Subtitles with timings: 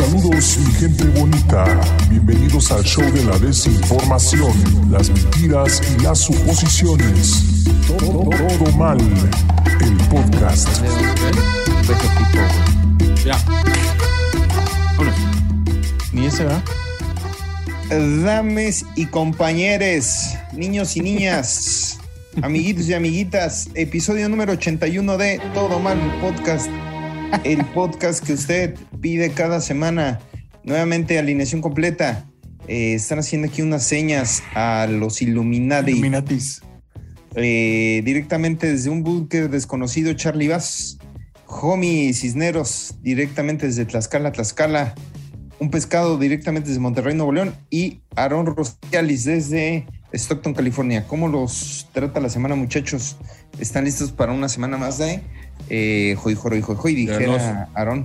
[0.00, 1.64] Saludos mi gente bonita,
[2.08, 4.50] bienvenidos al show de la desinformación,
[4.90, 7.64] las mentiras y las suposiciones.
[7.86, 10.68] Todo, todo mal, el podcast.
[13.26, 13.36] Ya.
[14.96, 15.14] Vámonos.
[16.12, 16.64] Ni ese, ¿verdad?
[18.24, 21.98] Dames y compañeros, niños y niñas,
[22.42, 26.70] amiguitos y amiguitas, episodio número 81 de Todo Mal Podcast,
[27.44, 30.20] el podcast que usted pide cada semana.
[30.64, 32.26] Nuevamente, alineación completa.
[32.68, 35.92] Eh, están haciendo aquí unas señas a los Illuminati.
[35.92, 36.62] Illuminatis.
[37.34, 40.98] Eh, directamente desde un búnker desconocido, Charlie Bass.
[41.46, 44.94] Homie Cisneros, directamente desde Tlaxcala, Tlaxcala.
[45.58, 47.54] Un pescado directamente desde Monterrey, Nuevo León.
[47.70, 51.06] Y Aaron Rosales desde Stockton, California.
[51.06, 53.16] ¿Cómo los trata la semana, muchachos?
[53.58, 55.22] ¿Están listos para una semana más de
[55.68, 56.94] eh, Joy, Joy, Joy, Joy?
[56.94, 58.04] Dijera Aaron.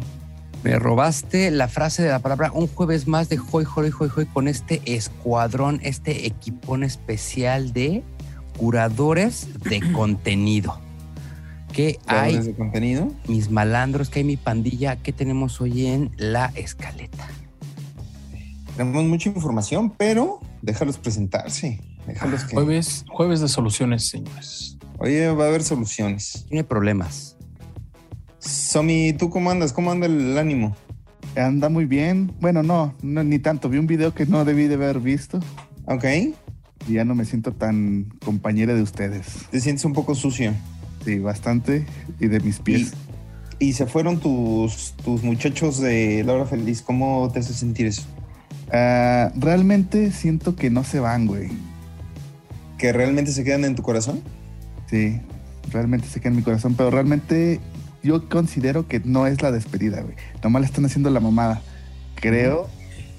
[0.64, 4.26] Me robaste la frase de la palabra un jueves más de Hoy, Hoy, Hoy, Hoy
[4.26, 8.02] con este escuadrón, este equipón especial de
[8.58, 10.80] curadores de contenido.
[11.72, 12.46] ¿Qué ¿Creadores hay?
[12.46, 13.12] de contenido?
[13.28, 17.28] Mis malandros, que hay mi pandilla, ¿qué tenemos hoy en la escaleta?
[18.76, 21.80] Tenemos mucha información, pero déjalos presentarse.
[22.08, 22.56] Déjalos que.
[22.56, 24.78] Jueves, jueves de soluciones, señores.
[24.98, 26.46] Oye, va a haber soluciones.
[26.48, 27.35] Tiene problemas.
[28.46, 29.74] Somi, ¿tú cómo andas?
[29.74, 30.76] ¿Cómo anda el ánimo?
[31.36, 32.32] Anda muy bien.
[32.40, 33.70] Bueno, no, no, ni tanto.
[33.70, 35.40] Vi un video que no debí de haber visto
[35.86, 36.06] Ok.
[36.88, 39.26] y ya no me siento tan compañera de ustedes.
[39.50, 40.54] ¿Te sientes un poco sucio?
[41.04, 41.86] Sí, bastante.
[42.20, 42.94] Y de mis pies.
[43.60, 46.82] Y se fueron tus, tus muchachos de Laura Feliz.
[46.82, 48.04] ¿Cómo te hace sentir eso?
[48.72, 51.50] Ah, realmente siento que no se van, güey.
[52.78, 54.22] ¿Que realmente se quedan en tu corazón?
[54.90, 55.20] Sí,
[55.72, 56.76] realmente se queda en mi corazón.
[56.76, 57.60] Pero realmente
[58.06, 60.16] yo considero que no es la despedida, güey.
[60.44, 61.62] Nomás le están haciendo la mamada.
[62.16, 62.70] Creo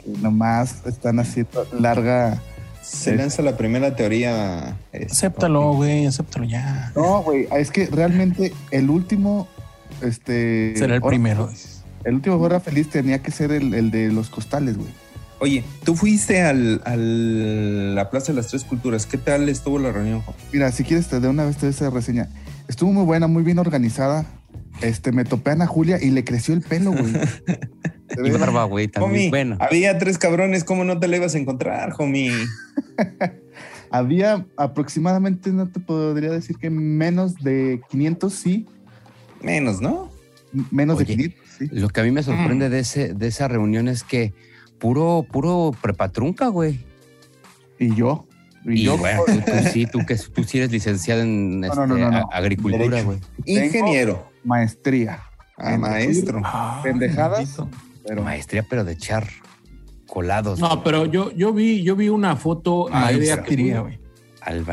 [0.04, 2.40] que nomás están haciendo larga.
[2.82, 4.76] Se lanza la primera teoría.
[4.92, 6.92] este, Acéptalo, güey, acéptalo ya.
[6.94, 9.48] No, güey, es que realmente el último.
[10.02, 10.74] Este.
[10.76, 11.50] Será el hora- primero.
[12.04, 14.90] El último hora feliz tenía que ser el, el de los costales, güey.
[15.40, 19.04] Oye, tú fuiste al, al- la Plaza de las Tres Culturas.
[19.06, 20.22] ¿Qué tal estuvo la reunión?
[20.52, 22.28] Mira, si quieres te de una vez te doy esa reseña.
[22.68, 24.24] Estuvo muy buena, muy bien organizada.
[24.82, 27.12] Este, me topé a Ana Julia y le creció el pelo, güey.
[28.24, 29.10] Y barba, güey, también.
[29.12, 30.62] Homie, Bueno, había tres cabrones.
[30.62, 32.30] ¿Cómo no te la ibas a encontrar, homie?
[33.90, 38.66] Había aproximadamente, no te podría decir que menos de 500, sí.
[39.42, 40.10] Menos, ¿no?
[40.70, 41.06] Menos Oye.
[41.06, 41.68] de 500, sí.
[41.72, 44.32] lo que a mí me sorprende de, ese, de esa reunión es que
[44.78, 46.80] puro, puro prepatrunca, güey.
[47.78, 48.26] Y yo.
[48.64, 48.98] Y, Y yo.
[48.98, 52.10] bueno, tú, tú sí, tú que tú sí eres licenciado en no, este, no, no,
[52.10, 52.16] no.
[52.16, 53.18] a- agricultura, güey.
[53.44, 54.28] Ingeniero.
[54.46, 55.20] Maestría.
[55.58, 56.40] Ah, maestro.
[56.44, 57.56] Ah, Pendejadas.
[58.06, 59.26] Pero Maestría, pero de echar
[60.06, 60.58] colados.
[60.60, 63.98] No, pero yo, yo vi, yo vi una foto aérea que Maestría, muy-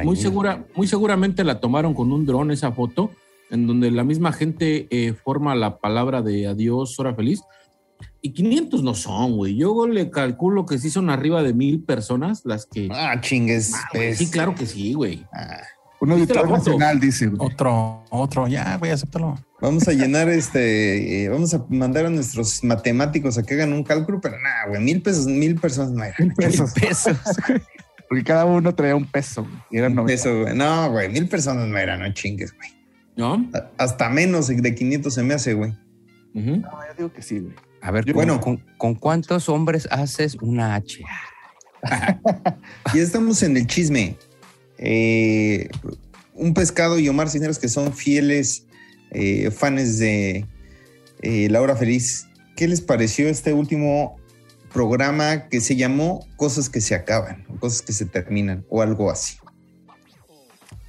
[0.05, 3.11] muy segura, muy seguramente la tomaron con un dron esa foto,
[3.49, 7.41] en donde la misma gente eh, forma la palabra de adiós, hora feliz.
[8.21, 9.55] Y 500 no son, güey.
[9.55, 12.87] Yo le calculo que sí son arriba de mil personas las que.
[12.91, 13.73] Ah, chingues.
[13.73, 14.17] Ah, güey, pues.
[14.19, 15.25] sí, claro que sí, güey.
[15.33, 15.57] Ah,
[16.03, 16.71] Un ¿Viste la auditorio foto?
[16.71, 17.39] nacional, dice, güey.
[17.51, 19.37] Otro, otro, ya, güey, acéptalo.
[19.61, 23.83] Vamos a llenar este, eh, vamos a mandar a nuestros matemáticos a que hagan un
[23.83, 26.15] cálculo, pero nada, güey, mil pesos, mil personas no era.
[26.35, 26.71] Pesos.
[26.73, 27.17] pesos.
[28.09, 29.47] Porque cada uno traía un peso.
[29.71, 30.13] Y eran Un 90.
[30.13, 30.55] peso, güey.
[30.55, 32.69] No, güey, mil personas no era, no chingues, güey.
[33.15, 33.49] ¿No?
[33.53, 35.73] A- Hasta menos de 500 se me hace, güey.
[36.33, 37.55] No, yo digo que sí, güey.
[37.81, 38.41] A ver, Yo- ¿con, bueno.
[38.41, 41.01] con, con cuántos hombres haces una H?
[42.93, 44.17] Ya estamos en el chisme.
[44.85, 45.69] Eh,
[46.35, 48.65] un pescado y Omar Cisneros que son fieles
[49.11, 50.45] eh, fans de
[51.21, 52.27] eh, La Hora Feliz.
[52.57, 54.17] ¿Qué les pareció este último
[54.73, 59.37] programa que se llamó Cosas que se acaban, Cosas que se terminan, o algo así?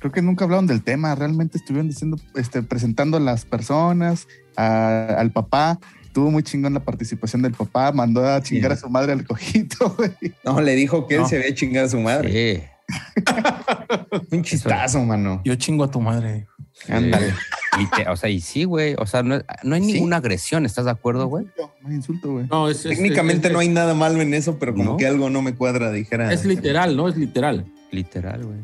[0.00, 4.26] Creo que nunca hablaron del tema, realmente estuvieron diciendo, este, presentando a las personas,
[4.56, 5.78] a- al papá.
[6.12, 8.78] Tuvo muy chingón la participación del papá, mandó a chingar Sí.
[8.78, 10.12] a su madre al cojito, güey.
[10.44, 11.28] No, le dijo que él No.
[11.28, 12.30] se había chingado a su madre.
[12.58, 12.62] Sí.
[14.30, 15.40] Un chistazo, mano.
[15.44, 16.46] Yo chingo a tu madre.
[16.88, 17.32] Ándale.
[18.08, 18.94] O sea, y sí, güey.
[18.98, 19.92] O sea, no, no hay Sí.
[19.94, 21.46] ninguna agresión, ¿estás de acuerdo, güey?
[21.82, 22.46] No hay insulto, güey.
[22.50, 24.96] No, es, es- Técnicamente es- no hay nada malo en eso, pero como ¿No?
[24.96, 26.32] que algo no me cuadra, dijera.
[26.32, 27.08] Es literal, ¿no?
[27.08, 27.64] Es literal.
[27.90, 28.58] Literal, güey.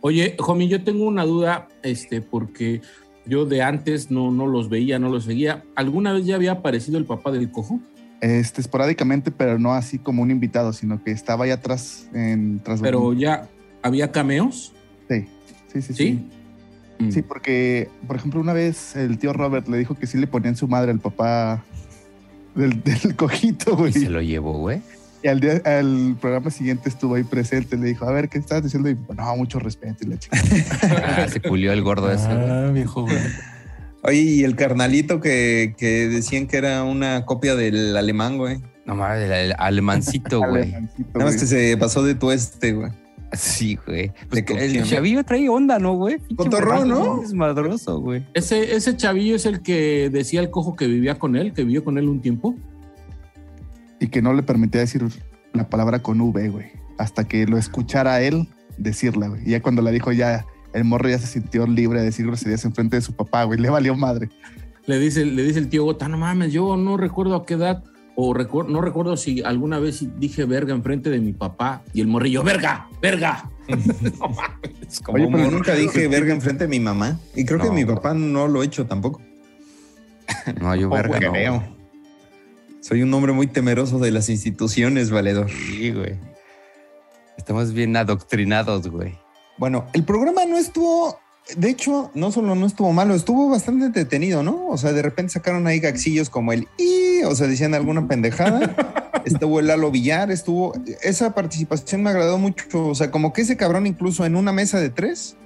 [0.00, 2.82] Oye, homie, yo tengo una duda, este, porque
[3.24, 5.64] yo de antes no, no los veía, no los seguía.
[5.76, 7.80] ¿Alguna vez ya había aparecido el papá del cojo?
[8.20, 12.80] Este, esporádicamente, pero no así como un invitado, sino que estaba ahí atrás en tras
[12.80, 13.48] Pero ya
[13.84, 14.72] había cameos,
[15.08, 15.26] Sí,
[15.72, 15.94] sí, sí.
[15.94, 16.28] ¿sí?
[16.98, 17.10] Mm.
[17.10, 20.56] Sí, porque, por ejemplo, una vez el tío Robert le dijo que sí le ponían
[20.56, 21.62] su madre al papá
[22.54, 23.90] del, del cojito, güey.
[23.90, 24.80] Y se lo llevó, güey.
[25.22, 27.76] Y al, día- al programa siguiente estuvo ahí presente.
[27.76, 28.88] Le dijo, a ver, ¿qué estás diciendo?
[28.90, 30.04] Y no, mucho respeto.
[30.04, 30.38] Y la chica.
[31.16, 32.26] Ah, se culió el gordo ese.
[32.28, 33.16] Ah, viejo, güey.
[34.02, 38.58] Oye, y el carnalito que, que decían que era una copia del alemán, güey.
[38.86, 40.70] No mames, el, alemancito, güey.
[40.72, 42.90] Nada más que se pasó de tueste, güey.
[43.36, 44.12] Sí, güey.
[44.28, 46.18] Pues De que el chavillo trae onda, ¿no, güey?
[46.36, 47.20] Cotorrón, ¿no?
[47.20, 48.26] Desmadroso, güey.
[48.34, 51.84] Ese, ese chavillo es el que decía el cojo que vivía con él, que vivió
[51.84, 52.54] con él un tiempo.
[54.00, 55.04] Y que no le permitía decir
[55.52, 56.66] la palabra con V, güey.
[56.98, 58.48] Hasta que lo escuchara él
[58.78, 59.42] decirla, güey.
[59.46, 62.64] Y ya cuando la dijo, ya el morro ya se sintió libre de decir groserías
[62.64, 63.58] en frente de su papá, güey.
[63.58, 64.28] Le valió madre.
[64.86, 67.82] Le dice, le dice el tío Gota, no mames, yo no recuerdo a qué edad,
[68.16, 71.82] o no recuerdo si alguna vez dije verga enfrente de mi papá.
[71.92, 73.50] Y el morrillo, verga, verga.
[73.68, 75.00] no mames.
[75.02, 77.18] Como Oye, pero- nunca dije verga enfrente de mi mamá.
[77.34, 79.20] Y creo que mi papá no lo ha hecho tampoco.
[80.60, 81.76] No, yo verga, no, creo.
[82.80, 85.50] Soy un hombre muy temeroso de las instituciones, valedor.
[85.50, 86.18] Sí, güey.
[87.38, 89.18] Estamos bien adoctrinados, güey.
[89.58, 91.18] Bueno, el programa no estuvo,
[91.56, 94.68] de hecho, no solo no estuvo malo, estuvo bastante entretenido, ¿no?
[94.68, 98.74] O sea, de repente sacaron ahí gaxillos como el y, o sea, decían alguna pendejada.
[99.24, 103.56] estuvo el Lalo Villar, estuvo, esa participación me agradó mucho, o sea, como que ese
[103.56, 105.36] cabrón incluso en una mesa de tres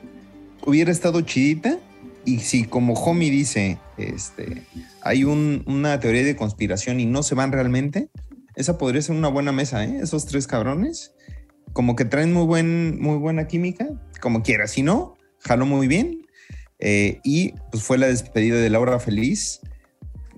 [0.64, 1.78] hubiera estado chidita.
[2.24, 4.64] Y si como Homie dice, este,
[5.02, 8.08] hay un- una teoría de conspiración y no se van realmente,
[8.54, 9.98] esa podría ser una buena mesa, ¿eh?
[10.02, 11.12] Esos tres cabrones
[11.72, 13.86] como que traen muy, buen, muy buena química,
[14.20, 14.66] como quiera.
[14.66, 16.26] Si no, jaló muy bien.
[16.81, 19.61] Eh, y pues fue la despedida de Laura Feliz.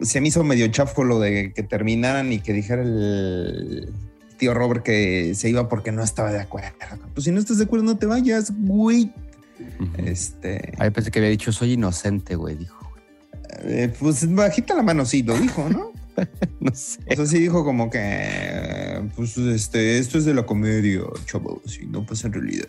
[0.01, 3.93] Se me hizo medio chafo lo de que terminaran y que dijera el
[4.39, 6.71] tío Robert que se iba porque no estaba de acuerdo.
[7.13, 9.13] Pues si no estás de acuerdo, no te vayas, güey.
[9.99, 12.91] Este, Ahí pensé que había dicho, soy inocente, güey, dijo.
[13.65, 15.93] eh, pues bajita la mano, sí, lo dijo, ¿no?
[16.61, 17.01] No sé.
[17.11, 21.87] O sea, sí dijo como que, pues, este, esto es de la comedia, chavos, y
[21.87, 22.67] no pasa en realidad.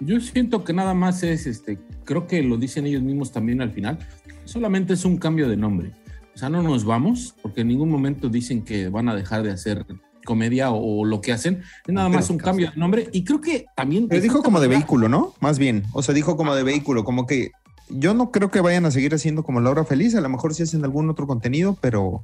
[0.00, 3.70] Yo siento que nada más es, este, creo que lo dicen ellos mismos también al
[3.70, 3.98] final,
[4.44, 5.92] solamente es un cambio de nombre.
[6.34, 9.52] O sea, no nos vamos, porque en ningún momento dicen que van a dejar de
[9.52, 9.86] hacer
[10.26, 11.62] comedia o, o lo que hacen.
[11.86, 13.08] Es nada Pero, más un cambio de nombre.
[13.12, 14.08] Y creo que también...
[14.08, 15.32] Pero dijo como de vehículo, ¿no?
[15.40, 15.84] Más bien.
[15.92, 17.52] O sea, dijo como de vehículo, como que
[17.88, 20.14] yo no creo que vayan a seguir haciendo como Laura Feliz.
[20.14, 22.22] A lo mejor sí hacen algún otro contenido, pero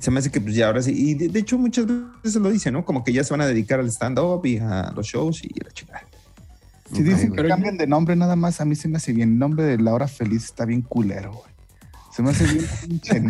[0.00, 0.92] se me hace que pues ya ahora sí.
[0.94, 1.86] Y de, de hecho, muchas
[2.22, 2.84] veces lo dicen, ¿no?
[2.84, 5.70] Como que ya se van a dedicar al stand-up y a los shows y la
[5.72, 6.06] chica.
[6.92, 9.32] Si dicen que Pero cambian de nombre nada más, a mí se me hace bien.
[9.32, 11.50] El nombre de la hora feliz está bien culero, güey.
[12.12, 13.22] Se me hace bien pinche.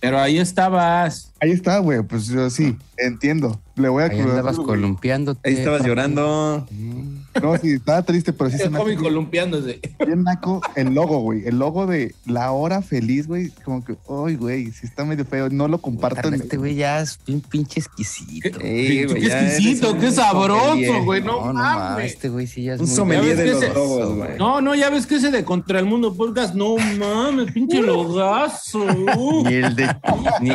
[0.00, 1.32] Pero ahí estabas.
[1.40, 2.02] Ahí está, güey.
[2.02, 3.60] Pues yo sí, entiendo.
[3.76, 5.48] Le voy a Ahí andabas columpiándote.
[5.48, 6.66] Ahí estabas llorando.
[6.70, 7.16] Mm.
[7.42, 9.78] No, sí, estaba triste, pero sí se me hace columpiándose.
[10.06, 11.46] bien naco el logo, güey.
[11.46, 13.50] El logo de la hora feliz, güey.
[13.62, 15.50] Como que, ay, güey, sí está medio feo.
[15.50, 16.30] No lo comparto.
[16.30, 18.58] Este güey ya es bien pinche exquisito.
[18.62, 21.20] Ey, güey, exquisito, qué sabroso, güey.
[21.22, 24.38] No, No, no mames, este güey sí ya es Un sommelier de los logos, güey.
[24.38, 28.78] No, no, ya ves que ese de Contra el Mundo Podcast, no mames, pinche logazo.
[28.78, 29.44] uh.
[29.46, 29.94] Ni el de...
[30.40, 30.48] ni-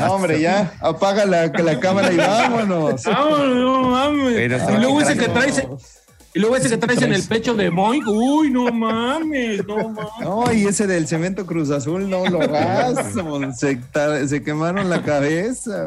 [0.00, 3.04] No, hombre, ya apaga la, la cámara y vámonos.
[3.04, 4.34] Vámonos, no mames.
[4.34, 5.62] Pero y luego ese que traes,
[6.34, 10.20] y luego ese que traes en el pecho de Moink, uy, no mames, no mames.
[10.20, 13.52] No, y ese del cemento Cruz Azul, no lo gasto.
[14.26, 15.86] Se, quemaron la cabeza,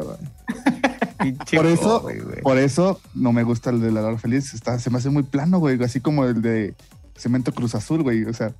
[1.52, 2.42] Por eso, joven, güey.
[2.42, 4.54] por eso no me gusta el de la hora feliz.
[4.54, 5.82] Está, se me hace muy plano, güey.
[5.82, 6.76] Así como el de
[7.16, 8.24] Cemento Cruz Azul, güey.
[8.24, 8.52] O sea,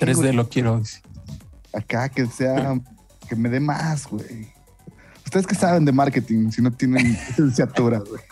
[0.00, 0.82] 3D lo quiero.
[1.72, 2.78] acá que sea,
[3.26, 4.57] que me dé más, güey.
[5.28, 8.22] Ustedes que saben de marketing, si no tienen licenciatura, güey.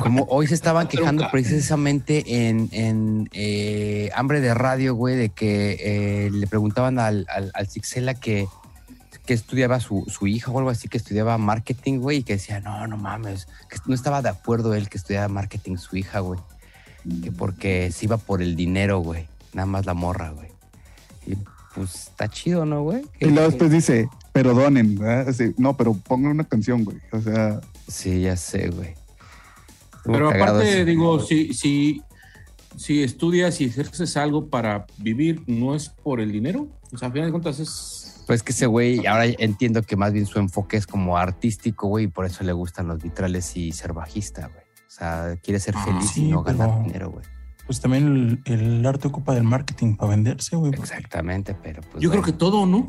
[0.00, 5.76] Como hoy se estaban quejando precisamente en, en eh, Hambre de Radio, güey, de que
[5.78, 8.48] eh, le preguntaban al, al, al Cixela que,
[9.24, 12.58] que estudiaba su, su hija o algo así, que estudiaba marketing, güey, y que decía,
[12.58, 16.40] no, no mames, que no estaba de acuerdo él que estudiaba marketing su hija, güey,
[17.22, 20.48] que porque se iba por el dinero, güey, nada más la morra, güey.
[21.24, 21.36] Y
[21.72, 23.06] pues está chido, ¿no, güey?
[23.20, 25.28] Y luego después dice, pero donen, ¿verdad?
[25.30, 26.98] Así, no, pero pongan una canción, güey.
[27.12, 28.94] O sea, Sí, ya sé, güey.
[30.04, 32.02] Pero aparte, ese- digo, si, si,
[32.76, 36.66] si estudias y ejerces algo para vivir, ¿no es por el dinero?
[36.92, 38.22] O sea, a final de cuentas es...
[38.26, 42.04] Pues que ese güey, ahora entiendo que más bien su enfoque es como artístico, güey,
[42.06, 44.64] y por eso le gustan los vitrales y ser bajista, güey.
[44.86, 47.24] O sea, quiere ser Ah, feliz sí, y no ganar pero- dinero, güey.
[47.66, 50.72] Pues también el, el arte ocupa del marketing para venderse, güey.
[50.74, 52.02] Exactamente, pero pues.
[52.02, 52.86] Yo creo que todo, ¿no?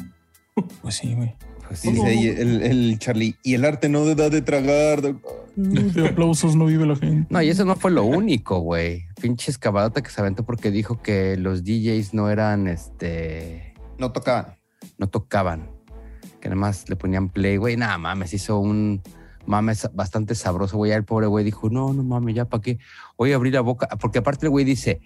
[0.82, 1.36] Pues sí, güey.
[1.68, 3.36] pues, sí, Dice ahí el, el Charlie.
[3.44, 5.02] Y el arte no da de tragar.
[5.02, 5.46] doctor.
[5.56, 7.28] De aplausos no vive la gente.
[7.30, 9.06] No, y eso no fue lo único, güey.
[9.22, 14.58] Pinche escabadota que se aventó porque dijo que los DJs no eran, este, No tocaban.
[14.98, 15.70] no tocaban.
[16.42, 17.78] que nada más le ponían play, güey.
[17.78, 19.02] Nada mames, hizo un
[19.46, 20.92] mames bastante sabroso, güey.
[20.92, 22.78] Ya el pobre güey dijo, no, no mames, ya para qué.
[23.18, 23.88] Voy a abrir la boca.
[24.00, 25.00] Porque aparte el güey dice,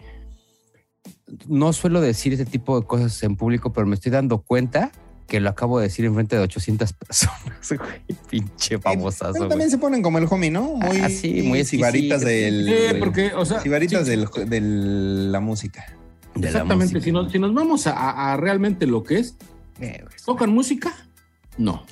[1.48, 4.92] no suelo decir ese tipo de cosas en público, pero me estoy dando cuenta
[5.30, 8.18] que lo acabo de decir en frente de 800 personas, güey.
[8.30, 9.50] Pinche babosazo, Pero güey.
[9.50, 10.64] también se ponen como el homie, ¿no?
[10.76, 12.66] Muy, Ah, sí, muy sibaritas del.
[12.66, 14.60] Sí, porque, o sea, Sibaritas sí, de
[15.32, 15.86] la música.
[16.36, 17.02] De la Exactamente, música.
[17.06, 19.36] si nos, si nos vamos a, realmente lo que es,
[19.80, 20.04] Eh.
[20.26, 20.94] ¿tocan música?
[21.58, 21.84] No.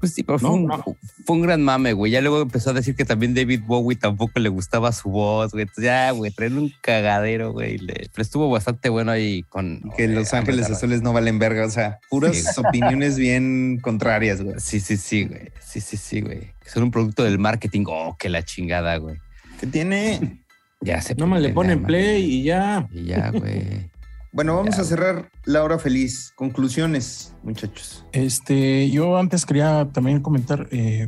[0.00, 0.84] Pues sí, pero fue, No, un, no.
[1.24, 2.12] fue un gran mame, güey.
[2.12, 5.62] Ya luego empezó a decir que también David Bowie tampoco le gustaba su voz, güey.
[5.62, 7.78] Entonces ya, güey, traen un cagadero, güey.
[7.78, 9.82] Le- Pero estuvo bastante bueno ahí con...
[9.96, 11.66] Que eh, Los Ángeles Amber Azules no valen verga.
[11.66, 12.60] O sea, puras Sí.
[12.68, 14.54] opiniones bien contrarias, güey.
[14.58, 15.50] Sí, sí, sí, güey.
[15.60, 16.52] Sí, sí, sí, güey.
[16.64, 17.84] Son un producto del marketing.
[17.88, 19.16] Oh, que la chingada, güey.
[19.58, 20.38] ¿Qué tiene?
[20.80, 22.88] Ya se No más le ponen play y ya.
[22.92, 23.90] Y ya, güey.
[24.32, 26.32] Bueno, vamos Ya, a cerrar la hora feliz.
[26.36, 28.04] Conclusiones, muchachos.
[28.12, 31.06] Este, yo antes quería también comentar, eh,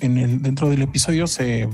[0.00, 1.68] en el, dentro del episodio se,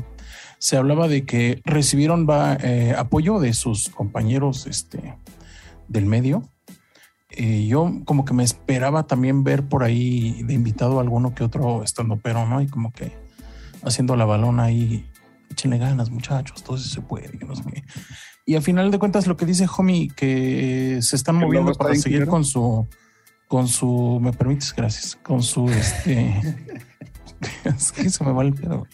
[0.58, 5.16] se hablaba de que recibieron va, eh, apoyo de sus compañeros este,
[5.88, 6.48] del medio.
[7.30, 11.44] Eh, yo como que me esperaba también ver por ahí de invitado a alguno que
[11.44, 12.60] otro estando pero, ¿no?
[12.60, 13.12] Y como que
[13.82, 15.08] haciendo la balona ahí,
[15.50, 17.84] échenle ganas muchachos, todo eso se puede, que no sé qué.
[18.46, 21.94] Y al final de cuentas lo que dice Homie, que se están El moviendo para
[21.94, 22.86] seguir con su,
[23.48, 26.40] con su, me permites, gracias, con su, este,
[27.64, 28.78] es que se me va el pedo.
[28.78, 28.90] güey.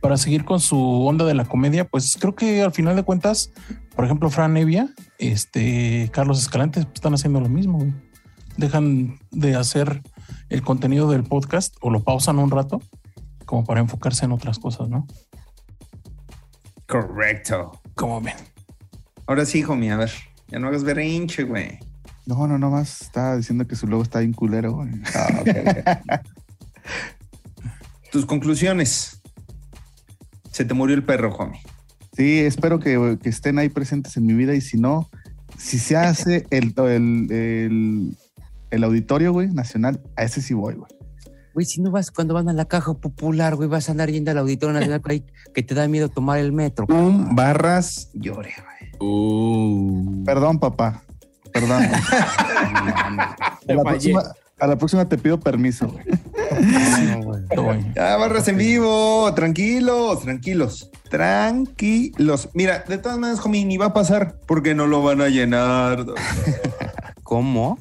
[0.00, 3.50] Para seguir con su onda de la comedia, pues creo que al final de cuentas,
[3.94, 4.88] por ejemplo, Fran Nevia,
[5.18, 7.78] este, Carlos Escalante, pues, están haciendo lo mismo.
[7.78, 7.92] güey.
[8.56, 10.02] Dejan de hacer
[10.48, 12.80] el contenido del podcast o lo pausan un rato
[13.44, 15.06] como para enfocarse en otras cosas, ¿no?
[16.86, 17.80] Correcto.
[17.96, 18.34] Como ven.
[19.26, 20.12] Ahora sí, homie, a ver.
[20.48, 21.78] Ya no hagas berrinche, güey.
[22.26, 24.90] No, no, nomás estaba diciendo que su logo está bien culero, güey.
[28.12, 29.22] Tus conclusiones.
[30.52, 31.60] Se te murió el perro, homie.
[32.12, 35.08] Sí, espero que, que estén ahí presentes en mi vida y si no,
[35.56, 38.16] si se hace el, el, el,
[38.70, 40.90] el auditorio, güey, nacional, a ese sí voy, güey.
[41.56, 44.30] Güey, si no vas cuando van a la caja popular, güey, vas a andar yendo
[44.30, 45.00] al Auditorio Nacional
[45.54, 46.84] que te da miedo tomar el metro.
[46.90, 48.92] Un barras llore, güey.
[49.00, 50.22] Uh.
[50.26, 51.02] Perdón, papá.
[51.54, 51.82] Perdón.
[53.68, 54.22] a, la próxima,
[54.58, 55.88] a la próxima te pido permiso.
[55.88, 56.04] Güey.
[57.96, 59.32] Ya, barras en vivo.
[59.34, 60.90] Tranquilos, tranquilos.
[61.08, 62.50] Tranquilos.
[62.52, 66.04] Mira, de todas maneras, homie, ni va a pasar porque no lo van a llenar.
[67.22, 67.78] ¿Cómo?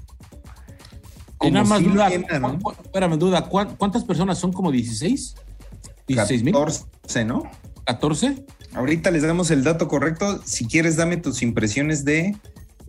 [1.41, 2.59] Y nada más duda, llenan, ¿no?
[2.83, 5.35] espérame, duda, ¿cuán- ¿cuántas personas son como 16?
[6.07, 6.53] ¿16 mil?
[6.53, 7.43] 14, ¿no?
[7.85, 8.45] ¿14?
[8.73, 10.41] Ahorita les damos el dato correcto.
[10.45, 12.35] Si quieres, dame tus impresiones de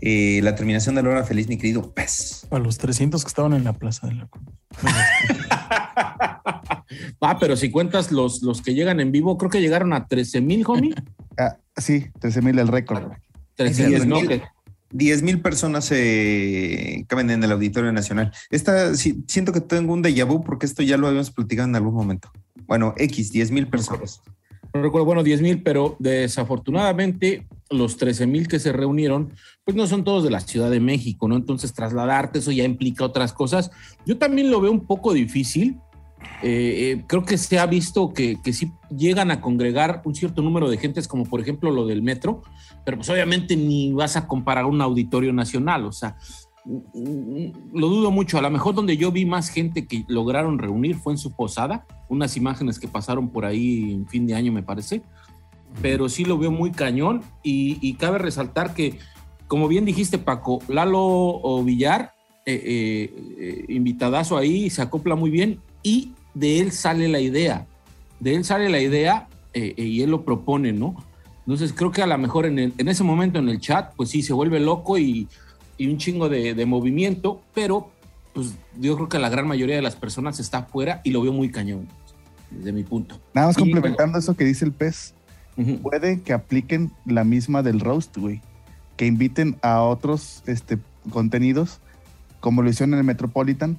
[0.00, 2.46] eh, la terminación de la hora feliz, mi querido pez.
[2.48, 4.28] Para los 300 que estaban en la plaza de la
[7.20, 10.40] Ah, pero si cuentas los, los que llegan en vivo, creo que llegaron a 13
[10.40, 10.94] mil, homie.
[11.38, 13.18] Ah, sí, 13 mil el récord, güey.
[13.56, 14.08] 13 10,000.
[14.08, 14.40] no, que-
[14.96, 18.32] 10 mil personas eh, caben en el Auditorio Nacional.
[18.50, 21.76] Esta, sí, siento que tengo un déjà vu porque esto ya lo habíamos platicado en
[21.76, 22.30] algún momento.
[22.66, 24.22] Bueno, X, 10 mil personas.
[24.72, 29.32] no recuerdo, bueno, 10 mil, pero desafortunadamente los 13 mil que se reunieron,
[29.64, 31.36] pues no son todos de la Ciudad de México, ¿no?
[31.36, 33.70] Entonces trasladarte, eso ya implica otras cosas.
[34.06, 35.76] Yo también lo veo un poco difícil.
[36.42, 40.42] Eh, eh, creo que se ha visto que, que sí llegan a congregar un cierto
[40.42, 42.42] número de gentes, como por ejemplo lo del metro,
[42.86, 46.16] pero pues obviamente ni vas a comparar un auditorio nacional, o sea,
[46.64, 48.38] lo dudo mucho.
[48.38, 51.84] A lo mejor donde yo vi más gente que lograron reunir fue en su posada,
[52.08, 55.02] unas imágenes que pasaron por ahí en fin de año, me parece.
[55.82, 59.00] Pero sí lo veo muy cañón y, cabe resaltar que,
[59.48, 62.12] como bien dijiste, Paco, Lalo Villar,
[62.46, 67.66] eh, eh, eh, invitadazo ahí, se acopla muy bien y de él sale la idea.
[68.20, 70.94] De él sale la idea y él lo propone, ¿no?
[71.46, 74.10] Entonces creo que a lo mejor en, el- en ese momento en el chat, pues
[74.10, 75.28] sí, se vuelve loco y,
[75.78, 77.90] y un chingo de, de movimiento, pero
[78.34, 81.32] pues yo creo que la gran mayoría de las personas está afuera y lo veo
[81.32, 81.86] muy cañón,
[82.50, 83.18] desde mi punto.
[83.32, 85.14] Nada más Y, complementando eso que dice el pez,
[85.82, 88.42] puede que apliquen la misma del roast, güey.
[88.96, 90.78] Que inviten a otros este,
[91.10, 91.80] contenidos,
[92.40, 93.78] como lo hicieron en el Metropolitan,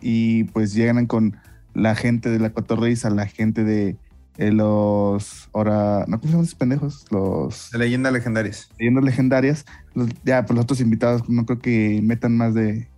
[0.00, 1.36] y pues llegan con
[1.74, 3.96] la gente de la Cotorriza, la gente de
[4.38, 5.48] eh, los.
[5.52, 7.04] Ahora, ¿no cómo se llaman esos pendejos?
[7.10, 8.70] Los De leyendas legendarias.
[8.78, 9.64] leyendas legendarias.
[9.94, 12.88] Los- ya, pues los otros invitados, no creo que metan más de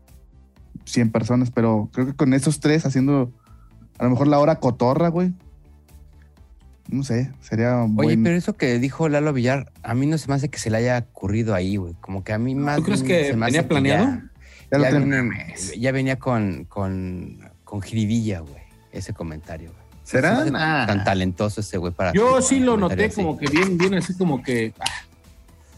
[0.85, 3.32] 100 personas, pero creo que con esos tres haciendo
[3.99, 5.32] a lo mejor la hora cotorra, güey.
[6.88, 10.26] No sé, sería Oye, buen- pero eso que dijo Lalo Villar, a mí no se
[10.28, 11.94] me hace que se le haya ocurrido ahí, güey.
[12.00, 12.80] Como que a mí más.
[12.80, 14.20] crees bien que se me tenía hace planeado?
[15.78, 19.70] ya venía con, con, con jiribilla, güey, ese comentario.
[19.70, 19.79] güey.
[20.11, 20.45] ¿Será?
[20.45, 20.87] Nah.
[20.87, 22.12] tan talentoso ese güey para.
[22.12, 23.17] Yo para sí lo noté así.
[23.17, 24.73] como que bien, bien así como que.
[24.81, 24.85] ah,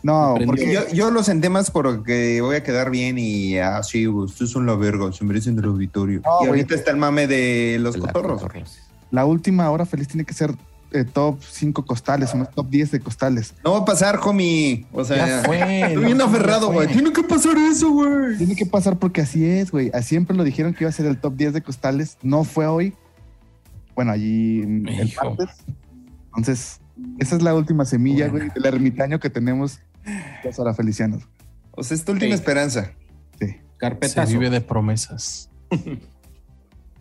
[0.02, 4.50] No, porque Yo, yo lo senté más porque voy a quedar bien y así, ustedes
[4.50, 6.20] son la verga, se merecen el auditorio.
[6.24, 6.48] No, y güey.
[6.60, 8.42] ahorita está el mame de los La cotorros.
[8.42, 8.78] cotorros.
[9.10, 10.54] la última hora feliz tiene que ser
[10.94, 13.54] eh, top 5 costales, unos top 10 de costales.
[13.64, 14.84] No va a pasar, homie.
[14.92, 15.80] O sea, Ya fue.
[15.82, 16.86] estoy bien aferrado, güey.
[16.88, 18.36] Tiene que pasar eso, güey.
[18.36, 19.90] Tiene que pasar porque así es, güey.
[19.94, 22.18] Así Siempre lo dijeron que iba a ser el top 10 de costales.
[22.22, 22.92] No fue hoy.
[23.94, 25.34] Bueno, allí el Hijo.
[25.36, 25.56] martes.
[26.26, 26.80] Entonces,
[27.18, 29.80] esa es la última semilla, güey, del ermitaño que tenemos
[30.44, 31.24] los arafelicianos.
[31.72, 32.34] O sea, es tu última Sí.
[32.34, 32.92] esperanza.
[33.38, 33.46] Sí.
[33.48, 34.30] Se carpetazo.
[34.32, 35.50] vive de promesas.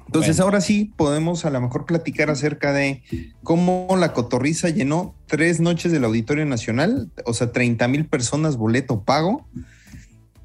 [0.07, 0.43] Entonces, Bueno.
[0.45, 3.01] ahora sí podemos a lo mejor platicar acerca de
[3.43, 9.03] cómo la cotorriza llenó tres noches del Auditorio Nacional, o sea, 30 mil personas, boleto
[9.03, 9.47] pago.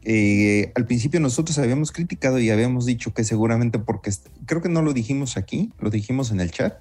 [0.09, 4.13] Eh, al principio nosotros habíamos criticado y habíamos dicho que seguramente porque,
[4.47, 6.79] creo que no lo dijimos aquí, lo dijimos en el chat,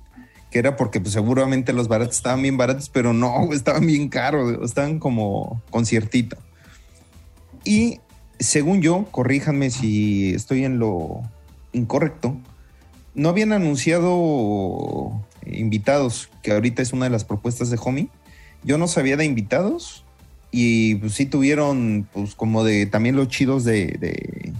[0.51, 4.59] que era porque pues, seguramente los baratos estaban bien baratos, pero no, estaban bien caros,
[4.63, 6.37] estaban como conciertito.
[7.63, 7.99] Y
[8.37, 11.21] según yo, corríjanme si estoy en lo
[11.73, 12.37] incorrecto,
[13.15, 18.09] no habían anunciado invitados, que ahorita es una de las propuestas de Homie.
[18.63, 20.04] Yo no sabía de invitados
[20.55, 24.53] y pues sí tuvieron, pues como de también los chidos de, de-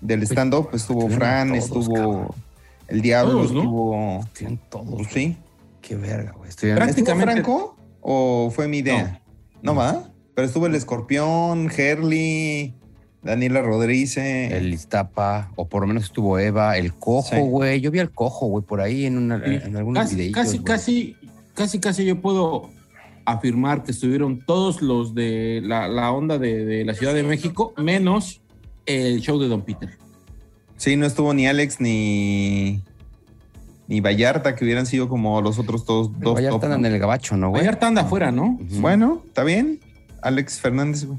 [0.00, 0.68] del stand-up.
[0.72, 2.28] Estuvo estuvieron Fran, todos, estuvo cabrón.
[2.88, 3.60] el Diablo, Todos, ¿no?
[3.60, 4.28] estuvo.
[4.36, 4.94] Tienen todos.
[4.96, 5.36] Pues sí.
[5.80, 6.48] Qué verga, güey.
[6.48, 9.20] Estuvieron- ¿Estuvo Prácticamente- Franco o fue mi idea?
[9.62, 10.08] No, va.
[10.34, 12.74] Pero estuvo el Escorpión, Herli,
[13.22, 14.16] Daniela Rodríguez.
[14.16, 17.40] El Iztapa, o por lo menos estuvo Eva, el cojo, Sí.
[17.40, 17.80] güey.
[17.80, 19.58] Yo vi al cojo, güey, por ahí en, una, Sí.
[19.64, 21.16] en algunos Casi, casi, casi,
[21.54, 22.70] casi, casi yo puedo
[23.24, 27.72] afirmar que estuvieron todos los de la, la onda de, de la Ciudad de México,
[27.76, 28.40] menos
[28.86, 29.90] el show de Don Peter.
[30.76, 32.82] Sí, no estuvo ni Alex ni,
[33.86, 36.10] ni Vallarta, que hubieran sido como los otros dos.
[36.18, 36.74] Pero dos ya top, ¿no?
[36.74, 37.62] en el gabacho, ¿no, güey?
[37.62, 38.58] Vallarta anda afuera, ¿no?
[38.80, 39.80] Bueno, está bien.
[40.22, 41.04] Alex Fernández.
[41.04, 41.18] güey.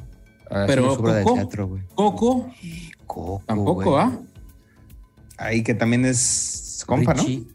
[0.67, 1.83] Pero de Coco- teatro, güey.
[1.95, 2.49] Coco,
[3.07, 3.97] Coco, tampoco, güey.
[4.03, 4.19] ¿ah?
[5.37, 7.23] Ahí que también es compa, ¿no?
[7.23, 7.47] Richie,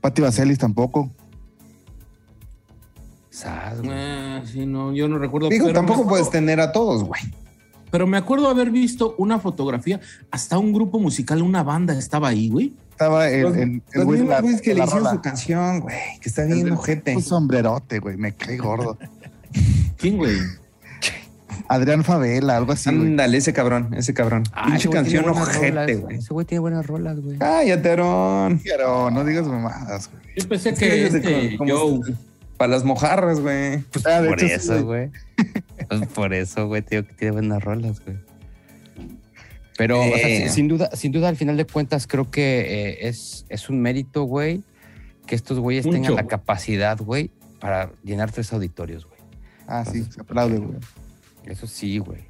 [0.00, 1.10] Pati Vaselis tampoco.
[3.30, 3.90] Sas, güey.
[3.92, 5.48] Ah, sí, no, yo no recuerdo.
[5.48, 7.20] Digo, pero tampoco me acuerdo- puedes tener a todos, güey.
[7.90, 9.98] Pero me acuerdo haber visto una fotografía,
[10.30, 12.72] hasta un grupo musical, una banda estaba ahí, güey.
[12.90, 16.28] Estaba el, el, el güey la- que de le la hicieron su canción, güey, que
[16.28, 17.16] está El bien del- ojete.
[17.16, 18.16] Un sombrerote, güey.
[18.16, 18.96] Me cae gordo.
[19.96, 20.36] ¿Quién, güey?
[21.68, 22.88] Adrián Favela, algo así.
[22.88, 24.42] Ándale, ese cabrón, ese cabrón.
[24.52, 26.16] Ah, Pinche canción ojete, güey.
[26.18, 27.38] Ese güey tiene buenas rolas, güey.
[27.38, 28.60] Cállate, Aaron.
[28.62, 30.22] Pero no digas mamadas, güey.
[30.36, 32.14] Yo pensé que que este, como- Joe,
[32.60, 33.82] Para las mojarras, güey.
[34.04, 35.08] Ah, de Por hecho, eso, güey.
[35.88, 38.18] Pues por eso, güey, digo que tiene buenas rolas, güey.
[39.78, 40.40] Pero, o sea, Eh.
[40.42, 43.80] sin- sin duda, sin duda, al final de cuentas, creo que eh, es, es un
[43.80, 44.62] mérito, güey,
[45.26, 45.94] que estos güeyes Mucho.
[45.96, 49.20] tengan la capacidad, güey, para llenar tres auditorios, güey.
[49.66, 50.76] Ah, sí, se aplaude, güey.
[51.46, 52.24] Eso sí, güey.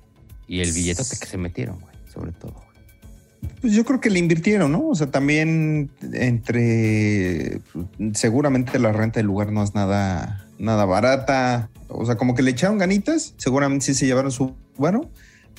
[0.47, 2.55] Y el billetote que se metieron, güey, sobre todo.
[3.61, 4.88] Pues yo creo que le invirtieron, ¿no?
[4.88, 7.61] O sea, también entre
[8.14, 11.68] seguramente la renta del lugar no es nada, nada barata.
[11.88, 15.11] O sea, como que le echaron ganitas, seguramente sí se llevaron su bueno,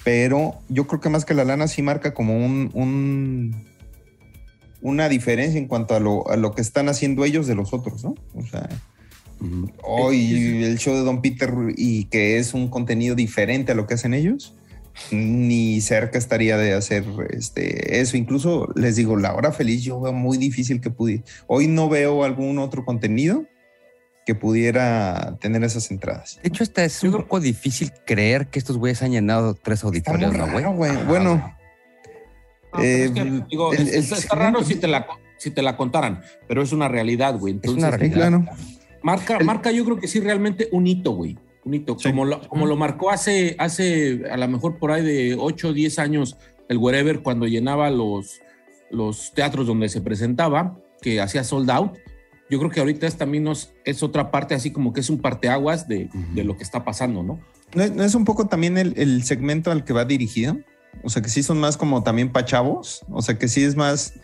[0.04, 3.66] pero yo creo que más que la lana sí marca como un, un-
[4.82, 8.04] una diferencia en cuanto a lo, a lo que están haciendo ellos de los otros,
[8.04, 8.16] ¿no?
[8.34, 8.68] O sea,
[9.84, 13.94] hoy el show de Don Peter y que es un contenido diferente a lo que
[13.96, 14.56] hacen ellos,
[15.12, 18.18] ni cerca estaría de hacer este, eso.
[18.18, 21.24] Incluso les digo, la hora feliz yo veo muy difícil que pudiera.
[21.48, 23.46] Hoy no veo algún otro contenido
[24.26, 26.40] que pudiera tener esas entradas.
[26.44, 30.32] De hecho, hasta es un poco difícil creer que estos güeyes han llenado tres auditorios,
[30.34, 30.64] ¿no, güey?
[30.66, 31.24] Ah, Bueno, güey.
[31.24, 31.56] No,
[32.74, 35.62] pero es que, digo, el- es- el- está, está raro si te, la, si te
[35.62, 37.60] la contaran, pero es una realidad, güey.
[37.62, 38.16] Es una realidad.
[38.30, 38.46] claro.
[39.02, 41.38] marca, El- marca yo creo que sí realmente un hito, güey.
[41.64, 41.98] Un hito.
[42.00, 42.10] Sí.
[42.10, 45.74] Como, lo, como lo marcó hace, hace a lo mejor por ahí de 8 o
[45.74, 46.38] 10 años
[46.70, 48.40] el Wherever cuando llenaba los,
[48.90, 51.98] los teatros donde se presentaba, que hacía sold out.
[52.50, 55.20] Yo creo que ahorita es también nos, es otra parte así como que es un
[55.20, 57.40] parteaguas de, de lo que está pasando, ¿no?
[57.76, 60.58] ¿no, es- no es un poco también el, el segmento al que va dirigido?
[61.04, 63.06] O sea, que sí son más como también pa' chavos.
[63.10, 64.16] O sea, que sí es más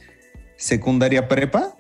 [0.58, 1.78] secundaria prepa.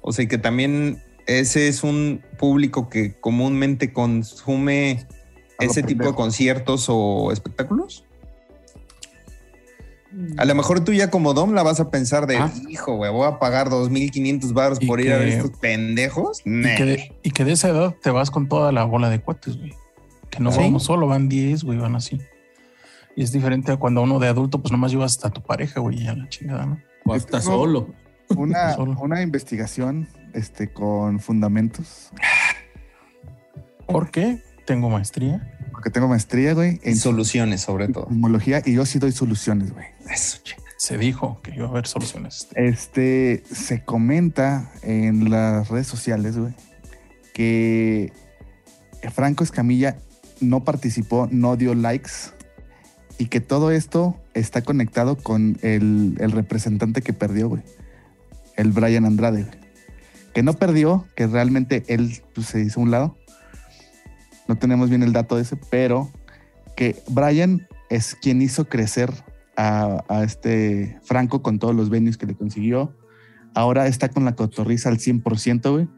[0.00, 1.02] O sea, y que también
[1.38, 5.06] ese es un público que comúnmente consume
[5.60, 8.04] ese tipo de conciertos o espectáculos.
[10.38, 12.50] A lo mejor tú ya como Dom la vas a pensar de, Ah.
[12.68, 16.40] hijo, güey, voy a pagar 2.500 baros por ir a ver estos pendejos.
[16.44, 16.74] Y Nah.
[16.76, 19.56] que, de, y que de esa edad te vas con toda la bola de cuates,
[19.56, 19.72] güey.
[20.28, 20.58] Que no ¿Sí?
[20.58, 22.20] vamos solo, van 10, güey, van así.
[23.14, 26.02] Y es diferente a cuando uno de adulto, pues nomás llevas hasta tu pareja, güey,
[26.02, 26.80] y a la chingada, ¿no?
[27.04, 27.88] O hasta solo.
[28.36, 28.96] Una, Solo.
[29.00, 32.10] una investigación este, con fundamentos,
[33.86, 34.42] ¿Por qué?
[34.66, 35.56] Tengo maestría.
[35.72, 38.06] porque tengo maestría, güey, En soluciones, sobre todo.
[38.08, 39.86] sismología y yo sí doy soluciones, güey.
[40.08, 40.62] Eso, chica.
[40.76, 42.48] Se dijo que iba a haber soluciones.
[42.54, 46.54] Este se comenta en las redes sociales, güey,
[47.34, 48.12] que
[49.12, 49.98] Franco Escamilla
[50.40, 52.10] no participó, no dio likes
[53.18, 57.62] y que todo esto está conectado con el, el representante que perdió, güey,
[58.56, 59.59] el Brian Andrade, güey.
[60.34, 63.16] Que no perdió, que realmente él pues, se hizo un lado.
[64.48, 66.10] No tenemos bien el dato de ese, pero
[66.76, 69.12] que Brian es quien hizo crecer
[69.56, 72.96] a, a este Franco con todos los venues que le consiguió.
[73.54, 75.88] Ahora está con la cotorriza al 100%, güey.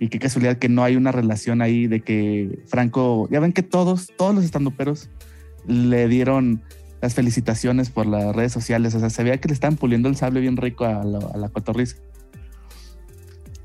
[0.00, 3.62] Y qué casualidad que no hay una relación ahí de que Franco, ya ven que
[3.62, 5.10] todos, todos los estandoperos
[5.66, 6.62] le dieron
[7.00, 8.94] las felicitaciones por las redes sociales.
[8.94, 11.36] O sea, se veía que le estaban puliendo el sable bien rico a la, a
[11.36, 11.96] la cotorriza.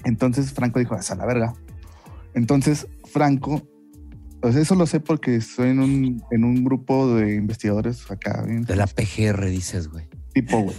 [0.04, 1.54] Entonces Franco dijo, "Es a la verga.
[2.34, 3.62] Entonces Franco,
[4.42, 8.64] pues eso lo sé porque estoy en un, en un grupo de investigadores acá, bien
[8.64, 10.06] De la PGR, dices, güey.
[10.34, 10.76] tipo, güey.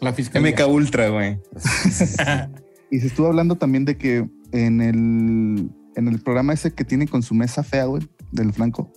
[0.00, 0.52] La fiscalía.
[0.52, 1.40] MK Ultra, güey.
[2.90, 7.08] Y se estuvo hablando también de que en el, en el programa ese que tiene
[7.08, 8.92] con su mesa fea, güey, del Franco,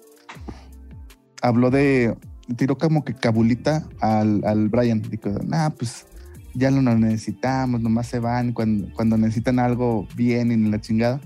[1.41, 2.15] habló de,
[2.57, 5.01] tiró como que cabulita al, al Brian.
[5.01, 6.05] Dijo, nah, pues
[6.57, 11.21] ya no lo necesitamos, nomás se van cuando, cuando necesitan algo bien en la chingada.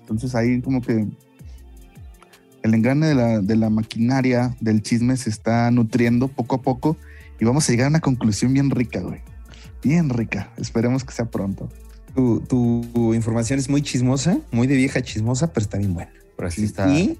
[0.00, 1.06] Entonces ahí como que
[2.62, 6.96] el engrane de la, de la maquinaria del chisme se está nutriendo poco a poco
[7.40, 9.20] y vamos a llegar a una conclusión bien rica, güey.
[9.82, 10.52] Bien rica.
[10.58, 11.68] Esperemos que sea pronto.
[12.14, 16.12] Tu, tu información es muy chismosa, muy de vieja chismosa, pero está bien buena.
[16.36, 16.88] Pero así está.
[16.88, 17.18] Y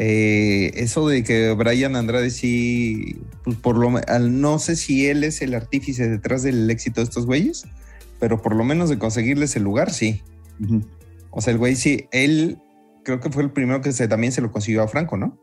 [0.00, 5.24] eh, eso de que Brian Andrade sí, pues por lo al- no sé si él
[5.24, 7.64] es el artífice detrás del éxito de estos güeyes,
[8.20, 10.22] pero por lo menos de conseguirles el lugar, sí.
[11.30, 12.58] O sea, el güey sí, él
[13.04, 15.38] creo que fue el primero que se, también se lo consiguió a Franco, ¿no?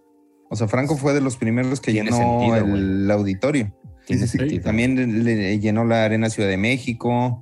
[0.49, 3.75] O sea, Franco fue de los primeros que llenó sentido, el auditorio.
[4.05, 4.63] Tiene sentido.
[4.63, 7.41] También le, le llenó la Arena Ciudad de México.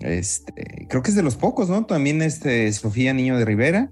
[0.00, 1.84] Este, creo que es de los pocos, ¿no?
[1.84, 3.90] También este Sofía Niño de Rivera,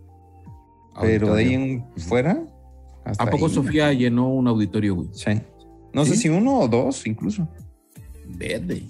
[1.00, 2.44] pero de ahí en fuera.
[3.04, 3.52] hasta ¿A poco ahí.
[3.54, 5.08] Sofía llenó un auditorio, güey?
[5.12, 5.30] Sí.
[5.94, 7.48] No sé si uno o dos, incluso.
[8.26, 8.82] Verde.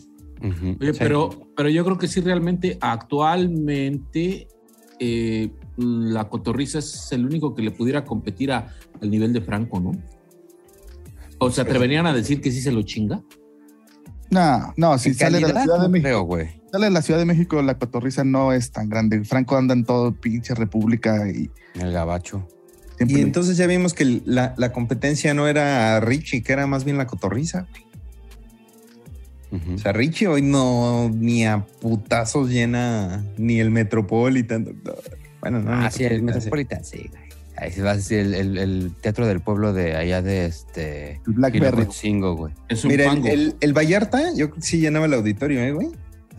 [0.43, 0.99] Oye, Sí.
[0.99, 4.49] pero, pero yo creo que sí, realmente, actualmente,
[4.99, 9.79] eh, la cotorriza es el único que le pudiera competir a- al nivel de Franco,
[9.81, 9.93] ¿no?
[11.39, 13.23] O se atreverían a decir que sí se lo chinga.
[14.31, 16.58] No, no, si sale de la calidad, Ciudad de no México, creo, güey.
[16.71, 19.25] Sale de la Ciudad de México, la cotorriza no es tan grande.
[19.25, 21.51] Franco anda en todo pinche república y
[21.81, 22.47] El gabacho.
[22.97, 26.85] siempre Y entonces ya vimos que la, la competencia no era Richie, que era más
[26.85, 27.67] bien la cotorriza.
[29.51, 29.75] Ujú.
[29.75, 34.83] O sea, Richie hoy no ni a putazos llena ni el Metropolitan.
[35.41, 35.73] Bueno, no.
[35.73, 37.29] Ah, sí, el Metropolitan, sí, güey.
[37.57, 41.21] Ahí se va a decir el, el- el teatro del pueblo de allá de este.
[41.27, 41.87] Blackberry.
[42.37, 42.53] Güey.
[42.69, 45.73] Es un Mira, el, el- el Vallarta, yo creo que sí llenaba el auditorio, ¿eh,
[45.73, 45.89] güey?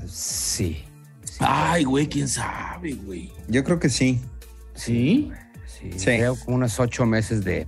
[0.08, 0.84] Sí.
[1.40, 3.32] Ay, güey, quién sabe, güey.
[3.48, 4.22] Yo creo que sí.
[4.74, 5.32] ¿Sí?
[5.66, 6.06] Sí, Sí.
[6.06, 7.68] creo como unos ocho meses de.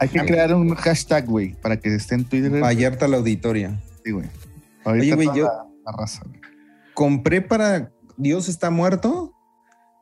[0.00, 2.60] Hay que crear un hashtag, güey, para que esté en Twitter.
[2.62, 3.78] Vallarta al auditorio.
[4.04, 4.28] Sí, güey.
[4.84, 6.40] Ahorita Oye, güey, yo- la, la raza, güey.
[6.94, 9.32] Compré para Dios está muerto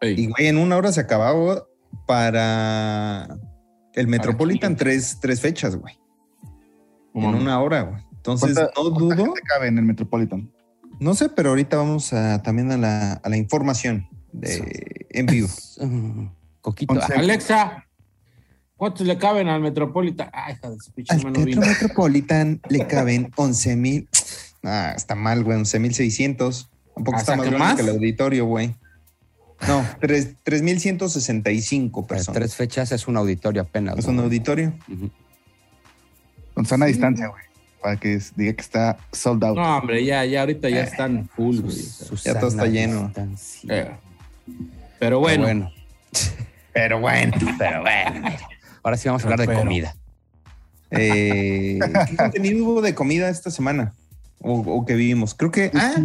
[0.01, 1.65] Ey, y, güey, en una hora se acababa
[2.07, 3.29] para
[3.95, 5.99] el Metropolitan tres, tres fechas, güey.
[7.15, 8.03] En una hora, güey.
[8.17, 9.25] Entonces, ¿Cuánta- no cuánta dudo.
[9.27, 10.51] gente cabe en el Metropolitan?
[11.01, 15.49] No sé, pero ahorita vamos a, también a la, a la información de en vivo.
[16.61, 16.95] Coquito.
[16.95, 17.87] Ah, Alexa,
[18.77, 20.31] ¿cuántos le caben al Metropolitan?
[20.33, 21.61] Ay, hija de su pinche Al Teatro.
[21.61, 24.09] Metropolitan le caben 11 mil.
[24.63, 26.71] Ah, está mal, güey, 11 mil 600.
[26.97, 27.77] Un poco Ah, está más ¿saca grande más?
[27.77, 28.75] que el auditorio, güey.
[29.69, 32.39] No, tres- 3,165 para personas.
[32.39, 33.99] tres fechas es un auditorio apenas.
[33.99, 34.13] Es ¿no?
[34.13, 34.75] un auditorio.
[34.93, 35.11] Ujú.
[36.55, 37.43] Con sana distancia, güey.
[37.85, 39.57] Para que diga que está sold out.
[39.59, 41.77] No, hombre, ya, ya ahorita ya Eh, están full, güey.
[41.77, 43.13] Sus- Ya todo está lleno.
[43.69, 43.91] Eh,
[44.99, 45.71] Pero bueno, bueno.
[46.73, 47.33] Pero bueno.
[47.59, 48.37] Pero bueno.
[48.83, 49.95] Ahora sí vamos a hablar de Pero- comida.
[50.93, 53.93] Eh, ¿Qué contenido hubo de comida esta semana?
[54.41, 55.35] O, o que vivimos.
[55.35, 55.71] Creo que.
[55.75, 55.97] Ah,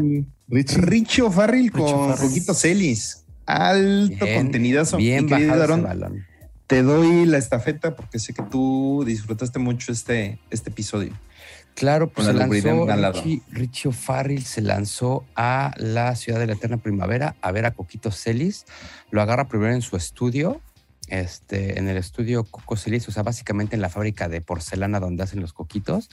[0.50, 0.82] Richie.
[0.82, 2.12] Richie O'Farrill con.
[2.18, 3.24] Coquito Celis.
[3.46, 4.98] Alto Bien, contenidazo.
[4.98, 6.26] Bien bajado ese balón.
[6.70, 11.14] Te doy la estafeta porque sé que tú disfrutaste mucho este, este episodio.
[11.74, 12.86] Claro, pues se lanzó.
[13.12, 17.72] Richie, Richie O'Farrill se lanzó a la ciudad de la eterna primavera a ver a
[17.72, 18.66] Coquito Celis.
[19.10, 20.62] Lo agarra primero en su estudio
[21.08, 25.24] este, en el estudio Coco Celis, o sea, básicamente en la fábrica de porcelana donde
[25.24, 26.10] hacen los coquitos,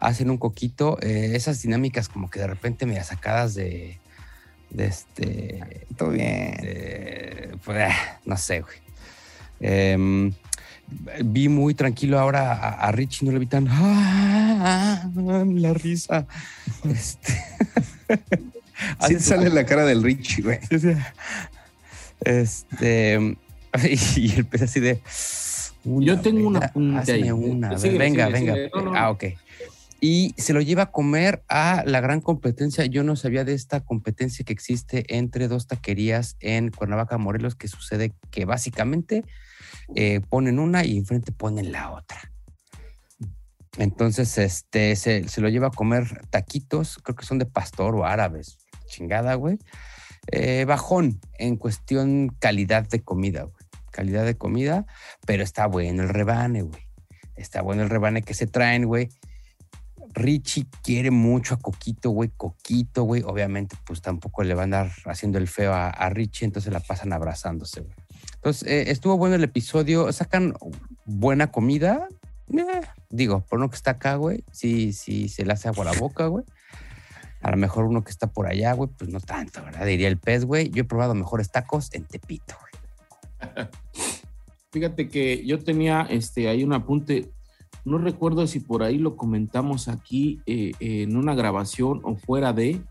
[0.00, 4.00] hacen un coquito, eh, esas dinámicas como que de repente me sacadas de,
[4.70, 6.56] de este, Todo bien.
[6.60, 8.83] de- pues, no sé, güey.
[9.60, 10.32] Em,
[11.24, 16.26] vi muy tranquilo ahora a, a Richie, no le vi tan, ah, ah, la risa.
[16.84, 17.32] Este,
[19.06, 20.58] Sí Así- sale la cara del Richie, güey.
[22.20, 23.36] Este.
[24.16, 25.00] Y el pez así de.
[25.84, 27.30] Yo tengo una venga, punta ahí.
[27.30, 28.52] una, venga, venga.
[28.54, 28.70] síguele.
[28.74, 29.24] No, no, Ah, ok.
[30.00, 32.84] Y se lo lleva a comer a la gran competencia.
[32.86, 37.68] Yo no sabía de esta competencia que existe entre dos taquerías en Cuernavaca, Morelos, que
[37.68, 39.24] sucede que básicamente
[39.94, 42.32] eh, ponen una y enfrente ponen la otra.
[43.76, 48.58] Entonces, este, se, lo lleva a comer taquitos, creo que son de pastor o árabes.
[48.86, 49.58] Chingada, güey.
[50.30, 53.64] Eh, bajón en cuestión calidad de comida, güey.
[53.90, 54.86] Calidad de comida,
[55.26, 56.82] pero está bueno el rebane, güey.
[57.36, 59.08] Está bueno el rebane que se traen, güey.
[60.14, 62.30] Richie quiere mucho a Coquito, güey.
[62.36, 63.22] Coquito, güey.
[63.22, 66.80] Obviamente, pues tampoco le van a andar haciendo el feo a, a Richie, entonces la
[66.80, 67.94] pasan abrazándose, güey.
[68.44, 70.12] Entonces, eh, estuvo bueno el episodio.
[70.12, 70.52] Sacan
[71.06, 72.08] buena comida.
[72.52, 75.98] Eh, digo, por uno que está acá, güey, sí, sí se le hace agua la
[75.98, 76.44] boca, güey.
[77.40, 79.86] A lo mejor uno que está por allá, güey, pues no tanto, ¿verdad?
[79.86, 80.68] Diría el pez, güey.
[80.68, 83.66] Yo he probado mejores tacos en Tepito, güey.
[84.72, 87.30] Fíjate que yo tenía este, ahí un apunte,
[87.86, 92.82] no recuerdo si por ahí lo comentamos aquí eh, en una grabación o fuera de,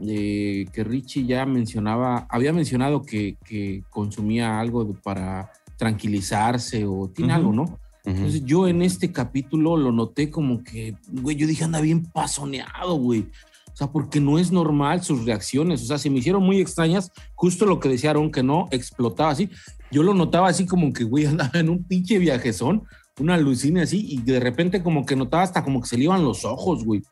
[0.00, 7.08] eh, que Richie ya mencionaba, había mencionado que, que consumía algo de- para tranquilizarse o
[7.08, 7.40] tiene Ujú.
[7.40, 7.62] algo, ¿no?
[7.62, 7.78] Ujú.
[8.04, 12.94] Entonces yo en este capítulo lo noté como que, güey, yo dije, anda bien pasoneado,
[12.94, 13.26] güey.
[13.72, 15.82] O sea, porque no es normal sus reacciones.
[15.82, 17.12] O sea, se me hicieron muy extrañas.
[17.34, 19.50] Justo lo que decía Aaron, que no explotaba así.
[19.92, 22.82] Yo lo notaba así como que, güey, andaba en un pinche viajezón,
[23.20, 26.24] una alucina así, y de repente como que notaba hasta como que se le iban
[26.24, 27.02] los ojos, güey.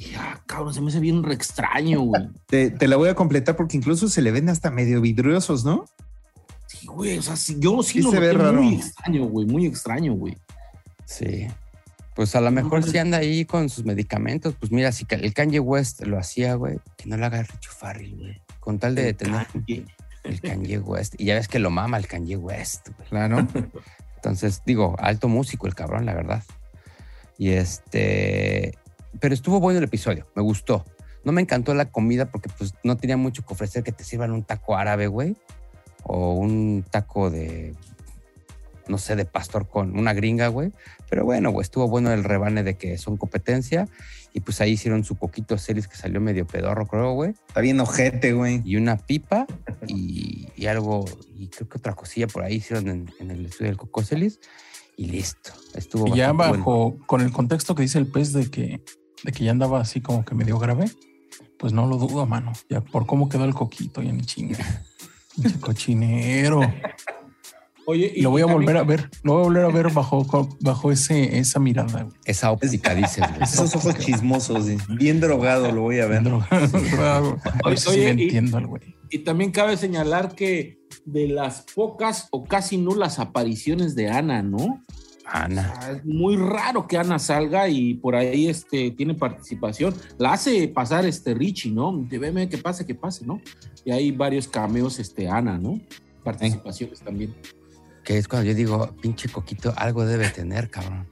[0.00, 2.28] Y ah, cabrón, se me hace bien re extraño, güey.
[2.46, 5.84] Te, te la voy a completar porque incluso se le ven hasta medio vidriosos, ¿no?
[6.66, 8.62] Sí, güey, o sea, sí, yo sí, Sí lo se ve raro.
[8.62, 10.38] muy extraño, güey, muy extraño, güey.
[11.04, 11.48] Sí.
[12.14, 15.60] Pues a lo mejor si anda ahí con sus medicamentos, pues mira, si el Kanye
[15.60, 18.40] West lo hacía, güey, que no lo haga Richo Farrell, güey.
[18.58, 19.84] Con tal de tener Kanye.
[20.24, 21.14] el Kanye West.
[21.18, 23.08] Y ya ves que lo mama el Kanye West, güey.
[23.08, 23.46] Claro.
[24.16, 26.42] Entonces, digo, alto músico el cabrón, la verdad.
[27.38, 28.74] Y este,
[29.18, 30.84] pero estuvo bueno el episodio, me gustó.
[31.24, 34.32] No me encantó la comida porque pues no tenía mucho que ofrecer que te sirvan
[34.32, 35.36] un taco árabe, güey,
[36.02, 37.74] o un taco de,
[38.88, 40.72] no sé, de pastor con una gringa, güey.
[41.08, 43.88] Pero bueno, güey, estuvo bueno el rebane de que son competencia
[44.32, 47.30] y pues ahí hicieron su poquito series que salió medio pedorro, creo, güey.
[47.48, 48.62] Está bien ojete, güey.
[48.64, 49.46] Y una pipa
[49.86, 51.04] y, y algo,
[51.36, 54.40] y creo que otra cosilla por ahí hicieron en, en el estudio del Cocoselis
[54.96, 55.52] y listo.
[55.74, 57.06] Estuvo Y ya bajo, bueno.
[57.06, 58.82] con el contexto que dice el pez de que,
[59.24, 60.90] de que ya andaba así como que medio grave,
[61.58, 62.52] pues no lo dudo, mano.
[62.68, 64.58] Ya por cómo quedó el coquito, ya ni chinga.
[65.60, 66.60] Cochinero.
[67.86, 70.24] Oye, Y lo voy a volver a ver, lo voy a volver a ver bajo,
[70.60, 72.02] bajo ese, esa mirada.
[72.04, 72.14] güey.
[72.24, 73.42] Esa óptica, dices, güey.
[73.42, 76.22] Esos ojos chismosos, bien drogado lo voy a ver.
[76.22, 78.82] Droga- A ver si sí Oye, le y- entiendo al güey.
[79.10, 84.84] Y también cabe señalar que de las pocas o casi nulas apariciones de Ana, ¿no?
[85.32, 85.72] Ana.
[85.92, 89.94] Es muy raro que Ana salga y por ahí este, tiene participación.
[90.18, 91.92] La hace pasar este Richie, ¿no?
[92.08, 93.40] De veme que pase, que pase, ¿no?
[93.84, 95.80] Y hay varios cameos, este, Ana, ¿no?
[96.24, 97.34] Participaciones también.
[98.04, 101.06] Que es cuando yo digo, pinche coquito, algo debe tener, cabrón.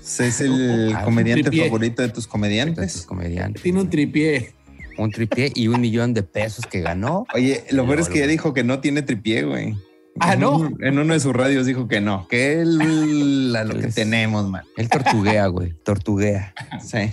[0.00, 1.64] Es el Ah, comediante tripié.
[1.64, 3.02] favorito de tus comediantes.
[3.06, 3.62] comediantes.
[3.62, 4.52] Tiene un tripié.
[4.98, 7.26] un tripié y un millón de pesos que ganó.
[7.34, 9.74] Oye, lo peor es que ya dijo que no tiene tripié, güey.
[10.20, 10.56] Ah, En ¿no?
[10.56, 13.94] un- En uno de sus radios dijo que no, que él a lo que Es-
[13.94, 14.64] tenemos, man.
[14.76, 15.72] Él tortuguea, güey.
[15.84, 16.54] Tortuguea.
[16.84, 17.10] Sí.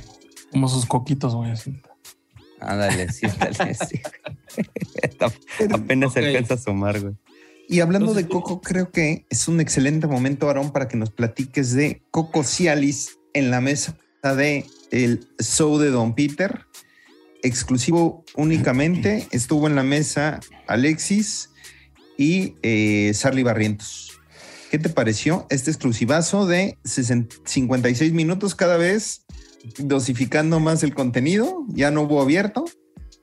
[0.51, 1.73] Como sus coquitos, güey, así.
[2.59, 3.99] Ándale, sí, ándale, sí.
[5.71, 7.13] Apenas se alcanza a sumar, güey.
[7.67, 11.09] Y hablando Entonces, de Coco, creo que es un excelente momento, Aarón, para que nos
[11.11, 16.61] platiques de Coco Cialis en la mesa de el show de Don Peter.
[17.41, 19.27] Exclusivo únicamente.
[19.31, 21.49] Estuvo en la mesa Alexis
[22.17, 24.11] y eh, Charlie Barrientos.
[24.71, 29.25] ¿Qué te pareció este exclusivazo de 60 56 minutos cada vez,
[29.77, 31.65] dosificando más el contenido?
[31.69, 32.65] Ya no hubo abierto,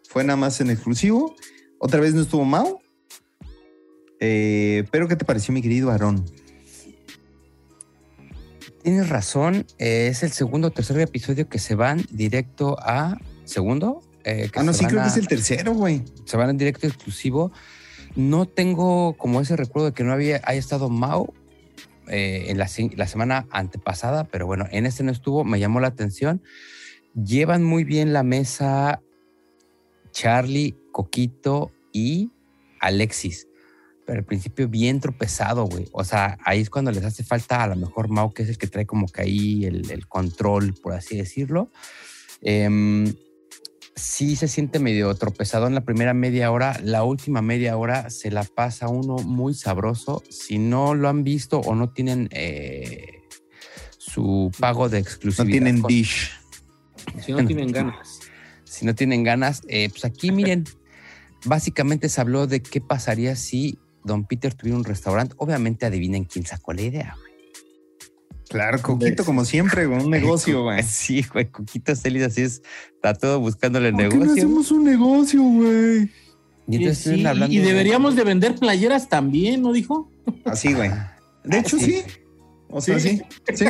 [0.09, 1.35] fue nada más en exclusivo.
[1.79, 2.81] Otra vez no estuvo Mau.
[4.21, 6.25] Eh, pero ¿qué te pareció, mi querido Aarón?
[8.83, 13.19] Tienes razón, eh, es el segundo o tercer episodio que se van directo a.
[13.45, 14.03] ¿Segundo?
[14.25, 16.03] Eh, que Ah, no, se sí, creo a- que es el tercero, güey.
[16.25, 17.53] Se van en directo exclusivo.
[18.17, 21.33] No tengo como ese recuerdo de que no había haya estado Mao
[22.09, 25.81] eh, en la, se- la semana antepasada, pero bueno, en este no estuvo, me llamó
[25.81, 26.43] la atención.
[27.15, 29.01] Llevan muy bien la mesa
[30.13, 32.31] Charlie, Coquito y
[32.81, 33.47] Alexis.
[34.07, 35.87] Pero al principio bien tropezado, güey.
[35.93, 38.59] O sea, ahí es cuando les hace falta a lo mejor Mao, que es el
[38.59, 41.71] que trae como que ahí el, el control, por así decirlo.
[42.43, 43.13] Em,
[43.97, 46.79] sí se siente medio tropezado en la primera media hora.
[46.83, 50.23] La última media hora se la pasa uno muy sabroso.
[50.31, 53.23] Si no lo han visto o no tienen eh,
[53.99, 55.51] su pago de No exclusividad.
[55.53, 56.31] tienen con- dish.
[57.21, 58.21] Si no tienen ganas.
[58.65, 60.65] si no tienen ganas, eh, pues aquí miren,
[61.45, 65.35] básicamente se habló de qué pasaría si Don Peter tuviera un restaurante.
[65.39, 67.17] Obviamente adivinen quién sacó la idea.
[67.19, 67.30] güey.
[68.51, 70.83] Claro, Coquito, como siempre, güey, un negocio, güey.
[70.83, 72.63] Sí, güey, Coquito Celis así es,
[72.95, 74.33] está todo buscándole ¿Por qué no negocio.
[74.33, 76.11] hacemos un negocio, güey?
[76.69, 77.23] Y Sí,
[77.61, 80.11] deberíamos de vender playeras también, ¿no dijo?
[80.45, 80.91] Así, güey.
[81.45, 82.03] De hecho, Ah, sí.
[82.69, 83.23] O sea, sí.
[83.55, 83.65] Sí.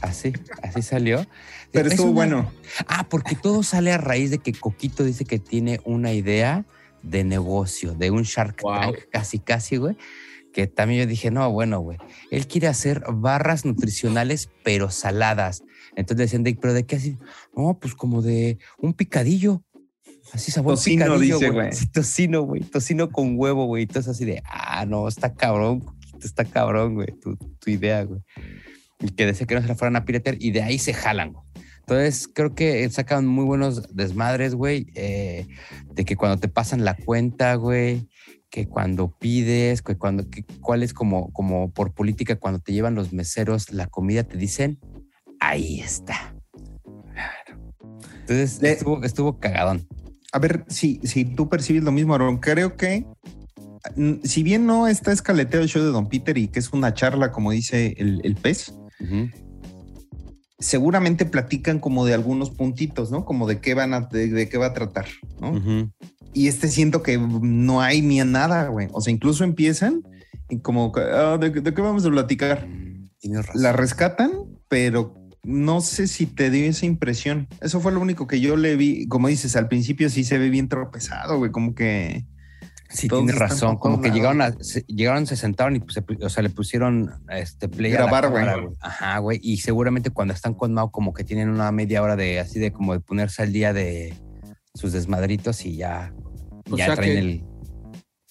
[0.00, 0.32] Así,
[0.62, 1.24] así salió.
[1.70, 2.52] Pero Es estuvo una- bueno.
[2.88, 6.64] Ah, porque todo sale a raíz de que Coquito dice que tiene una idea
[7.04, 8.74] de negocio, de un Shark Wow.
[8.80, 9.96] Tank, casi, casi, güey.
[10.52, 11.98] Que también yo dije, no, bueno, güey.
[12.30, 15.62] Él quiere hacer barras nutricionales, pero saladas.
[15.96, 17.18] Entonces decían, de, ¿pero de qué así?
[17.56, 19.62] No, pues como de un picadillo.
[20.32, 21.72] Así sabor Tocino, picadillo, dice, güey.
[21.72, 22.62] Sí, tocino, güey.
[22.62, 23.84] Tocino con huevo, güey.
[23.84, 25.84] Entonces así de, ah, no, está cabrón,
[26.22, 27.08] está cabrón, güey.
[27.20, 28.20] Tu, tu idea, güey.
[29.00, 31.32] Y que decía que no se la fueran a piratear y de ahí se jalan,
[31.32, 31.44] güey.
[31.82, 35.48] Entonces, creo que sacan muy buenos desmadres, güey, eh,
[35.92, 38.08] de que cuando te pasan la cuenta, güey,
[38.52, 42.94] que cuando pides, que cuando, que, cuál es como, como por política, cuando te llevan
[42.94, 44.78] los meseros la comida, te dicen,
[45.40, 46.34] ahí está.
[48.20, 49.88] Entonces, De- estuvo, estuvo cagadón.
[50.32, 52.38] A ver si, si tú percibes lo mismo, Aaron.
[52.38, 53.06] Creo que,
[53.96, 56.92] mm, si bien no está escaleteado el show de Don Peter y que es una
[56.92, 59.30] charla, como dice el, el pez, Ujú.
[60.58, 63.24] seguramente platican como de algunos puntitos, ¿no?
[63.24, 65.06] Como de qué van a, de, de qué va a tratar,
[65.40, 65.52] ¿no?
[65.52, 65.90] Ujú.
[66.32, 68.88] Y este siento que no hay ni a nada, güey.
[68.92, 70.02] O sea, incluso empiezan
[70.48, 72.66] y como, ah, ¿de, de qué vamos a platicar?
[73.18, 73.62] Tienes razón.
[73.62, 74.30] La rescatan,
[74.68, 77.48] pero no sé si te dio esa impresión.
[77.60, 79.06] Eso fue lo único que yo le vi.
[79.08, 81.50] Como dices, al principio sí se ve bien tropezado, güey.
[81.50, 82.24] Como que
[82.92, 83.76] Sí, tienes razón.
[83.78, 87.10] Como que llegaron, a, se, llegaron, se sentaron y pues, se o sea, le pusieron
[87.30, 88.44] este play a la Grabar, güey.
[88.44, 88.76] cámara, güey.
[88.80, 89.40] Ajá, güey.
[89.42, 92.72] Y seguramente cuando están con Mao, como que tienen una media hora de así de
[92.72, 94.14] como de ponerse al día de
[94.74, 96.12] sus desmadritos y ya,
[96.70, 97.44] O ya sea traen que- el.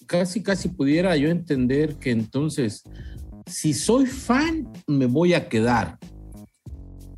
[0.06, 2.82] Casi, casi pudiera yo entender que entonces,
[3.46, 5.96] si soy fan, me voy a quedar.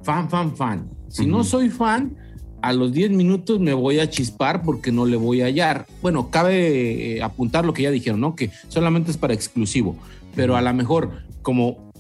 [0.02, 0.90] Fan, fan, fan.
[1.08, 2.16] Si no soy fan,
[2.62, 5.87] a los 10 minutos me voy a chispar porque no le voy a hallar.
[6.02, 8.37] Bueno, cabe eh, apuntar lo que ya dijeron, ¿no?
[8.37, 9.96] Que solamente es para exclusivo,
[10.37, 11.90] pero a lo mejor como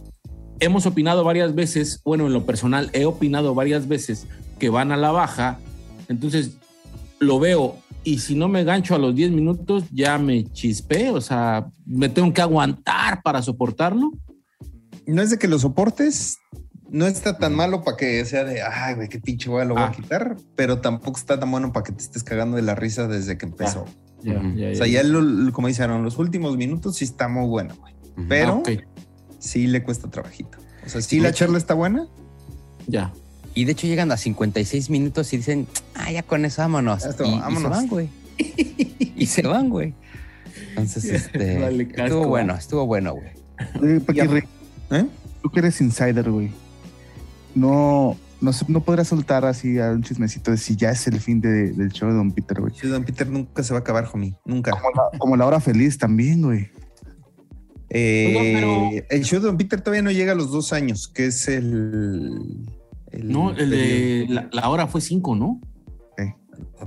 [0.60, 4.26] hemos opinado varias veces, bueno, en lo personal he opinado varias veces
[4.58, 5.58] que van a la baja,
[6.08, 6.56] entonces
[7.20, 11.20] lo veo y si no me gancho a los 10 minutos ya me chispé, o
[11.20, 14.12] sea, me tengo que aguantar para soportarlo.
[15.06, 16.38] no es de que lo soportes.
[16.90, 19.82] No está tan malo para que sea de, ay, güey, qué pinche güey, lo voy
[19.82, 19.86] Ah.
[19.88, 23.06] a quitar, pero tampoco está tan bueno para que te estés cagando de la risa
[23.08, 23.84] desde que empezó.
[24.22, 24.54] Ya, Ujú.
[24.56, 25.02] ya, O ya, sea, ya.
[25.02, 27.94] lo- como dijeron, los últimos minutos sí está muy bueno, güey.
[28.28, 28.68] Pero Ah, ok,
[29.40, 30.56] sí le cuesta trabajito.
[30.86, 32.06] O sea, sí la charla está buena.
[32.86, 33.12] ya.
[33.54, 37.04] Y de hecho llegan a 56 minutos y dicen, ah, ya con eso vámonos.
[37.24, 38.08] Y, y se van, güey.
[39.16, 39.94] y se van, güey.
[40.70, 43.28] Entonces, este, Vale, casco, estuvo bueno, estuvo bueno, güey.
[44.90, 45.06] ¿Eh?
[45.42, 46.50] tú que eres insider, güey.
[47.54, 51.40] No, no, no podrás soltar así a un chismecito de si ya es el fin
[51.40, 52.72] de- del show de Don Peter, güey.
[52.74, 54.34] Sí, Don Peter nunca se va a acabar, homie.
[54.44, 54.72] Nunca.
[54.72, 56.68] Como la, como la hora feliz también, güey.
[57.90, 61.26] Eh, pero- El show de Don Peter todavía no llega a los dos años, que
[61.26, 62.66] es el.
[63.18, 65.60] El No, el de la, la hora fue 5, ¿no?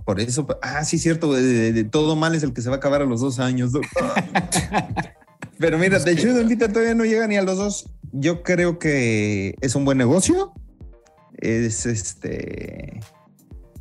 [0.05, 0.47] Por eso.
[0.61, 1.33] Ah, sí, cierto.
[1.33, 3.39] De, de- de todo mal es el que se va a acabar a los dos
[3.39, 3.71] años.
[5.59, 7.89] Pero mira, de hecho, Don Peter todavía no llega ni a los dos.
[8.11, 10.53] Yo creo que es un buen negocio.
[11.37, 12.99] Es este.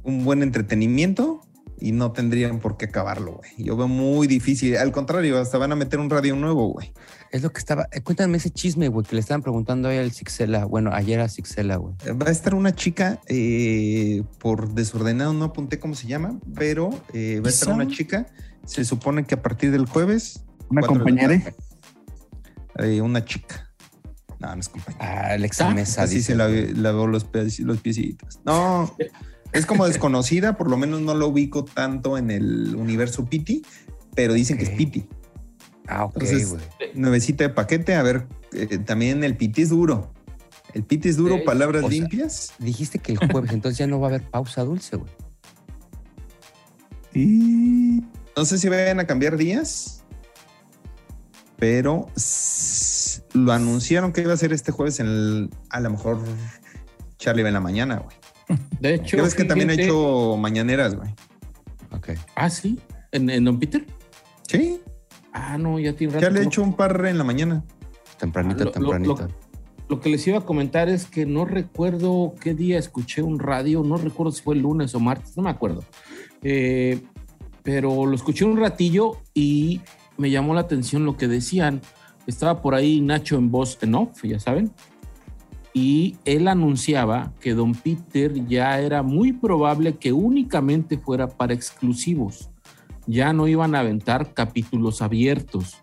[0.03, 1.41] Un buen entretenimiento.
[1.79, 3.51] Y no tendrían por qué acabarlo, güey.
[3.59, 4.77] Yo veo muy difícil.
[4.79, 6.93] Al contrario, hasta van a meter un radio nuevo, güey.
[7.33, 7.87] Es lo que estaba.
[7.93, 10.65] eh, Cuéntame ese chisme, güey, que le estaban preguntando hoy al Sixela.
[10.65, 11.95] Bueno, ayer a Sixela, güey.
[12.21, 17.41] Va a estar una chica, eh, por desordenado, no apunté cómo se llama, pero eh,
[17.45, 18.27] va a estar una chica.
[18.65, 20.45] Se supone que a partir del jueves.
[20.71, 21.39] Una compañera.
[21.39, 21.55] tarde,
[22.97, 23.71] eh, una chica.
[24.41, 25.05] No, no es compañera.
[25.05, 26.03] Ah, Alexa Ah, Mesa.
[26.03, 28.41] Así dice, se la, lavó los, pies- los piecitos.
[28.45, 28.95] No,
[29.53, 33.63] es como desconocida, por lo menos no lo ubico tanto en el universo Piti,
[34.15, 35.09] pero dicen que es Piti.
[35.89, 36.57] Ah, ok, Entonces.
[36.95, 40.13] Nuevecita de paquete, a ver, eh, también el piti es duro.
[40.75, 42.53] El piti es duro, Sí, palabras o sea, limpias.
[42.59, 45.11] Dijiste que el jueves, entonces ya no va a haber pausa dulce, güey.
[47.15, 48.03] Y
[48.37, 50.05] No sé si vayan a cambiar días,
[51.57, 52.09] pero
[53.33, 56.19] lo anunciaron que iba a ser este jueves en el, a lo mejor
[57.17, 58.17] Charlie va en la mañana, güey.
[58.81, 61.11] De hecho, ves que también ha hecho mañaneras, güey.
[61.93, 62.11] Ok.
[62.35, 62.79] Ah, sí.
[63.13, 63.85] ¿En, en Don Peter?
[64.49, 64.81] Sí,
[65.33, 66.25] Ah, no, ya tiene rato.
[66.27, 67.63] ya le he hecho un par en la mañana.
[68.19, 69.29] Tempranito, Ah, lo- lo-
[69.89, 73.83] Lo que les iba a comentar es que no recuerdo qué día escuché un radio,
[73.85, 75.85] no recuerdo si fue el lunes o martes, no me acuerdo.
[76.43, 77.03] Eh,
[77.63, 79.81] pero lo escuché un ratillo y
[80.17, 81.83] me llamó la atención lo que decían.
[82.27, 84.73] Estaba por ahí Nacho en voz en off, ya saben.
[85.79, 92.49] Y él anunciaba que Don Peter ya era muy probable que únicamente fuera para exclusivos.
[93.07, 95.77] Ya no iban a aventar capítulos abiertos.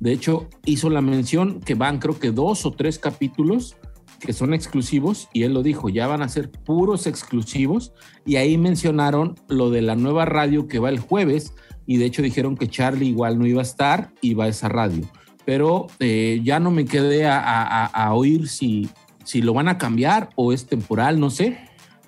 [0.00, 3.74] De hecho, hizo la mención que van, creo que dos o tres capítulos
[4.20, 7.94] que son exclusivos, y él lo dijo, ya van a ser puros exclusivos,
[8.26, 11.54] y ahí mencionaron lo de la nueva radio que va el jueves,
[11.86, 14.68] y de hecho dijeron que Charlie igual no iba a estar, y va a esa
[14.68, 15.08] radio.
[15.46, 18.88] Pero eh, ya no me quedé a, a- a- oír si,
[19.32, 21.56] si lo van a cambiar o es temporal, no sé.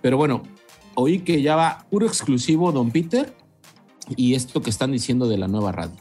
[0.02, 0.42] Pero bueno,
[0.94, 3.34] oí que ya va puro exclusivo Don Peter,
[4.14, 5.96] y esto que están diciendo de la nueva radio.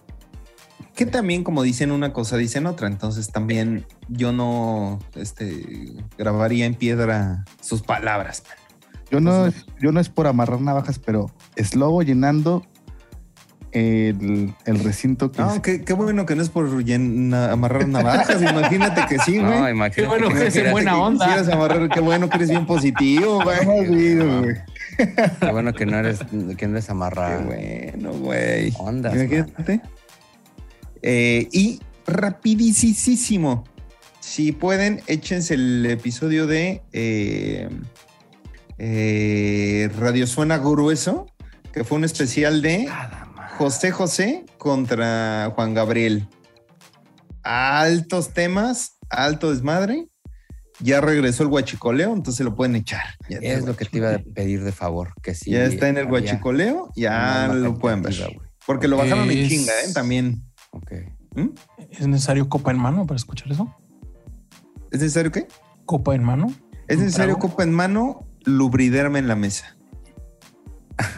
[0.96, 2.90] Que también, como dicen una cosa, dicen otra.
[2.90, 8.44] Entonces también yo no este, grabaría en piedra sus palabras.
[9.10, 9.50] yo no,
[9.80, 12.66] yo no es por amarrar navajas, pero es lobo llenando
[13.74, 16.70] el, el recinto que No, qué, qué bueno que no es por
[17.34, 18.42] amarrar navajas.
[18.52, 19.72] Imagínate que sí, No, güey.
[19.72, 20.02] imagínate.
[20.02, 21.26] Qué bueno que es en buena que onda.
[21.26, 24.16] quisieras amarrar, qué bueno que eres bien positivo, güey.
[24.16, 24.44] No.
[24.98, 26.20] Qué bueno que no eres,
[26.58, 27.44] que no eres Qué amarrado.
[27.46, 28.74] bueno, güey.
[28.78, 29.82] Ondas, Imagínate.
[31.02, 33.64] Eh, y rapidísimo.
[34.20, 37.68] Si pueden, échense el episodio de eh,
[38.78, 41.28] eh, Radio Suena Grueso,
[41.74, 42.88] que fue un especial de
[43.58, 46.28] José José contra Juan Gabriel.
[47.44, 50.08] Altos temas, alto desmadre.
[50.80, 53.04] Ya regresó el guachicoleo, entonces lo pueden echar.
[53.30, 55.52] Ya Es lo que te iba a pedir de favor, que sí.
[55.52, 58.16] ya está en el guachicoleo, ya lo pueden ver.
[58.66, 59.94] Porque lo bajaron en Es- chinga, ¿eh?
[59.94, 60.42] También.
[60.72, 60.92] Ok.
[61.36, 61.50] ¿Mm?
[61.92, 63.74] ¿Es necesario copa en mano para escuchar eso?
[64.92, 65.48] ¿Es necesario qué?
[65.86, 66.48] ¿Copa en mano?
[66.88, 67.50] Es ¿Un necesario trago?
[67.52, 69.78] copa en mano, lubriderme en la mesa.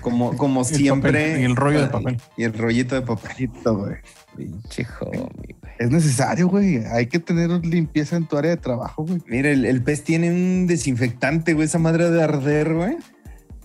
[0.02, 1.12] Como, como siempre.
[1.12, 2.18] papel, y el rollo de papel.
[2.38, 3.32] Y el rollito de papel.
[3.38, 3.96] Listo, güey.
[4.36, 5.20] Pinche homie,
[5.62, 5.74] güey.
[5.80, 6.86] Es necesario, güey.
[6.86, 9.22] Hay que tener limpieza en tu área de trabajo, güey.
[9.28, 11.66] Mira, el, el pez tiene un desinfectante, güey.
[11.66, 12.98] Esa madre de arder, güey.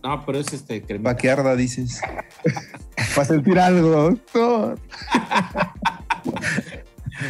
[0.03, 1.15] No, pero es este crema.
[1.17, 2.01] Que arda, dices.
[3.15, 4.79] Para sentir algo, doctor.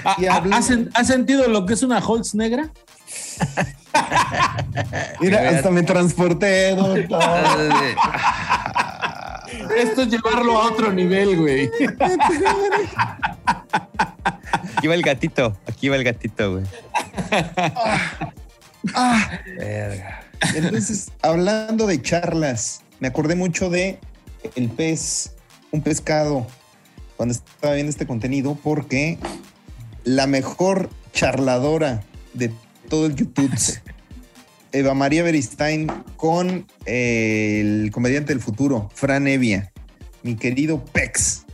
[0.05, 2.70] Ah, Y ah, habla- ¿has, sen- has sentido lo que es una Holz negra?
[5.20, 7.20] Mira, hasta me transporté, doctor.
[9.77, 11.71] Esto es llevarlo a otro nivel, güey.
[14.77, 15.57] Aquí va el gatito.
[15.66, 16.64] Aquí va el gatito, güey.
[18.95, 20.23] Ah, Verga.
[20.55, 23.99] Entonces, hablando de charlas, me acordé mucho de
[24.57, 25.35] el pez,
[25.71, 26.47] un pescado,
[27.16, 29.18] cuando estaba viendo este contenido, porque
[30.05, 32.03] la mejor charladora
[32.33, 32.51] de
[32.89, 33.51] todo el YouTube,
[34.73, 39.73] Eva María Beristain, con eh, el comediante del futuro, Fran Evia,
[40.23, 41.47] mi querido Pex.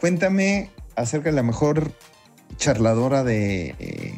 [0.00, 1.92] Cuéntame acerca de la mejor
[2.56, 4.14] charladora de, eh,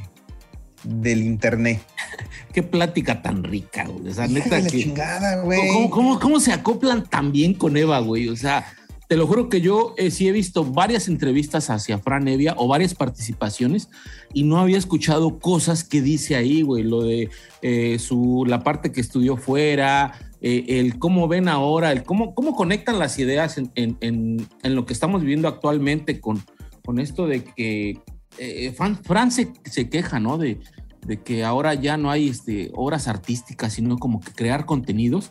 [0.82, 1.80] del internet.
[2.52, 4.08] Qué plática tan rica, güey.
[4.08, 4.68] O sea, neta que.
[4.68, 5.68] chingada, güey.
[5.68, 8.28] ¿Cómo, cómo, cómo se acoplan tan bien con Eva, güey?
[8.28, 8.64] O sea,
[9.08, 12.68] te lo juro que yo eh, sí he visto varias entrevistas hacia Fran Evia o
[12.68, 13.88] varias participaciones
[14.32, 16.82] y no había escuchado cosas que dice ahí, güey.
[16.84, 17.30] Lo de
[17.62, 22.54] eh, su, la parte que estudió fuera, eh, el cómo ven ahora, el cómo, cómo
[22.54, 26.42] conectan las ideas en, en- lo que estamos viviendo actualmente con,
[26.84, 27.98] con esto de que
[28.38, 30.38] eh, Fran, Fran se, se queja, ¿no?
[30.38, 30.58] De,
[31.06, 35.30] de que ahora ya no hay este, obras artísticas, sino como que crear contenidos.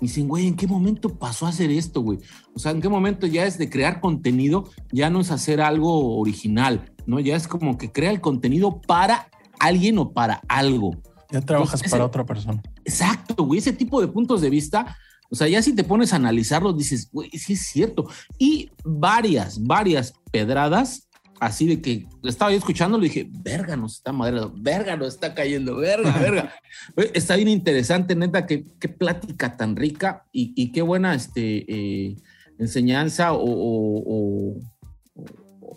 [0.00, 2.18] Y dicen, güey, ¿en qué momento pasó a hacer esto, güey?
[2.54, 4.70] O sea, ¿en qué momento ya es de crear contenido?
[4.92, 7.20] Ya no es hacer algo original, ¿no?
[7.20, 9.28] Ya es como que crea el contenido para
[9.58, 10.92] alguien o para algo.
[11.30, 12.62] Ya trabajas Entonces, para ese- otra persona.
[12.84, 14.96] Exacto, güey, ese tipo de puntos de vista,
[15.30, 18.08] o sea, ya si te pones a analizarlos, dices, güey, sí es cierto.
[18.38, 21.08] Y varias, varias pedradas,
[21.40, 25.34] así de que estaba yo escuchándolo y dije, verga, nos está madreando, verga, nos está
[25.34, 26.52] cayendo, verga, verga.
[27.14, 32.16] Está bien interesante, neta, qué, qué plática tan rica y, y qué buena este, eh,
[32.58, 34.60] enseñanza o, o- o-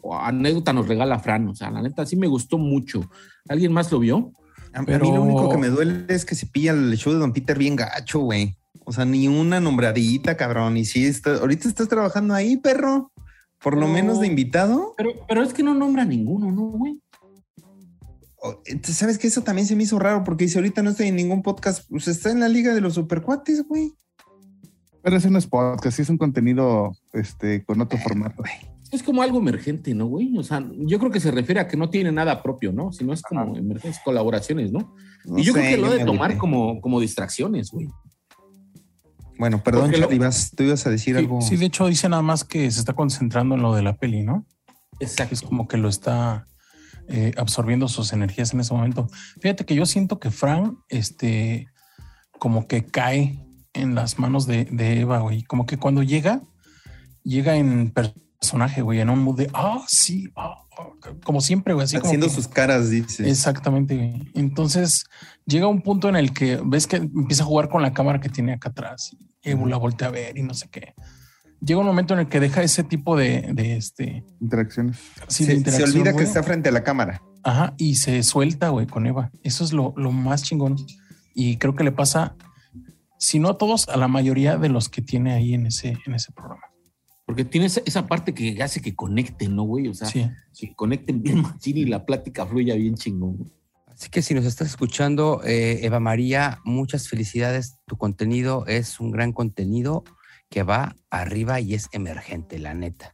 [0.05, 1.47] o anécdota nos regala Fran.
[1.47, 3.09] O sea, la neta sí me gustó mucho.
[3.47, 4.31] ¿Alguien más lo vio?
[4.73, 7.31] A, mí lo único que me duele es que se pilla el show de Don
[7.33, 8.55] Peter bien gacho, güey.
[8.85, 10.75] O sea, ni una nombradita, cabrón.
[10.77, 13.11] Y sí, está, ahorita estás trabajando ahí, perro.
[13.63, 13.93] Por lo No.
[13.93, 14.93] menos de invitado.
[14.97, 16.99] Pero, pero es que no nombra ninguno, ¿no, güey?
[18.65, 21.15] Entonces, ¿Sabes que Eso también se me hizo raro porque dice ahorita no estoy en
[21.15, 21.87] ningún podcast.
[21.89, 23.93] Pues está en la liga de los supercuates, güey.
[25.01, 28.43] Pero ese no es podcast, sí es un contenido este, con otro formato.
[28.91, 30.37] Es como algo emergente, ¿no, güey?
[30.37, 32.91] O sea, yo creo que se refiere a que no tiene nada propio, ¿no?
[32.93, 34.95] Sino es como emergentes, colaboraciones, ¿no?
[35.25, 37.87] No y yo creo que lo de tomar como, como distracciones, güey.
[39.37, 41.41] Bueno, perdón, Porque lo- Charlie, vas, tú ibas a decir Sí, algo.
[41.41, 44.23] sí, de hecho dice nada más que se está concentrando en lo de la peli,
[44.23, 44.45] ¿no?
[44.99, 45.33] Exacto.
[45.33, 46.47] es como que lo está
[47.09, 49.09] eh, absorbiendo sus energías en ese momento.
[49.41, 51.67] Fíjate que yo siento que Fran, este,
[52.39, 55.43] como que cae en las manos de, de Eva, güey.
[55.43, 56.41] Como que cuando llega,
[57.23, 60.62] llega en personaje, güey, en un mood de, ah, sí, ah, ah",
[61.23, 63.29] como siempre, güey, así como Haciendo que- sus caras, dice.
[63.29, 63.95] Exactamente.
[63.95, 64.31] güey.
[64.33, 65.05] Entonces
[65.45, 68.29] llega un punto en el que ves que empieza a jugar con la cámara que
[68.29, 70.93] tiene acá atrás y Evo la voltea a ver y no sé qué.
[71.59, 74.97] Llega un momento en el que deja ese tipo de, de este Interacciones.
[75.27, 77.21] sí, de se, se interacción, olvida que está frente a la cámara.
[77.43, 79.31] Ajá, y se suelta, güey, con Eva.
[79.43, 80.77] Eso es lo, lo más chingón.
[81.35, 82.35] Y creo que le pasa,
[83.19, 86.13] si no a todos, a la mayoría de los que tiene ahí en ese, en
[86.15, 86.63] ese programa.
[87.25, 89.87] Porque tiene esa, esa parte que hace que conecten, ¿no, güey?
[89.87, 90.29] O sea, Sí.
[90.57, 93.37] que conecten bien machín y la plática fluya bien chingón.
[93.37, 93.51] güey.
[93.87, 97.75] Así que si nos estás escuchando, eh, Eva María, muchas felicidades.
[97.85, 100.03] Tu contenido es un gran contenido
[100.49, 103.13] que va arriba y es emergente, la neta.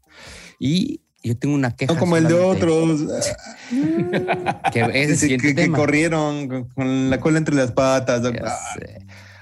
[0.57, 1.93] Y yo tengo una queja.
[1.93, 3.01] No como el de otros.
[4.73, 8.21] Que es el que, que corrieron con, con la cola entre las patas.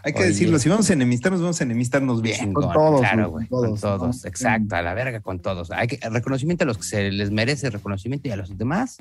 [0.08, 0.30] Hay que Oye.
[0.30, 2.38] decirlo, si vamos a enemistarnos, vamos a enemistarnos bien.
[2.40, 5.70] Chingón, Con todos, claro, güey, con con todos, exacto, a la verga con todos.
[5.72, 8.98] Hay que reconocimiento a los que se les merece reconocimiento y a los demás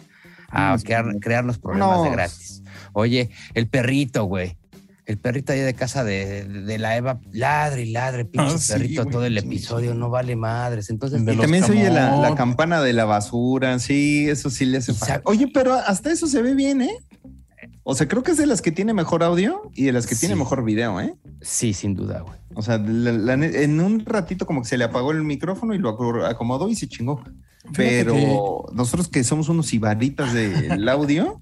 [0.51, 1.21] a crear, sí.
[1.21, 2.63] crearnos problemas de gratis.
[2.93, 4.57] Oye, el perrito, güey.
[5.05, 8.73] El perrito allá de casa de, de la Eva, ladre y ladre, pinche Ah, sí,
[8.73, 10.91] perrito, güey, todo el sí, episodio, no vale madres.
[10.91, 14.65] Entonces, Y los también se oye la, la campana de la basura, sí, eso sí
[14.67, 15.21] le hace falta.
[15.23, 16.99] Oye, pero hasta eso se ve bien, ¿eh?
[17.89, 20.17] O sea, creo que es de las que tiene mejor audio y de las que
[20.17, 21.15] tiene mejor video, ¿eh?
[21.41, 22.37] sí, sin duda, güey.
[22.57, 25.73] O sea, la- la ne- en un ratito como que se le apagó el micrófono
[25.73, 25.91] y lo
[26.27, 27.23] acomodó y se chingó.
[27.77, 31.41] Pero que- nosotros que somos unos ibaritas del audio,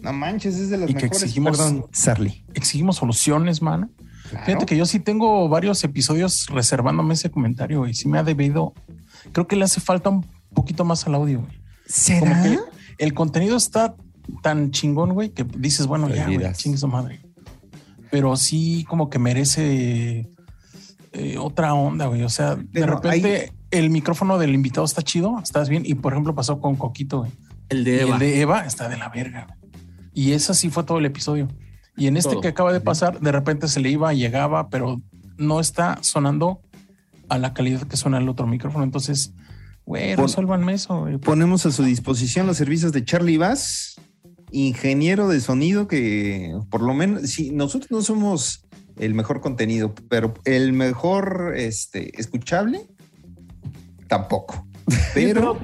[0.00, 1.22] no manches, es de las Y que mejores.
[1.22, 2.44] exigimos- Perdón, Sarli.
[2.54, 3.92] Exigimos soluciones, man.
[4.44, 8.74] Fíjate que yo sí tengo varios episodios reservándome ese comentario y sí me ha debido.
[9.30, 11.52] Creo que le hace falta un poquito más al audio, güey.
[12.18, 12.42] Como ¿Será?
[12.42, 12.58] que
[12.98, 13.94] el contenido está
[14.42, 17.20] tan chingón, güey, que dices, bueno, ya, güey, chingue su madre.
[18.10, 20.28] Pero sí, como que merece
[21.12, 22.22] eh, otra onda, güey.
[22.22, 25.82] O sea, de repente el micrófono del invitado está chido, estás bien.
[25.84, 27.32] Y por ejemplo, pasó con Coquito, güey.
[27.68, 28.14] El Y de Eva.
[28.14, 29.46] el de Eva está de la verga.
[29.48, 29.72] güey.
[30.14, 31.48] Y ese sí fue todo el episodio.
[31.96, 32.42] Y en este Todo.
[32.42, 35.00] que acaba de pasar, de repente se le iba, llegaba, pero
[35.38, 36.60] no está sonando
[37.28, 38.84] a la calidad que suena el otro micrófono.
[38.84, 39.32] Entonces,
[39.84, 41.00] güey, resuélvanme eso.
[41.00, 41.18] güey.
[41.18, 44.00] Ponemos a su disposición los servicios de Charlie Bass,
[44.50, 48.66] ingeniero de sonido que por lo menos, si nosotros no somos
[48.96, 52.86] el mejor contenido, pero el mejor este, escuchable,
[54.08, 54.66] tampoco.
[55.14, 55.58] Pero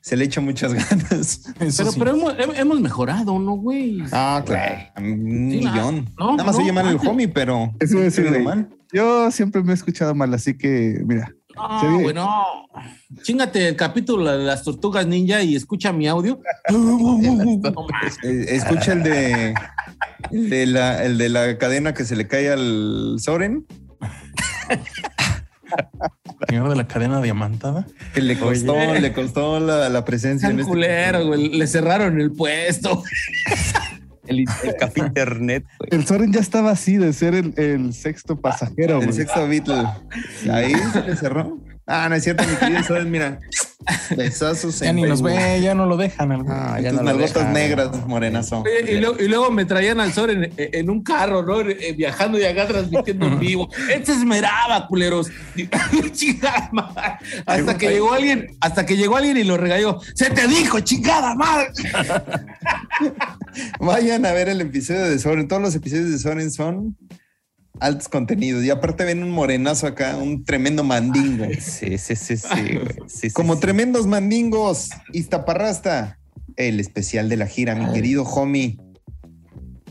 [0.00, 1.46] se le echa muchas ganas.
[1.60, 1.98] Eso Pero, sí.
[1.98, 3.98] pero hemos, hem- hemos mejorado, ¿no, güey?
[4.12, 4.76] Ah, claro.
[4.98, 6.08] Un Sí, millón.
[6.18, 8.68] no, Nada más no, oye mal el homie, pero Eso se mal.
[8.92, 11.34] Yo siempre me he escuchado mal, así que, mira.
[11.58, 12.28] No, Se ve- güey, no.
[13.22, 16.40] Chingate el capítulo de las tortugas ninja y escucha mi audio.
[18.22, 19.54] Eh, escucha el de,
[20.30, 23.66] el de la, el de la cadena que se le cae al Soren,
[26.48, 27.86] Señor de la cadena diamantada.
[28.14, 29.00] que le costó, Oye.
[29.00, 30.48] le costó la, la presencia.
[30.48, 31.48] En este- culero, güey.
[31.50, 33.02] Le cerraron el puesto.
[34.28, 35.88] El, el café internet, güey.
[35.92, 39.12] El Soren ya estaba así de ser el, el sexto pasajero, El güey.
[39.12, 39.86] sexto Beatle.
[40.52, 41.58] Ahí se le cerró.
[41.90, 43.40] Ah, no es cierto, mi querido Soren, mira.
[44.16, 46.44] Besazos Ya ni nos ve, ya no lo dejan.
[46.46, 47.52] Ah, ya tus no lo dejan.
[47.54, 48.60] negras, morenazo.
[48.60, 51.60] Oye, y, luego, y luego me traían al sol en, en un carro, ¿no?
[51.62, 53.70] Eh, Viajando y acá transmitiendo en vivo.
[53.90, 55.28] Este esmeraba, culeros.
[56.12, 57.18] chingada madre.
[57.46, 59.98] Hasta que llegó alguien, hasta que llegó alguien y lo regañó.
[60.14, 61.68] Se te dijo, chingada madre.
[63.80, 65.48] Vayan a ver el episodio de Soren.
[65.48, 66.96] Todos los episodios de Soren son
[67.80, 68.64] altos contenidos.
[68.64, 71.44] Y aparte ven un morenazo acá, un tremendo mandingo.
[71.60, 72.86] Sí, sí, sí, sí, güey.
[73.06, 73.60] Sí, sí, Como sí.
[73.60, 76.18] tremendos mandingos, Iztaparrasta,
[76.56, 78.78] el especial de la gira, mi querido homie.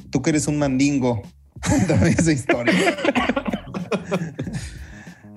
[0.09, 1.21] Tú que eres un mandingo,
[1.67, 2.73] cuéntame esa historia.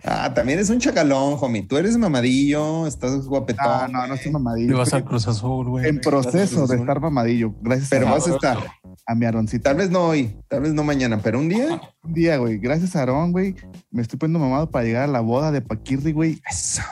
[0.03, 1.63] Ah, también es un chacalón, homie.
[1.63, 3.67] Tú eres mamadillo, estás No, guapetón.
[3.69, 4.69] Ah, no, no estoy mamadillo.
[4.71, 5.87] Le vas al Cruz Azul, güey.
[5.87, 7.55] en proceso de estar mamadillo.
[7.61, 8.59] Gracias Pero a, vas a estar.
[9.07, 9.63] A mi Aroncito.
[9.65, 11.81] Tal vez no hoy, tal vez no mañana, pero un día.
[12.03, 12.59] Un día, güey.
[12.59, 13.55] Gracias a Aarón, güey.
[13.91, 16.41] Me estoy poniendo mamado para llegar a la boda de Paquirri, güey.
[16.49, 16.83] Eso.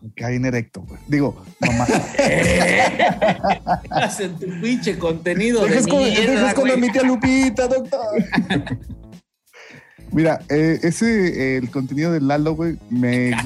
[0.00, 1.00] Me cae en erecto, güey.
[1.08, 1.86] Digo, mamá.
[3.90, 8.00] Hacen tu pinche contenido de Dejas con, mierda, dejas con mi tía Lupita, doctor.
[10.12, 13.30] Mira, eh, ese, eh, el contenido de Lalo, güey, me,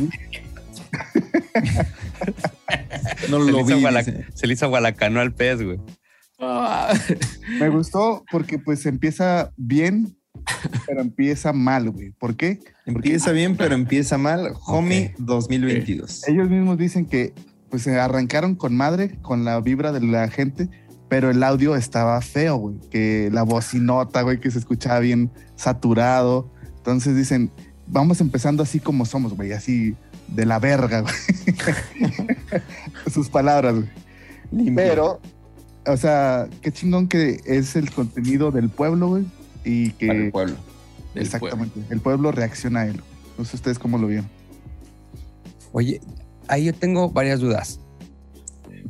[3.30, 3.80] No Se le, lo hizo vi.
[3.82, 4.24] guala- dice.
[4.34, 5.78] se le hizo gualacano al pez, güey.
[6.38, 6.92] Ah,
[7.58, 10.16] me gustó porque pues empieza bien,
[10.86, 12.10] pero empieza mal, güey.
[12.12, 12.60] ¿Por qué?
[12.84, 14.52] Empieza bien, pero empieza mal.
[14.66, 15.20] Homie Ok.
[15.20, 16.28] 2022.
[16.28, 17.32] Ellos mismos dicen que
[17.70, 20.68] pues se arrancaron con madre, con la vibra de la gente,
[21.08, 22.76] pero el audio estaba feo, güey.
[22.90, 26.52] Que la bocinota, güey, que se escuchaba bien saturado.
[26.76, 27.50] Entonces dicen,
[27.86, 29.96] vamos empezando así como somos, güey, así
[30.28, 31.14] de la verga, güey.
[33.12, 33.88] Sus palabras, güey.
[34.52, 34.74] Limpio.
[34.76, 35.20] Pero,
[35.86, 39.24] o sea, qué chingón que es el contenido del pueblo, güey.
[39.64, 40.56] Y que Para el pueblo.
[41.14, 43.00] del exactamente, el pueblo reacciona a él.
[43.38, 44.28] No sé ustedes cómo lo vieron.
[45.72, 46.00] Oye,
[46.48, 47.80] ahí yo tengo varias dudas.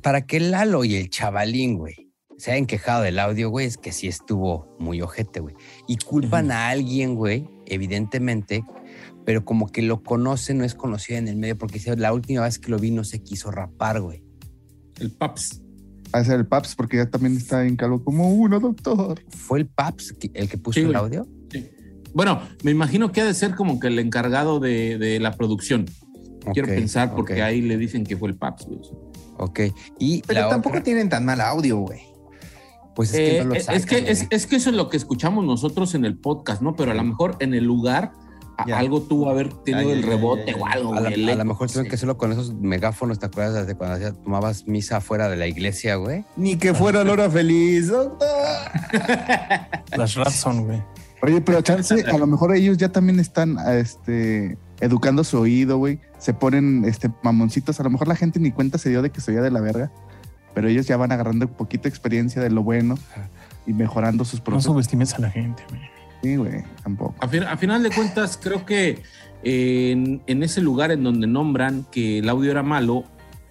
[0.03, 3.93] Para que Lalo y el chavalín, güey, se hayan quejado del audio, güey, es que
[3.93, 5.55] sí estuvo muy ojete, güey.
[5.89, 8.63] Y culpan a alguien, güey, evidentemente,
[9.25, 12.59] pero como que lo conoce, no es conocido en el medio, porque la última vez
[12.59, 14.23] que lo vi no se quiso rapar, güey.
[15.01, 15.63] El Paps.
[16.13, 19.21] A ser el Paps, porque ya también está en calvo como uno, doctor.
[19.31, 21.27] ¿Fue el Paps que- el que puso Sí, el audio?
[21.51, 21.69] Sí.
[22.15, 25.87] Bueno, me imagino que ha de ser como que el encargado de, de la producción.
[26.53, 28.67] Quiero pensar porque ahí le dicen que fue el Paps.
[28.67, 28.81] güey.
[29.39, 29.61] Ok.
[29.99, 32.01] Y Pero tampoco otra, tienen tan mal audio, güey.
[32.95, 34.29] pues es que Eh, no lo es, sacan, que, es, güey.
[34.31, 36.75] es que eso es lo que escuchamos nosotros en el podcast, ¿no?
[36.77, 38.13] Pero a lo mejor en el lugar
[38.67, 38.79] Ya.
[38.79, 40.95] algo tuvo haber tenido Ay, el rebote o algo.
[40.95, 43.75] A güey, a lo mejor no tuvieron que hacerlo con esos megáfonos, ¿te acuerdas de
[43.75, 46.25] cuando hacía- tomabas misa fuera de la iglesia, güey?
[46.37, 48.29] Ni que fuera la hora feliz, doctor.
[49.97, 50.83] Las Ratson, güey.
[51.23, 55.99] Oye, pero chance, a lo mejor ellos ya también están este, educando su oído, güey.
[56.19, 57.81] Se ponen este, mamoncitos.
[57.81, 59.61] A lo mejor la gente ni cuenta se dio de que se oía de la
[59.61, 59.91] verga.
[60.55, 62.97] Pero ellos ya van agarrando un poquito experiencia de lo bueno
[63.67, 64.65] y mejorando sus No propios.
[64.65, 65.81] subestimes a la gente, güey.
[66.27, 67.14] Sí, güey, tampoco.
[67.20, 69.03] A, fin- a final de cuentas, creo que
[69.45, 73.05] en, en ese lugar en donde nombran que el audio era malo,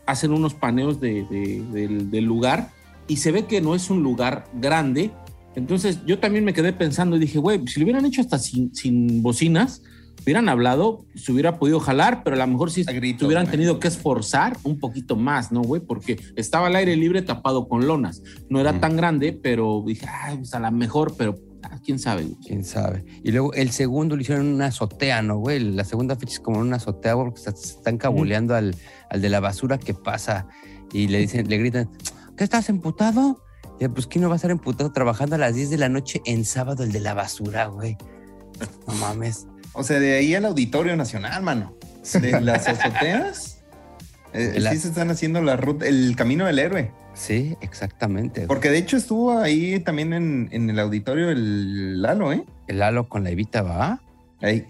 [0.06, 2.72] hacen unos paneos de- de- del, del lugar
[3.08, 5.12] y se ve que no es un lugar grande.
[5.56, 8.76] Entonces yo también me quedé pensando y dije, güey, si lo hubieran hecho hasta sin,
[8.76, 9.82] sin bocinas,
[10.24, 12.92] hubieran hablado, se hubiera podido jalar, pero a lo mejor sí se
[13.26, 15.82] hubieran tenido que esforzar un poquito más, ¿no, güey?
[15.82, 18.22] Porque estaba al aire libre tapado con lonas.
[18.50, 21.36] No era tan grande, pero dije, ay, pues a lo mejor, pero
[21.72, 22.24] ah, quién sabe.
[22.24, 22.38] güey.
[22.46, 23.06] Quién sabe.
[23.24, 25.60] Y luego el segundo lo hicieron en una azotea, ¿no, güey?
[25.60, 28.76] La segunda fecha es como en una azotea, güey, porque se están cabuleando al,
[29.10, 30.48] al de la basura que pasa
[30.94, 31.90] y le dicen, le gritan,
[32.38, 33.42] ¿qué estás emputado?
[33.80, 35.90] Y yo, pues, ¿quién no va a estar emputado trabajando a las 10 de la
[35.90, 37.98] noche en sábado el de la basura, güey?
[38.88, 39.48] No mames.
[39.74, 41.76] O sea, de ahí al Auditorio Nacional, mano.
[42.22, 43.64] De las azoteas.
[44.34, 46.92] eh, la- Sí se están haciendo la ruta, el camino del héroe.
[47.16, 48.46] Sí, exactamente.
[48.46, 52.44] Porque de hecho estuvo ahí también en, en el auditorio el Lalo, ¿eh?
[52.68, 54.02] El halo con la Evita, ¿va?
[54.42, 54.68] Ahí.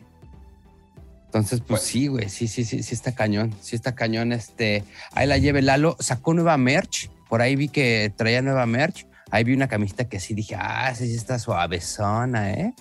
[1.26, 4.84] Entonces, pues Pues- sí, güey, sí, sí, sí, sí está cañón, sí está cañón, este,
[5.12, 9.43] ahí la lleve Lalo, sacó nueva merch, por ahí vi que traía nueva merch, ahí
[9.43, 12.74] vi una camiseta que sí dije, ah, sí, sí está suavezona, ¿eh?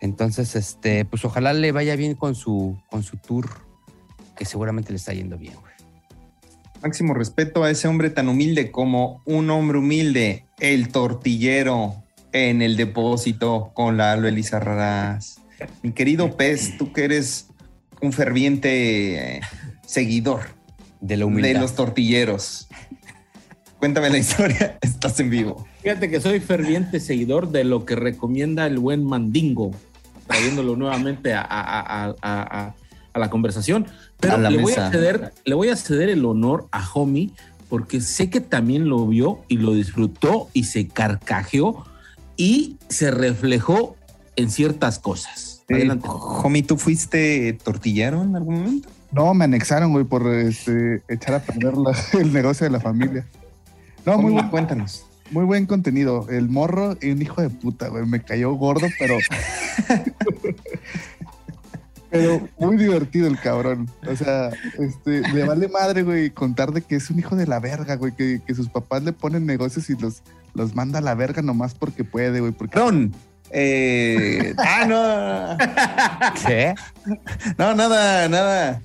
[0.00, 3.48] Entonces, este, pues ojalá le vaya bien con su, con su tour,
[4.36, 5.67] que seguramente le está yendo bien, güey.
[6.82, 11.94] Máximo respeto a ese hombre tan humilde como un hombre humilde, el tortillero
[12.32, 15.40] en el depósito con Lalo Elizarrarás.
[15.82, 17.48] Mi querido Pez, tú que eres
[18.00, 19.40] un ferviente eh,
[19.84, 20.42] seguidor
[21.00, 21.48] De la humildad.
[21.54, 22.68] de los tortilleros.
[23.80, 25.66] Cuéntame la historia, estás en vivo.
[25.82, 29.72] Fíjate que soy ferviente seguidor de lo que recomienda el buen Mandingo,
[30.28, 32.74] trayéndolo nuevamente a, a- a- a- a-
[33.14, 33.86] a la conversación.
[34.20, 37.30] Pero A la le, voy a ceder, le voy a ceder el honor a Homie,
[37.68, 41.84] porque sé que también lo vio y lo disfrutó y se carcajeó
[42.36, 43.96] y se reflejó
[44.36, 45.62] en ciertas cosas.
[45.70, 46.08] Adelante.
[46.10, 48.88] Homie, ¿tú fuiste tortillero en algún momento?
[49.12, 53.26] No, me anexaron, güey, por este, echar a perder la- el negocio de la familia.
[54.06, 55.04] No, muy Homie, buen, cuéntanos.
[55.30, 56.26] muy buen contenido.
[56.30, 58.06] El morro y un hijo de puta, güey.
[58.06, 59.16] Me cayó gordo, pero.
[62.10, 63.90] pero muy divertido el cabrón.
[64.06, 67.60] O sea, este, le vale madre, güey, contar de que es un hijo de la
[67.60, 68.12] verga, güey.
[68.12, 70.22] Que, que sus papás le ponen negocios y los,
[70.54, 72.52] los manda a la verga nomás porque puede, güey.
[72.52, 73.12] Porque Ron,
[73.50, 76.46] Eh, ah, no.
[76.46, 76.74] ¿Qué?
[77.58, 78.82] No, nada, nada.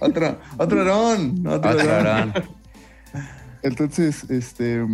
[0.00, 1.46] Otro, otro Aarón.
[1.46, 1.90] Otro, Otro.
[1.90, 2.32] Aarón.
[3.62, 4.84] Entonces, este,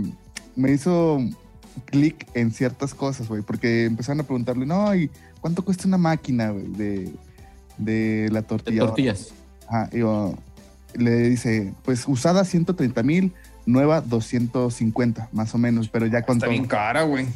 [0.57, 1.19] me hizo
[1.87, 5.11] clic en ciertas cosas, güey, porque empezaron a preguntarle, no, ¿y
[5.41, 7.13] cuánto cuesta una máquina, güey, de,
[7.79, 8.81] de la De tortilla?
[8.81, 9.29] tortillas.
[9.69, 10.35] Ajá, y yo,
[10.95, 13.33] le dice, pues usada 130 mil,
[13.67, 16.53] nueva 250, más o menos, pero ya con Está todo.
[16.53, 17.27] bien cara, güey.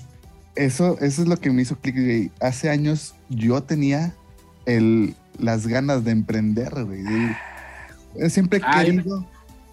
[0.55, 2.31] Eso, eso es lo que me hizo clic, güey.
[2.41, 4.13] Hace años yo tenía
[4.65, 7.03] el, las ganas de emprender, güey.
[7.03, 9.27] de- Siempre he Ay, querido.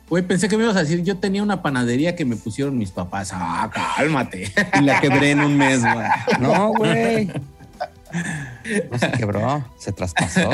[0.09, 2.91] Güey, pensé que me ibas a decir, yo tenía una panadería que me pusieron mis
[2.91, 3.30] papás.
[3.34, 4.51] Ah, cálmate.
[4.80, 6.07] Y la quebré en un mes, güey.
[6.41, 7.32] No, güey.
[8.91, 10.49] No se quebró, se traspasó.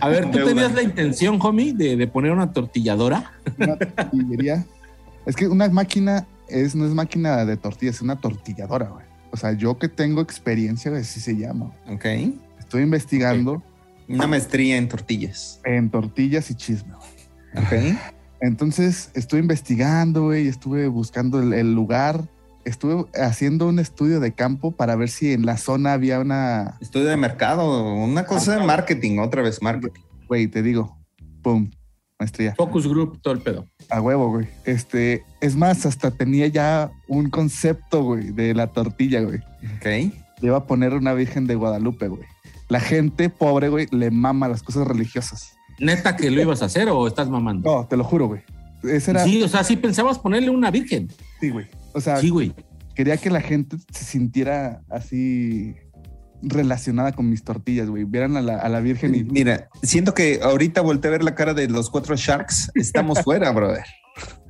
[0.00, 0.48] A ver, ¿tú Deuda.
[0.50, 3.32] tenías la intención, homie, de, de poner una tortilladora?
[3.58, 4.64] una tortillería.
[5.26, 9.04] Es que una máquina es, no es máquina de tortillas, es una tortilladora, güey.
[9.30, 11.72] O sea, yo que tengo experiencia, güey, así se llama.
[11.88, 12.04] Ok.
[12.58, 13.62] Estoy investigando
[14.08, 15.60] Una maestría en tortillas.
[15.64, 16.92] en tortillas y chisme.
[16.94, 17.64] güey.
[17.92, 17.98] Ok.
[18.40, 22.24] Entonces, estuve investigando, güey, estuve buscando el, el lugar,
[22.64, 27.06] estuve haciendo un estudio de campo para ver si en la zona había una, Estudio
[27.06, 27.94] de mercado.
[27.94, 30.00] Una cosa de marketing, otra vez marketing.
[30.28, 30.96] güey, te digo,
[31.42, 31.70] pum,
[32.18, 32.54] maestría.
[32.56, 33.66] Focus Group, todo el pedo.
[33.90, 34.48] A huevo, güey.
[34.64, 39.38] Este, es más, hasta tenía ya un concepto, güey, de la tortilla, güey.
[39.76, 39.84] Ok.
[39.84, 42.22] Le iba a poner una Virgen de Guadalupe, güey.
[42.68, 45.52] La gente pobre, güey, le mama las cosas religiosas.
[45.78, 47.70] ¿Neta que lo ibas a hacer o estás mamando?
[47.70, 48.42] No, te lo juro, güey.
[48.82, 49.24] Ese era.
[49.24, 51.08] Sí, Sí, o sea, sí pensabas ponerle una virgen.
[51.40, 51.66] güey.
[51.94, 52.52] O sea, Sí, güey.
[52.94, 55.74] quería que la gente se sintiera así
[56.42, 58.04] relacionada con mis tortillas, güey.
[58.04, 59.24] Vieran a la, a la Virgen y.
[59.24, 62.70] Mira, siento que ahorita volteé a ver la cara de los cuatro Sharks.
[62.74, 63.84] Estamos fuera, brother.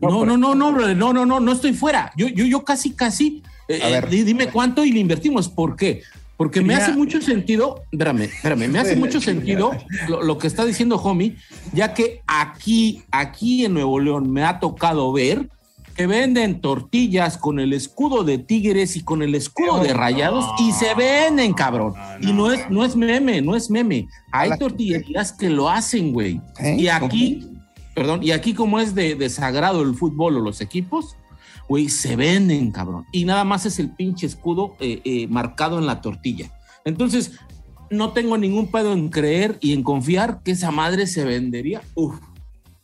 [0.01, 2.11] No, no, no, no, brother, no, no, no, no estoy fuera.
[2.17, 3.43] Yo, yo, yo casi, casi.
[3.69, 4.09] eh, A ver.
[4.09, 5.49] di- dime cuánto y le invertimos.
[5.49, 6.03] ¿Por qué?
[6.37, 9.71] Porque me hace mucho sentido, espérame, espérame, me hace mucho sentido
[10.09, 11.37] lo, lo que está diciendo Homie,
[11.73, 15.49] ya que aquí, aquí en Nuevo León me ha tocado ver
[15.93, 20.73] que venden tortillas con el escudo de Tigres y con el escudo de Rayados y
[20.73, 21.95] se venden, cabrón.
[22.21, 24.09] y no es, no es meme, no es meme.
[24.33, 26.41] Hay tortillerías que lo hacen, güey.
[26.59, 26.77] ¿Eh?
[26.79, 27.49] Y aquí,
[27.95, 31.17] perdón, y aquí como es de, de sagrado el fútbol o los equipos,
[31.69, 33.05] güey, se venden, cabrón.
[33.13, 36.51] Y nada más es el pinche escudo eh, eh, marcado en la tortilla.
[36.85, 37.39] Entonces,
[37.91, 41.83] no tengo ningún pedo en creer y en confiar que esa madre se vendería.
[41.95, 42.15] Uf,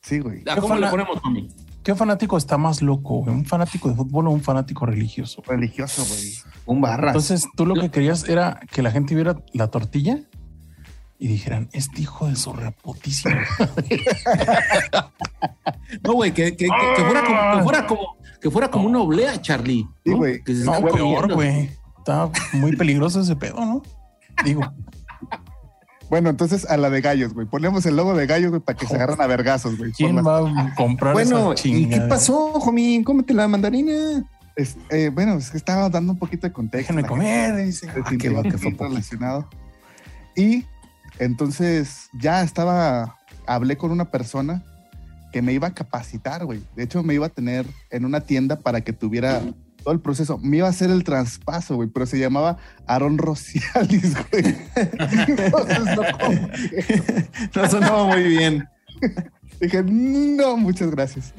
[0.08, 0.42] Sí, güey.
[0.48, 1.48] ¿a ¿cómo le ponemos, mami?
[1.88, 3.22] ¿Qué fanático está más loco?
[3.22, 3.34] güey?
[3.34, 5.42] ¿Un fanático de fútbol o un fanático religioso?
[5.46, 6.34] Religioso, güey.
[6.66, 7.12] Un barras.
[7.14, 10.18] Entonces, tú lo que querías era que la gente viera la tortilla
[11.18, 13.38] y dijeran, este hijo de su reputísima.
[16.04, 19.00] No, güey, que, que- que- que fuera como, que fuera como, que fuera como una
[19.00, 19.86] oblea, Charlie.
[20.04, 20.18] Sí, ¿no?
[20.18, 20.44] güey.
[20.44, 21.70] Que se No, están peor, güey.
[21.96, 23.82] Está muy peligroso ese pedo, ¿no?
[24.44, 24.60] Digo,
[26.10, 27.46] Bueno, entonces a la de gallos, güey.
[27.46, 29.92] Ponemos el logo de gallos, güey, para que se agarren a vergazos, güey.
[29.92, 33.02] ¿quién las- va a comprar bueno, esa ¿y qué pasó, homie?
[33.04, 34.24] Cómete la mandarina.
[34.56, 36.92] Es- eh, bueno, es que estaba dando un poquito de contexto.
[36.94, 37.88] Déjenme comer, dice.
[37.90, 39.48] Ah, qué va, que fue relacionado.
[40.34, 40.64] Y
[41.18, 44.64] entonces ya estaba, hablé con una persona
[45.32, 46.62] que me iba a capacitar, güey.
[46.74, 49.42] De hecho, me iba a tener en una tienda para que tuviera
[49.88, 50.36] todo el proceso.
[50.36, 54.44] Me iba a hacer el traspaso, güey, pero se llamaba Aaron Rocialis, güey.
[54.76, 57.30] Entonces no confié.
[57.56, 58.68] No sonaba muy bien.
[59.58, 61.32] Dije, no, muchas gracias.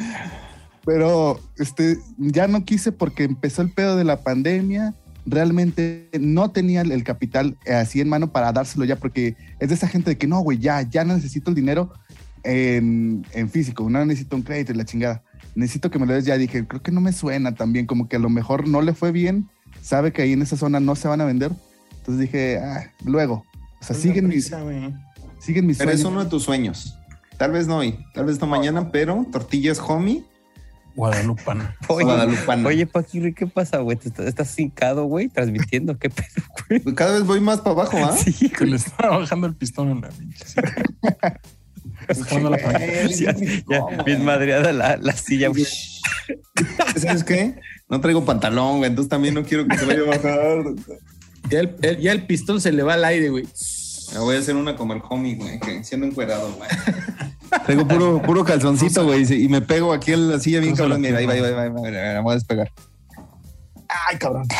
[0.83, 4.95] Pero este, ya no quise porque empezó el pedo de la pandemia.
[5.27, 9.69] Realmente no tenía el, el capital eh, así en mano para dárselo ya, porque es
[9.69, 11.93] de esa gente de que no, güey, ya, ya necesito el dinero
[12.41, 15.21] en, en físico, no necesito un crédito y la chingada.
[15.59, 16.37] Necesito que me lo des ya.
[16.37, 18.93] Dije, creo que no me suena tan bien, como que a lo mejor no le
[18.93, 19.49] fue bien,
[19.81, 21.51] sabe que ahí en esa zona no se van a vender.
[21.97, 23.43] Entonces dije, ah, luego.
[23.81, 24.51] O sea, siguen mis,
[25.39, 26.97] siguen mis Pero es uno de tus sueños.
[27.37, 30.25] Tal vez no hoy, tal vez no mañana, pero tortillas homie,
[30.95, 31.77] Guadalupana.
[31.87, 32.67] Oye, guadalupana.
[32.67, 33.95] oye, Paquirri, ¿qué pasa, güey?
[33.95, 35.97] ¿Te estás, estás hincado, güey, transmitiendo?
[35.97, 36.95] ¿Qué pedo, güey?
[36.95, 38.11] Cada vez voy más para abajo, ¿ah?
[38.17, 38.71] Sí, güey.
[38.71, 40.45] le está bajando el pistón en la pinche.
[42.17, 42.79] la palanca.
[43.09, 43.35] Ya,
[43.69, 45.47] ya, bien madreada la, la silla.
[45.49, 45.65] güey.
[46.95, 47.55] ¿Sabes qué?
[47.89, 50.63] No traigo pantalón, güey, entonces también no quiero que se vaya a bajar.
[51.49, 53.47] Ya el, el- ya el pistón se le va al aire, güey.
[54.13, 56.69] Me voy a hacer una como el homie, güey, que siendo encuerado, güey.
[57.65, 61.01] Traigo puro, puro calzoncito, güey, y me pego aquí en la silla bien cabrón.
[61.01, 62.71] Mira, ahí va, ahí va, ahí va, ahí va, ahí va, me voy a despegar.
[63.87, 64.47] Ay, cabrón.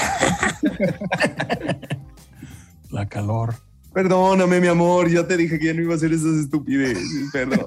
[2.91, 3.55] La calor.
[3.99, 7.65] Perdóname, mi amor, ya te dije que ya no iba a hacer esas estupideces, perdón.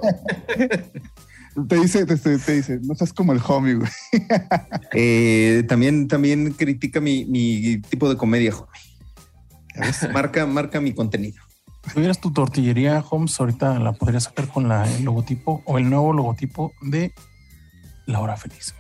[1.69, 2.15] Te dice, te,
[2.55, 3.91] dice, no seas como el homie, güey.
[4.95, 10.15] Eh, también, también critica mi, mi tipo de comedia, homie.
[10.15, 11.43] Marca, marca mi contenido.
[11.87, 15.91] Si tuvieras tu tortillería, Holmes, ahorita la podrías sacar con la, el logotipo o el
[15.91, 17.13] nuevo logotipo de
[18.07, 18.75] La Hora Feliz.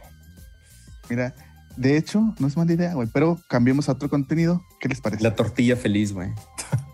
[1.10, 1.34] Mira,
[1.76, 4.62] de hecho, no es mala idea, güey, pero cambiemos a otro contenido.
[4.80, 5.22] ¿Qué les parece?
[5.22, 6.30] La tortilla feliz, güey.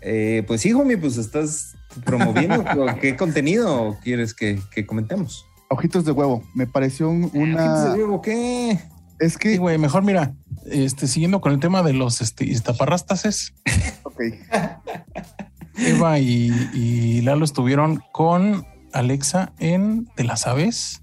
[0.00, 2.64] Eh, pues sí, homie, pues estás promoviendo
[3.00, 5.46] qué contenido quieres que, que comentemos.
[5.70, 6.42] Ojitos de huevo.
[6.54, 7.84] Me pareció un- ¿Qué una.
[7.92, 8.78] te digo, ¿Qué?
[9.20, 9.58] Es Sí, que.
[9.58, 10.34] güey, mejor mira,
[10.66, 13.54] este, siguiendo con el tema de los este, iztaparrastases,
[14.02, 14.20] Ok.
[15.76, 21.02] Eva y, y Lalo estuvieron con Alexa en ¿Te la sabes?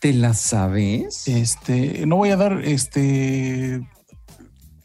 [0.00, 1.28] ¿Te la sabes?
[1.28, 3.86] Este, no voy a dar este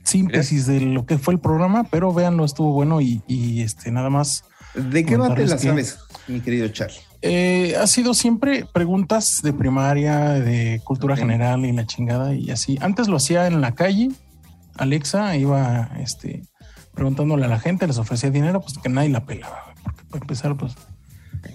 [0.06, 4.10] síntesis de lo que fue el programa, pero véanlo, estuvo bueno y, y, este nada
[4.10, 4.46] más.
[4.74, 7.00] ¿De qué va te la comentarles que- sabes, mi querido Charlie?
[7.22, 12.78] Eh, ha sido siempre preguntas de primaria, de cultura general y la chingada y así.
[12.82, 14.12] Antes lo hacía en la calle.
[14.78, 16.44] Alexa iba este,
[16.94, 19.74] preguntándole a la gente, les ofrecía dinero, pues que nadie la pelaba.
[19.84, 20.76] Porque para empezar, pues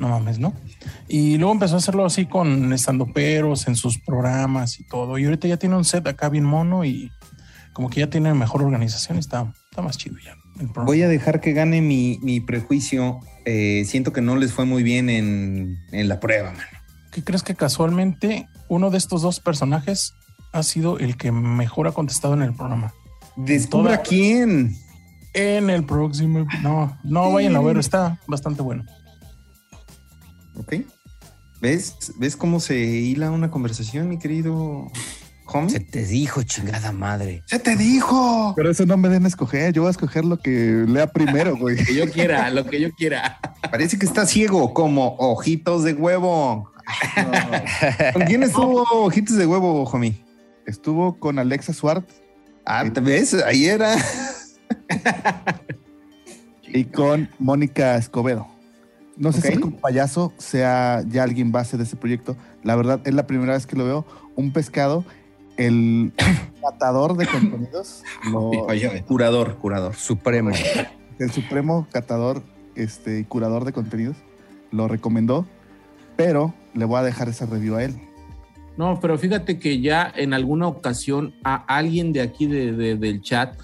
[0.01, 0.55] no mames, ¿no?
[1.07, 5.19] Y luego empezó a hacerlo así con estandoperos en sus programas y todo.
[5.19, 7.13] Y ahorita ya tiene un set acá bien mono y
[7.73, 10.35] como que ya tiene mejor organización y está, está más chido ya.
[10.85, 13.21] Voy a dejar que gane mi, mi prejuicio.
[13.47, 16.67] Eh, siento que no les fue muy bien en, en la prueba, man.
[17.13, 20.15] ¿Qué crees que casualmente uno de estos dos personajes
[20.53, 22.93] ha sido el que mejor ha contestado en el programa?
[23.37, 24.77] Descubra Toda- quién.
[25.33, 26.47] En el próximo.
[26.63, 28.85] No, no vayan a ver, está bastante bueno.
[30.57, 30.75] ¿Ok?
[31.61, 32.13] ¿Ves?
[32.19, 34.91] ¿Ves cómo se hila una conversación, mi querido
[35.69, 37.43] Se te dijo, chingada madre.
[37.47, 38.53] ¡Se te dijo!
[38.57, 39.73] Pero eso no me den a escoger.
[39.73, 41.77] Yo voy a escoger lo que lea primero, güey.
[41.85, 43.39] Que yo quiera, lo que yo quiera.
[43.71, 46.71] Parece que está ciego, como ojitos de huevo.
[48.13, 50.25] ¿Con quién estuvo ojitos de huevo, homie?
[50.67, 52.09] Estuvo con Alexa Swart
[52.65, 53.35] Ah, ¿te ves?
[53.35, 53.97] Ahí era.
[56.69, 58.47] y con Mónica Escobedo.
[59.17, 59.55] No sé Ok.
[59.55, 62.37] si con payaso sea ya alguien base de ese proyecto.
[62.63, 64.07] La verdad, es la primera vez que lo veo.
[64.37, 65.05] Un pescado,
[65.67, 66.13] el
[66.63, 68.03] catador de contenidos,
[68.33, 68.51] lo-
[69.07, 69.95] Curador, curador.
[69.95, 70.51] Supremo.
[71.19, 72.43] el supremo catador
[72.75, 74.17] este, y curador de contenidos,
[74.73, 75.47] lo recomendó,
[76.17, 77.95] pero le voy a dejar esa review a él.
[78.77, 83.21] No, pero fíjate que ya en alguna ocasión a alguien de aquí de- de- del
[83.21, 83.59] chat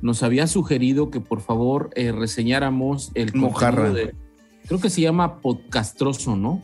[0.00, 3.84] nos había sugerido que por favor eh, reseñáramos el Mojarra.
[3.84, 4.14] contenido de-
[4.66, 6.62] creo que se llama Podcastroso, ¿no?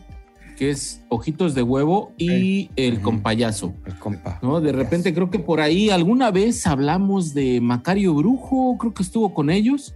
[0.59, 3.03] Que es Ojitos de Huevo y El Ujú.
[3.03, 4.41] Compayazo, El compa.
[4.43, 4.61] ¿no?
[4.61, 9.33] De repente creo que por ahí alguna vez hablamos de Macario Brujo, creo que estuvo
[9.33, 9.95] con ellos,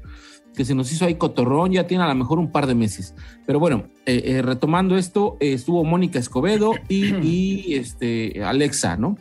[0.54, 3.14] que se nos hizo ahí cotorrón, ya tiene a lo mejor un par de meses.
[3.46, 9.16] Pero bueno, eh, eh, retomando esto, eh, estuvo Mónica Escobedo y, y, este, Alexa, ¿no?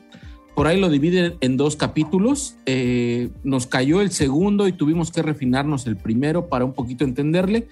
[0.55, 2.57] Por ahí lo dividen en dos capítulos.
[2.65, 7.67] Eh, nos cayó el segundo y tuvimos que refinarnos el primero para un poquito entenderle.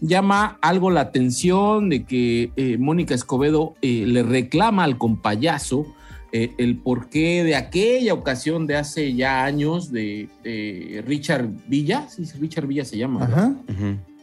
[0.00, 5.86] Llama algo la atención de que eh, Mónica Escobedo eh, le reclama al compayazo
[6.32, 12.24] eh, el porqué de aquella ocasión de hace ya años de, de Richard Villa, sí,
[12.40, 13.56] Richard Villa se llama.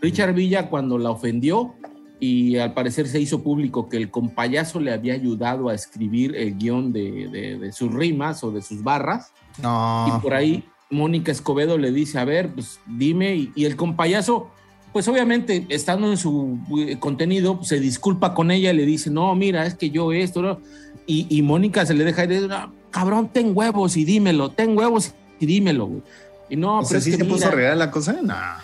[0.01, 1.73] Richard Villa cuando la ofendió
[2.19, 6.57] y al parecer se hizo público que el compayazo le había ayudado a escribir el
[6.57, 9.32] guion de, de- de sus rimas o de sus barras.
[9.59, 10.19] Y No.
[10.23, 14.49] por ahí Mónica Escobedo le dice, a ver, pues dime, y, y el compayazo,
[14.98, 19.36] pues obviamente estando en su eh, contenido, se disculpa con ella y le dice, no,
[19.36, 20.60] mira, es que yo esto, ¿no?
[21.06, 24.76] Y, y Mónica se le deja y dice, "No, cabrón, ten huevos y dímelo, ten
[24.76, 26.02] huevos y dímelo, güey.
[26.50, 28.20] Y no, O pero sea, es ¿sí que se puso mira, real la cosa?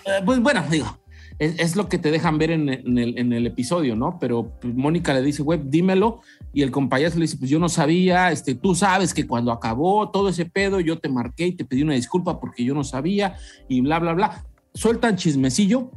[0.06, 0.98] Eh, pues bueno, digo,
[1.38, 4.18] es, es lo que te dejan ver en, en el, en el episodio, ¿no?
[4.20, 6.22] Pero pues, Mónica le dice, güey, dímelo.
[6.52, 10.10] Y el compañero le dice, pues yo no sabía, este, tú sabes que cuando acabó
[10.10, 13.36] todo ese pedo, yo te marqué y te pedí una disculpa porque yo no sabía
[13.70, 14.44] y bla, bla, bla.
[14.74, 15.92] Sueltan chismecillo.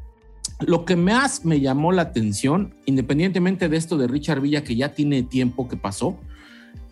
[0.61, 4.95] Lo que más me llamó la atención, independientemente de esto de Richard Villa, que ya
[4.95, 6.19] tiene tiempo que pasó,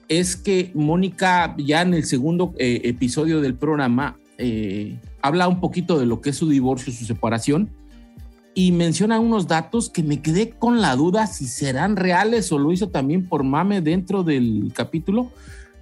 [0.08, 5.98] es que Mónica ya en el segundo eh, episodio del programa eh, habla un poquito
[5.98, 7.70] de lo que es su divorcio, su separación,
[8.54, 12.70] y menciona unos datos que me quedé con la duda si serán reales o lo
[12.70, 15.32] hizo también por mame dentro del capítulo.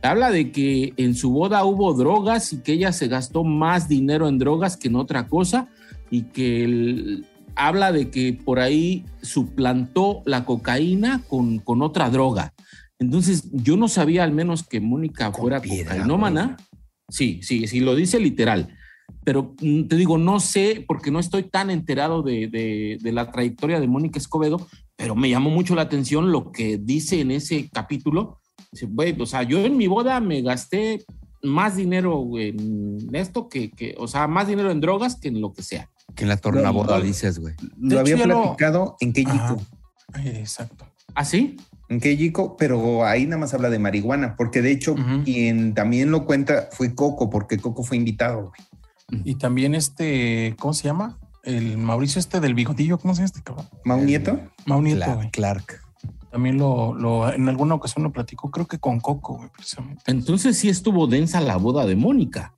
[0.03, 4.27] Habla de que en su boda hubo drogas y que ella se gastó más dinero
[4.29, 5.69] en drogas que en otra cosa
[6.11, 12.53] y que el- habla de que por ahí suplantó la cocaína con, con otra droga.
[12.99, 16.57] Entonces yo no sabía al menos que Mónica fuera piedra, cocainómana.
[17.09, 18.69] Sí, sí, sí, lo dice literal.
[19.25, 23.31] Pero mm, te digo, no sé, porque no estoy tan enterado de, de- de la
[23.31, 27.69] trayectoria de Mónica Escobedo, pero me llamó mucho la atención lo que dice en ese
[27.71, 28.39] capítulo.
[28.71, 31.05] Dice, güey, o sea, yo en mi boda me gasté
[31.43, 35.53] más dinero en esto que, que, o sea, más dinero en drogas que en lo
[35.53, 35.91] que sea.
[36.15, 37.55] Que en la tornaboda dices, güey.
[37.79, 39.13] Lo había platicado en.
[39.13, 39.63] Kejico.
[40.25, 40.87] Exacto.
[41.15, 41.57] ¿Ah, sí?
[41.89, 45.25] En Kejico, pero ahí nada más habla de marihuana, porque de hecho Ujú.
[45.25, 48.53] quien también lo cuenta fue Coco, porque Coco fue invitado.
[49.09, 49.23] güey.
[49.25, 51.19] Y también este, ¿cómo se llama?
[51.43, 53.69] El Mauricio este del bigotillo, ¿cómo se llama este cabrón?
[53.85, 54.41] Mau Nieto.
[54.65, 55.17] Mau Nieto, Clark.
[55.17, 55.31] güey.
[55.31, 55.81] Clark.
[56.31, 60.03] También lo, lo, en alguna ocasión lo platicó, creo que con Coco, güey, precisamente.
[60.07, 62.55] Entonces sí estuvo densa la boda de Mónica.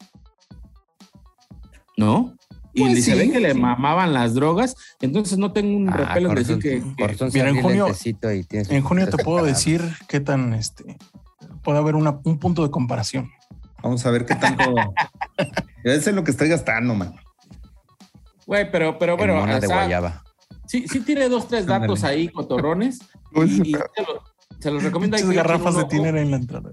[1.97, 2.35] ¿No?
[2.77, 3.59] Y Pues se sí, ve que le sí.
[3.61, 7.39] mamaban las drogas, entonces no tengo un Ah, repelo de decir que, que- corazón se
[7.39, 10.97] Mira, en junio- y tienes En junio te puedo decir qué tan, este,
[11.63, 13.31] puede haber una, un punto de comparación.
[13.81, 14.65] Vamos a ver qué tanto.
[15.85, 17.15] Eso es lo que estoy gastando, man.
[18.47, 20.25] Güey, pero, pero En bueno, mona o de guayaba.
[20.67, 22.15] sí, sí tiene dos, tres datos Ándale.
[22.23, 22.99] ahí, cotorrones.
[23.35, 24.23] Pues, y, y se, lo-
[24.61, 25.23] se los recomiendo ahí.
[25.25, 26.71] Muchas garrafas de tiner en la entrada.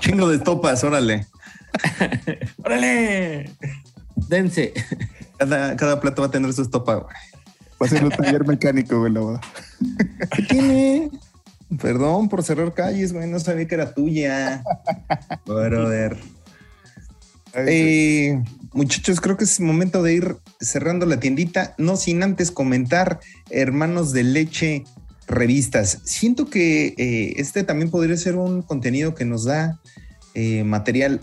[0.00, 1.26] Chingo de topas, órale.
[2.64, 3.50] ¡Órale!
[4.28, 4.72] Dense.
[5.38, 7.14] Cada, cada plato va a tener su estopa, güey.
[7.80, 9.40] Va a ser un taller mecánico, güey, la boda.
[10.36, 11.10] ¿Qué tiene?
[11.80, 13.26] Perdón por cerrar calles, güey.
[13.26, 14.62] No sabía que era tuya.
[15.46, 16.18] Brother.
[17.54, 18.42] Eh,
[18.72, 24.12] muchachos, creo que es momento de ir cerrando la tiendita, no sin antes comentar, hermanos
[24.12, 24.84] de leche,
[25.26, 26.00] revistas.
[26.04, 29.80] Siento que eh, este también podría ser un contenido que nos da
[30.34, 31.20] eh, material.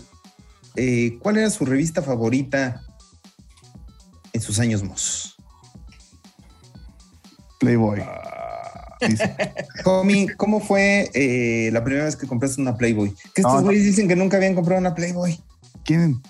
[1.20, 2.82] ¿Cuál era su revista favorita
[4.32, 5.36] en sus años mozos?
[7.60, 8.02] Playboy.
[9.06, 9.36] Dice,
[9.84, 13.10] Homie, ¿cómo fue eh, la primera vez que compraste una Playboy?
[13.34, 13.64] Que estos No, no.
[13.66, 15.40] güeyes dicen que nunca habían comprado una Playboy.
[15.84, 16.20] ¿Quién?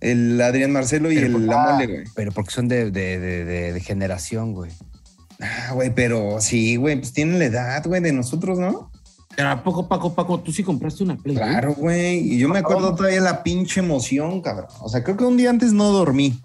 [0.00, 2.04] El Adrián Marcelo y Pero el La Mole, güey.
[2.14, 4.70] Pero porque son de, de, de, de- de generación, güey.
[5.40, 8.90] Ah, güey, pero sí, güey, pues tienen la edad, güey, de nosotros, ¿no?
[9.36, 11.34] Pero ¿a poco, Paco, Paco, tú sí compraste una Play?
[11.36, 11.48] güey?
[11.48, 12.18] Claro, güey.
[12.34, 14.68] Y yo me acuerdo todavía la pinche emoción, cabrón.
[14.80, 16.40] O sea, creo que un día antes no dormí.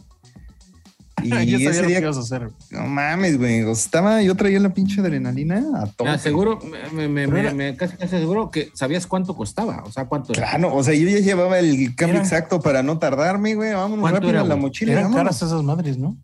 [1.23, 2.49] Y ya sabía ese lo que día, ibas a hacer.
[2.71, 3.61] no mames, güey.
[3.63, 6.07] o sea, estaba, yo traía la pinche adrenalina a todo.
[6.07, 6.59] Me aseguro,
[6.93, 10.41] me, me, me, me- casi casi aseguro que sabías cuánto costaba, o sea, cuánto era.
[10.49, 13.71] Claro, o sea, yo ya llevaba el cambio Era- exacto para no tardarme, güey.
[13.73, 14.61] Vámonos ¿Cuánto rápido era, a la güey?
[14.65, 14.91] mochila.
[14.93, 15.23] Eran vámonos.
[15.23, 16.17] caras esas madres, ¿no?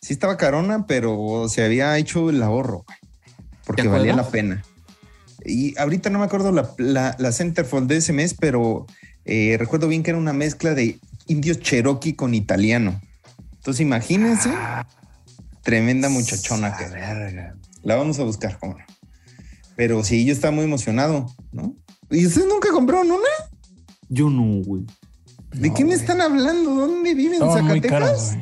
[0.00, 2.98] Sí estaba carona, pero se había hecho el ahorro, güey,
[3.64, 4.64] porque ¿Te valía la pena.
[5.44, 8.86] Y ahorita no me acuerdo la, la, la Centerfold de ese mes, pero
[9.24, 10.98] eh, recuerdo bien que era una mezcla de
[11.28, 13.00] indios cherokee con italiano.
[13.62, 14.50] Entonces imagínense,
[15.62, 17.54] tremenda muchachona que verga.
[17.84, 18.84] la vamos a buscar, cómo no.
[19.76, 21.76] Pero sí, yo estaba muy emocionado, ¿no?
[22.10, 23.28] ¿Y ustedes nunca compraron una?
[24.08, 24.84] Yo no, güey.
[25.52, 26.00] ¿De No, qué me güey.
[26.00, 26.74] están hablando?
[26.74, 27.34] ¿Dónde viven?
[27.34, 28.36] Estaban ¿Zacatecas?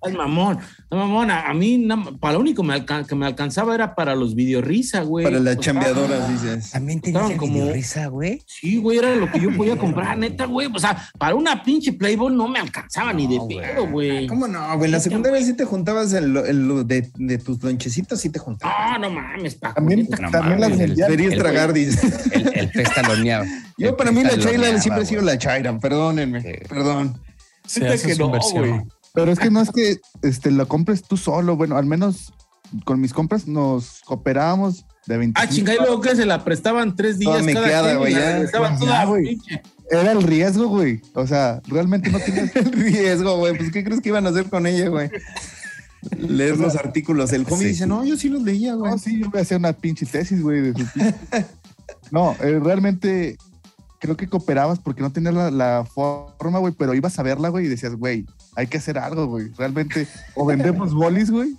[0.00, 0.58] Ay, mamón,
[0.90, 1.86] no, mamón, a, a mí
[2.20, 5.24] para lo único me que me alcanzaba era para los videorrisa, güey.
[5.24, 6.70] Para las chambeadoras, dices.
[6.70, 8.42] También tenías como- como risa, güey.
[8.46, 10.68] Sí, güey, era lo que yo podía comprar, neta, güey.
[10.74, 13.58] O sea, para una pinche Playboy no me alcanzaba ni de güey.
[13.58, 14.26] pedo, güey.
[14.28, 14.90] ¿Cómo no, güey?
[14.90, 18.98] La segunda vez sí te juntabas el, el- de, de tus lonchecitos, sí te juntabas.
[19.00, 19.74] No, no mames, Paco.
[19.76, 20.96] También, neta, no también las mames.
[20.96, 22.06] Deberías el- tragar, dice.
[22.32, 23.44] El, el pez taloneado.
[23.78, 26.52] Yo El para mí la Chaira siempre ha sido la Chaira, perdónenme, Sí.
[26.68, 27.20] perdón.
[27.66, 28.80] Se hace que no, güey.
[29.18, 31.56] Pero es que no es que este, lo compres tú solo.
[31.56, 32.32] Bueno, al menos
[32.84, 35.40] con mis compras nos cooperábamos de 25.
[35.42, 38.42] Ah, chinga, y luego que se la prestaban tres días Toda cada y güey, la.
[39.90, 41.00] Era el riesgo, güey.
[41.14, 43.56] O sea, realmente no tenías El riesgo, güey.
[43.56, 45.10] Pues, ¿qué crees que iban a hacer con ella, güey?
[46.16, 47.32] Leer los artículos.
[47.32, 47.64] El homie Sí.
[47.64, 48.90] dice, no, yo sí los leía, güey.
[48.92, 50.60] No, sí, yo voy a hacer una pinche tesis, güey.
[50.60, 51.14] de su pinche-
[52.12, 53.36] no, eh, realmente
[53.98, 57.66] creo que cooperabas porque no tenías la, la forma, güey, pero ibas a verla, güey,
[57.66, 58.26] y decías, güey,
[58.58, 59.50] hay que hacer algo, güey.
[59.56, 61.56] Realmente, o vendemos bolis, güey,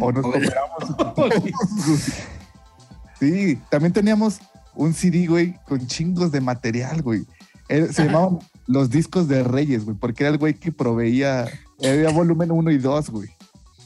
[0.00, 1.32] o nos cooperamos.
[3.20, 4.40] sí, también teníamos
[4.74, 7.24] un CD, güey, con chingos de material, güey.
[7.68, 11.46] Eh, Se llamaban los discos de Reyes, güey, porque era el güey que proveía,
[11.78, 13.28] había volumen 1 y 2, güey.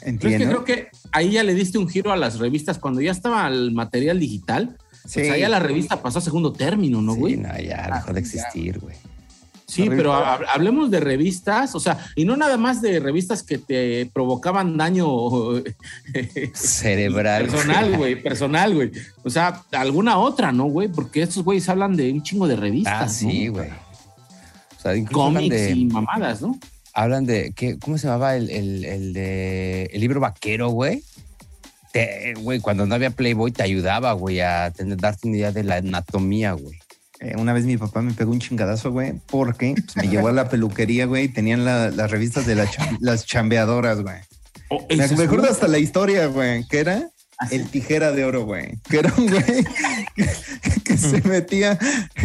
[0.00, 0.46] Pero es que Entiendo.
[0.46, 2.78] creo que ahí ya le diste un giro a las revistas.
[2.78, 5.20] Cuando ya estaba el material digital, Sí.
[5.20, 7.36] o sea, ya la revista pasó a segundo término, ¿no, Sí, güey?
[7.36, 8.96] no, ya dejó de existir, güey.
[9.68, 14.06] Sí, pero hablemos de revistas, o sea, y no nada más de revistas que te
[14.14, 15.06] provocaban daño
[16.54, 17.44] Cerebral.
[17.44, 18.90] personal, güey, personal, güey.
[19.24, 20.88] O sea, alguna otra, ¿no, güey?
[20.88, 23.02] Porque estos güeyes hablan de un chingo de revistas.
[23.02, 23.52] Ah, sí, ¿no?
[23.52, 23.68] güey.
[23.68, 26.58] O sea, Cómics de, y mamadas, ¿no?
[26.94, 31.04] hablan de ¿qué, ¿cómo se llamaba el, el, el de el libro vaquero, güey?
[32.42, 35.76] Güey, cuando no había Playboy te ayudaba, güey, a tener, darte una idea de la
[35.76, 36.78] anatomía, güey.
[37.20, 40.32] Eh, una vez mi papá me pegó un chingadazo, güey, porque pues, me llevó a
[40.32, 44.16] la peluquería, güey, y tenían la- las revistas de la cham- las chambeadoras, güey.
[44.70, 47.10] O Me, acuerdo hasta la historia, güey, que era
[47.50, 48.78] el tijera de oro, güey.
[48.88, 49.64] Que era un güey
[50.14, 50.26] que,
[50.84, 51.78] que se metía,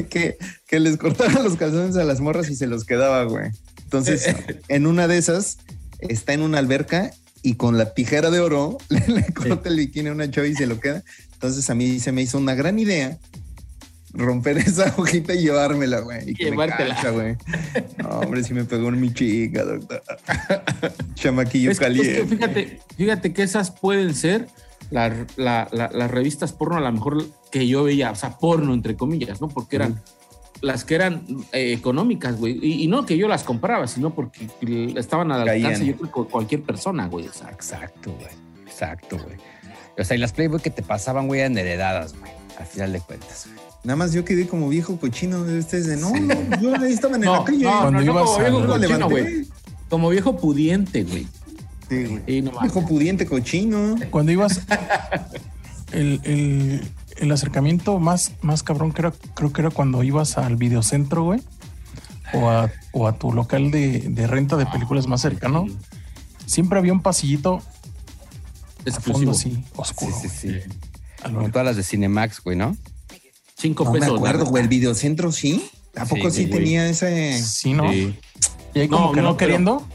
[0.10, 0.38] que,
[0.68, 3.50] que les cortaba los calzones a las morras y se los quedaba, güey.
[3.84, 4.28] Entonces,
[4.68, 5.58] en una de esas,
[6.00, 10.10] está en una alberca y con la tijera de oro le, le corta el bikini
[10.10, 11.04] a una chava y se lo queda.
[11.34, 13.18] Entonces, a mí se me hizo una gran idea
[14.14, 16.30] romper esa hojita y llevármela, güey.
[16.32, 17.12] Y que me Llevártela.
[17.12, 17.36] güey.
[17.98, 20.04] No, hombre, sí me pegó en mi chica, doctor.
[21.16, 22.26] Chamaquillo Es que- es que caliente.
[22.36, 24.48] fíjate, fíjate que esas pueden ser
[24.92, 28.74] la- la- la- las revistas porno, a lo mejor que yo veía, o sea, porno
[28.74, 29.48] entre comillas, ¿no?
[29.48, 30.02] Porque eran
[30.62, 32.58] las que eran eh, económicas, güey.
[32.62, 34.48] Y, y no que yo las compraba, sino porque
[34.96, 35.66] estaban al Caían.
[35.74, 37.26] alcance, yo creo cualquier persona, güey.
[37.26, 38.32] Exacto, güey.
[38.66, 39.38] Exacto, güey.
[39.98, 42.32] O sea, y las Playboy que te pasaban, güey, eran heredadas, güey.
[42.58, 43.48] Al final de cuentas.
[43.52, 43.63] güey.
[43.84, 47.16] Nada más yo quedé como viejo cochino de ustedes de no, no, yo ahí estaban
[47.22, 47.64] en No, la calle.
[47.66, 49.06] no, Cuando no, no, ibas como viejo cochino, levanté.
[49.22, 49.48] güey.
[49.90, 51.28] Como viejo pudiente, güey.
[51.90, 52.42] Sí, güey.
[52.42, 52.52] No.
[52.62, 53.96] Viejo pudiente cochino.
[54.10, 54.62] Cuando ibas,
[55.92, 60.56] el, el- el acercamiento más, más cabrón que era, creo que era cuando ibas al
[60.56, 61.42] videocentro, güey,
[62.34, 65.68] o a, o a tu local de, de renta de películas más cercano.
[66.48, 69.32] Siempre había un pasillito a fondo Exclusivo.
[69.32, 70.16] así, oscuro.
[70.22, 70.60] Sí, sí, sí.
[71.24, 72.76] Como todas las de Cinemax, güey, ¿no?
[73.64, 74.18] Cinco No me pesos.
[74.18, 74.62] acuerdo, güey.
[74.64, 75.64] El videocentro sí.
[75.96, 77.42] ¿A poco Sí, tenía ese?
[77.42, 77.90] Sí, ¿no?
[77.92, 78.14] Sí.
[78.76, 79.88] Y ahí como No, que no, queriendo.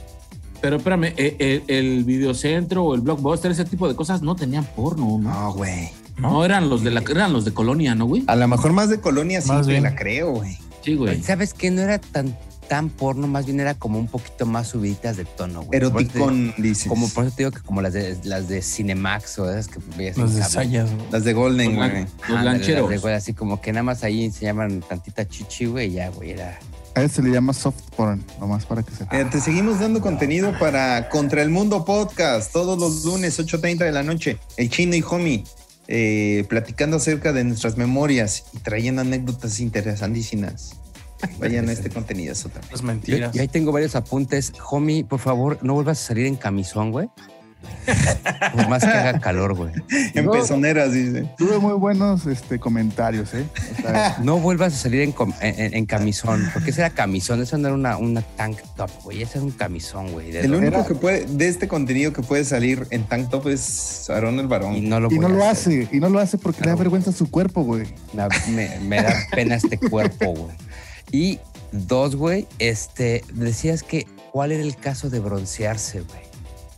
[0.63, 4.65] Pero espérame, eh, eh, el videocentro o el blockbuster, ese tipo de cosas no tenían
[4.65, 5.31] porno, ¿no?
[5.31, 5.91] No, güey.
[6.17, 8.25] No, eran los de la, eran los de Colonia, ¿no, güey?
[8.27, 9.83] A lo mejor más de colonia sí Más bien.
[9.85, 10.57] la creo, güey.
[10.83, 11.23] Sí, güey.
[11.23, 11.71] ¿Sabes qué?
[11.71, 12.35] No era tan,
[12.69, 15.77] tan porno, más bien era como un poquito más subiditas de tono, güey.
[15.79, 16.87] Eroticón, dices.
[16.87, 19.81] Como por eso te digo que como las de las de Cinemax o esas que
[19.97, 21.07] veías en Las de sayas, güey.
[21.11, 22.07] Las de Golden, Los, güey.
[22.29, 22.83] los lancheros.
[22.83, 26.11] las de, güey, así como que nada más ahí enseñaban tantita chichi, güey, y ya,
[26.11, 26.59] güey, era.
[26.95, 29.19] A eso se le llama soft porn, nomás para que sepa.
[29.19, 33.93] Eh, te seguimos dando contenido para Contra el Mundo Podcast todos los lunes 8.30 de
[33.93, 34.39] la noche.
[34.57, 35.45] El chino y homie
[35.87, 40.75] eh, platicando acerca de nuestras memorias y trayendo anécdotas interesantísimas.
[41.39, 42.71] Vayan a este contenido, eso también.
[42.73, 43.33] Las Yo, mentiras.
[43.35, 44.53] yo ahí tengo varios apuntes.
[44.71, 47.09] Homie, por favor, no vuelvas a salir en camisón, güey.
[48.55, 49.73] Por más que haga calor, güey.
[50.15, 51.29] En pezoneras, dice.
[51.37, 53.45] Tuve muy buenos este, comentarios, ¿eh?
[53.79, 57.75] O sea, no vuelvas a salir en, camisón, porque ese era camisón, eso no era
[57.75, 59.23] una, una tank top, güey.
[59.23, 60.31] Ese era un camisón, güey.
[60.31, 63.49] de El lo- único que puede, de este contenido que puede salir en tank top
[63.49, 64.89] es Aarón el Y varón.
[64.89, 67.13] no lo, y no lo hace, y no lo hace porque le da vergüenza a
[67.13, 67.87] su cuerpo, güey.
[68.13, 70.57] Me, me- me da pena este cuerpo, güey.
[71.11, 71.39] Y
[71.73, 76.21] dos, güey, este, decías que cuál era el caso de broncearse, güey.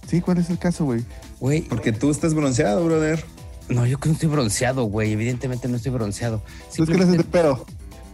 [0.08, 1.04] Sí, ¿cuál es el caso, güey?
[1.40, 3.24] Güey, Porque tú estás bronceado, brother.
[3.68, 5.12] no, yo que no estoy bronceado, güey.
[5.12, 6.42] Evidentemente no estoy bronceado.
[6.74, 7.64] ¿Tú es que haces de pedo?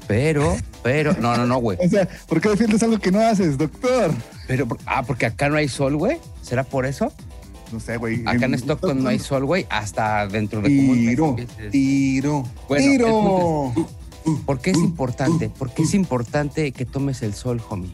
[0.07, 1.79] Pero, pero, no, no, no, güey.
[1.85, 4.13] O sea, ¿por qué defiendes algo que no haces, doctor?
[4.47, 6.19] Pero, ah, porque acá no hay sol, güey.
[6.43, 7.13] ¿Será por eso?
[7.73, 8.23] No sé, güey.
[8.27, 9.67] Acá en Stockton no hay sol, güey.
[9.71, 12.85] Hasta dentro de como un mes Tiro, empieces- tiro, Bueno,
[13.73, 13.89] tiro.
[14.45, 15.49] ¿Por qué es importante?
[15.49, 17.93] ¿Por qué es importante que tomes el sol, homie?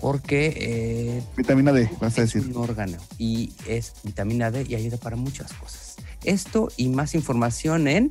[0.00, 2.50] Porque eh, Vitamina D, vas a es decir.
[2.50, 5.96] un órgano y es vitamina D y ayuda para muchas cosas.
[6.24, 8.10] Esto y más información en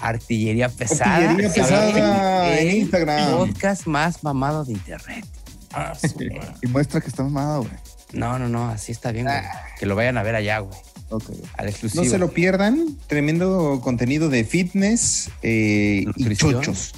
[0.00, 1.30] Artillería Pesada.
[1.30, 3.30] Artillería Pesada en Instagram.
[3.32, 5.26] Podcast más mamado de internet.
[5.72, 5.92] Ah.
[6.62, 7.72] Y muestra que está mamado, güey.
[8.12, 9.40] No, no, no, así está bien, güey.
[9.78, 10.78] Que lo vayan a ver allá, güey.
[11.10, 11.30] Ok.
[11.56, 12.04] Al exclusivo.
[12.04, 12.96] No se lo pierdan.
[13.06, 16.92] Tremendo contenido de fitness eh, y chochos.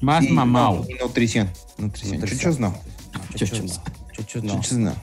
[0.00, 1.50] Más Y- nutrición.
[1.78, 2.20] Nutrición.
[2.20, 2.20] Nutrición.
[2.20, 2.74] Chochos no.
[3.34, 3.82] Chuchos no.
[4.12, 4.54] Chuchos no.
[4.54, 4.94] Chochos no.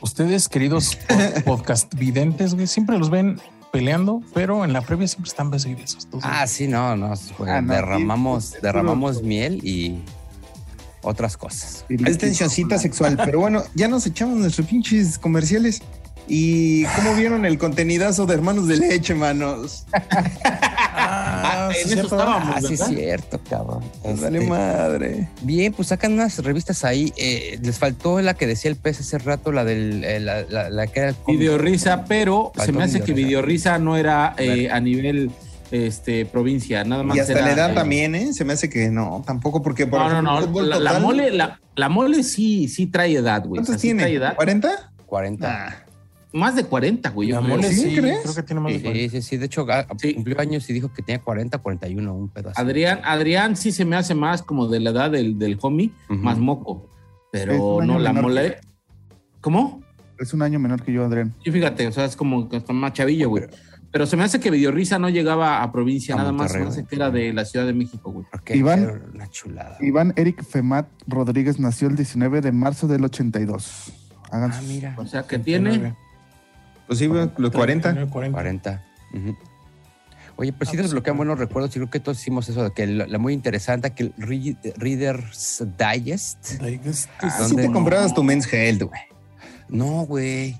[0.00, 3.40] Ustedes, queridos pod- podcast videntes, güey, siempre los ven
[3.72, 6.08] peleando, pero en la previa siempre están besos y besos.
[6.22, 7.14] Ah, sí, no, no.
[7.46, 10.00] Ah, no, derramamos, derramamos miel y
[11.02, 11.84] otras cosas.
[11.88, 13.16] Es tensioncita sexual.
[13.24, 15.82] Pero bueno, ya nos echamos nuestros pinches comerciales.
[16.28, 19.84] ¿Y cómo vieron el contenidazo de Hermanos de Leche, manos?
[20.94, 22.16] Ah, en sí, eso cierto.
[22.16, 22.54] estábamos.
[22.56, 23.82] Ah, sí, es cierto, cabrón.
[24.04, 25.28] Dale Este, madre.
[25.42, 27.12] Bien, pues sacan unas revistas ahí.
[27.16, 30.04] eh, les faltó la que decía el pez hace rato, la del.
[30.04, 31.40] eh, la, la- la que era el cómic.
[31.40, 33.72] Videorisa, pero Faltó se me hace que Videorisa.
[33.74, 35.30] Videorisa no era eh, a nivel
[35.70, 37.16] este, provincia, nada más.
[37.16, 38.32] Y hasta era, la edad eh, también, ¿eh?
[38.32, 40.40] Se me hace que no, tampoco porque por No, no, ejemplo, no.
[40.46, 43.60] fútbol La, la total, mole, la, la mole sí, sí trae edad, güey.
[43.60, 44.24] O ¿Cuántos sea, sí trae tiene?
[44.24, 44.36] edad.
[44.36, 44.70] ¿40?
[45.06, 45.48] 40.
[45.50, 45.81] Ah,
[46.32, 47.28] Más de 40, güey.
[47.28, 47.62] yo creo.
[47.62, 48.20] ¿Sí sí, crees?
[48.22, 49.10] creo que tiene más de Sí, 40.
[49.10, 49.36] sí, sí.
[49.36, 49.66] De hecho,
[49.98, 50.14] Sí.
[50.14, 52.60] cumplió años y dijo que tenía 40, 41, un pedo así.
[52.60, 56.38] Adrián, Adrián sí se me hace más como de la edad del, del homie, más
[56.38, 56.88] moco.
[57.30, 58.58] Pero no, la mole.
[59.40, 59.82] ¿Cómo?
[60.18, 61.34] Es un año menor que yo, Adrián.
[61.44, 63.44] Sí, fíjate, o sea, es como que está más chavillo, güey.
[63.90, 66.64] Pero se me hace que Videorisa no llegaba a provincia, A nada más se me
[66.64, 68.24] Monterrey, hace que era de la Ciudad de México, güey.
[68.30, 69.76] Porque Iván- era una chulada.
[69.80, 73.92] Iván Eric Femat Rodríguez nació el 19 de marzo del 82.
[74.30, 74.94] Hagan Ah, mira.
[74.96, 75.94] O sea, que tiene.
[76.92, 78.06] Pues sí, güey, los 40.
[78.08, 78.32] 40.
[78.32, 78.84] 40.
[79.14, 79.36] Ujú.
[80.36, 81.18] Oye, pero Ah, sí pues, desbloquean sí.
[81.18, 81.70] buenos recuerdos.
[81.72, 85.62] Yo creo que todos hicimos eso, que la, la muy interesante, que el Re- Reader's
[85.78, 86.60] Digest.
[86.62, 87.10] Digest.
[87.20, 87.62] Ah, sí ¿Dónde?
[87.68, 89.00] te comprabas tu Men's Health, güey.
[89.68, 90.58] No, güey.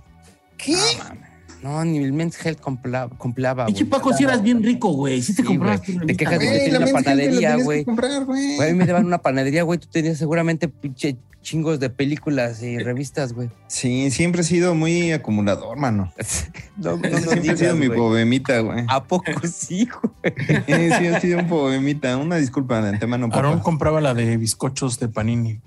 [0.59, 0.77] ¿Qué?
[0.99, 1.31] Mames.
[1.63, 3.67] No, ni el Men's Health compla- compraba.
[3.67, 3.87] Pinche.
[3.87, 5.23] Paco, si eras bien rico, güey.
[5.23, 5.59] Sí te Sí,
[5.99, 7.85] tu Te quejas de que una panadería, güey.
[7.89, 9.79] a mí me daban una panadería, güey.
[9.79, 13.51] Tú tenías seguramente pinche chingos de películas y revistas, güey.
[13.67, 16.13] Sí, siempre he sido muy acumulador, mano.
[16.77, 18.85] No, no, no siempre ha sido mi poemita, güey.
[18.89, 20.35] ¿A poco sí, güey?
[20.67, 22.17] Eh, sí, ha sido un poemita.
[22.17, 25.61] Una disculpa de antemano, Aarón compraba la de bizcochos de Panini.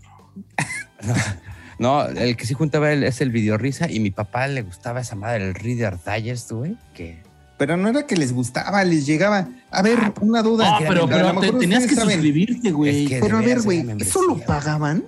[1.80, 5.16] No, el que sí juntaba él es el videorrisa y mi papá le gustaba esa
[5.16, 6.78] madre, el Reader Digest, güey.
[6.94, 7.22] Que
[7.58, 9.48] Pero no era que les gustaba, les llegaba.
[9.72, 10.70] A ver, una duda.
[10.72, 12.14] No, A pero, lo pero te- tenías que saben.
[12.14, 13.04] suscribirte, güey.
[13.06, 15.06] Es que- Pero a ver, güey, ¿eso lo pagaban?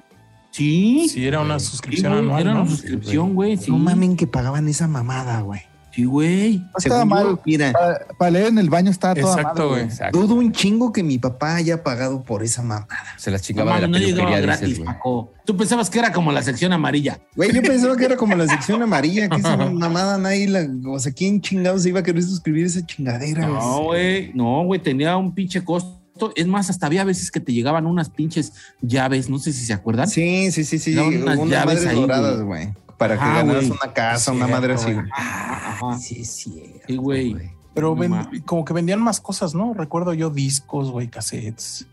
[0.51, 1.07] Sí.
[1.09, 2.61] Sí, era una Sí, suscripción güey, anual, Era ¿no?
[2.63, 3.57] una suscripción, güey.
[3.57, 3.69] Sí.
[3.71, 5.61] No mamen que pagaban esa mamada, güey.
[5.97, 6.59] Sí, güey.
[6.59, 7.39] No estaba yo, mal.
[7.43, 9.87] Mira, Para, para leer en el baño estaba toda Exacto, güey.
[10.11, 12.87] Dudo un chingo que mi papá haya pagado por esa mamada.
[13.17, 14.93] Se las No, chingaba de la no llegaba peluquería, gratis, dices, güey.
[14.95, 15.33] Paco.
[15.43, 17.19] Tú pensabas que era como la sección amarilla.
[17.35, 20.67] Güey, yo pensaba que era como la sección amarilla, que esa mamada nadie la.
[20.87, 23.47] O sea, ¿quién chingados se iba a querer suscribir esa chingadera?
[23.47, 24.31] No, güey.
[24.35, 24.79] No, güey.
[24.79, 26.31] Tenía un pinche costo.
[26.35, 28.53] Es más, hasta había veces que te llegaban unas pinches
[28.83, 29.31] llaves.
[29.31, 30.07] No sé si se acuerdan.
[30.07, 30.95] Sí, sí, sí, sí.
[30.95, 32.69] Unas Unas llaves madres ahí, doradas, güey.
[32.97, 33.79] Para que Ajá, ganaras güey.
[33.83, 35.11] una casa, Sí, una madre así, cierto, güey.
[35.15, 35.97] Ajá.
[35.99, 36.73] Sí, sí.
[36.87, 37.35] Sí, güey.
[37.73, 39.73] Pero No como que vendían más cosas, ¿no?
[39.75, 41.85] Recuerdo yo discos, güey, cassettes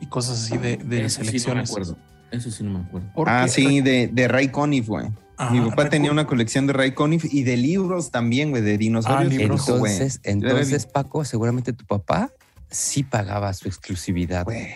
[0.00, 1.70] y cosas así de, de Eso sí no me selecciones.
[1.70, 1.96] acuerdo.
[2.30, 3.08] Eso sí no me acuerdo.
[3.16, 5.06] Porque- Ah, sí, de, de Ray Conniff, güey.
[5.36, 8.78] Ajá, Mi papá tenía una colección de Ray Conniff y de libros también, güey, de
[8.78, 9.32] dinosaurios.
[9.32, 9.68] Ah, libros.
[9.68, 12.30] Entonces, entonces, Paco, seguramente tu papá
[12.70, 14.44] sí pagaba su exclusividad.
[14.44, 14.68] güey.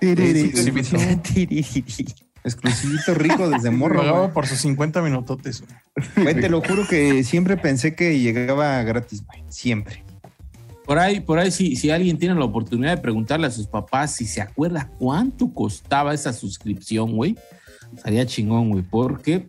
[2.48, 4.32] exclusivito rico desde morro, Pagaba güey.
[4.32, 5.62] por sus 50 minutotes.
[5.62, 6.24] güey.
[6.24, 9.42] Güey, te lo juro que siempre pensé que llegaba gratis, güey.
[9.48, 10.04] Siempre.
[10.84, 14.14] Por ahí, por ahí, si, si alguien tiene la oportunidad de preguntarle a sus papás
[14.14, 17.36] si se acuerda cuánto costaba esa suscripción, güey,
[17.94, 19.46] estaría chingón, güey, porque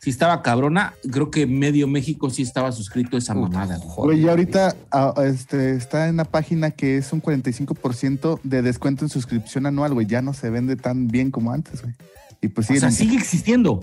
[0.00, 3.78] si estaba cabrona, creo que medio México sí estaba suscrito a esa mamada.
[3.96, 4.20] güey.
[4.22, 9.08] Y ahorita ah, este, está en una página que es un 45% de descuento en
[9.08, 10.06] suscripción anual, güey.
[10.06, 11.94] Ya no se vende tan bien como antes, güey.
[12.42, 13.80] Y pues O sí, sea, sigue existiendo.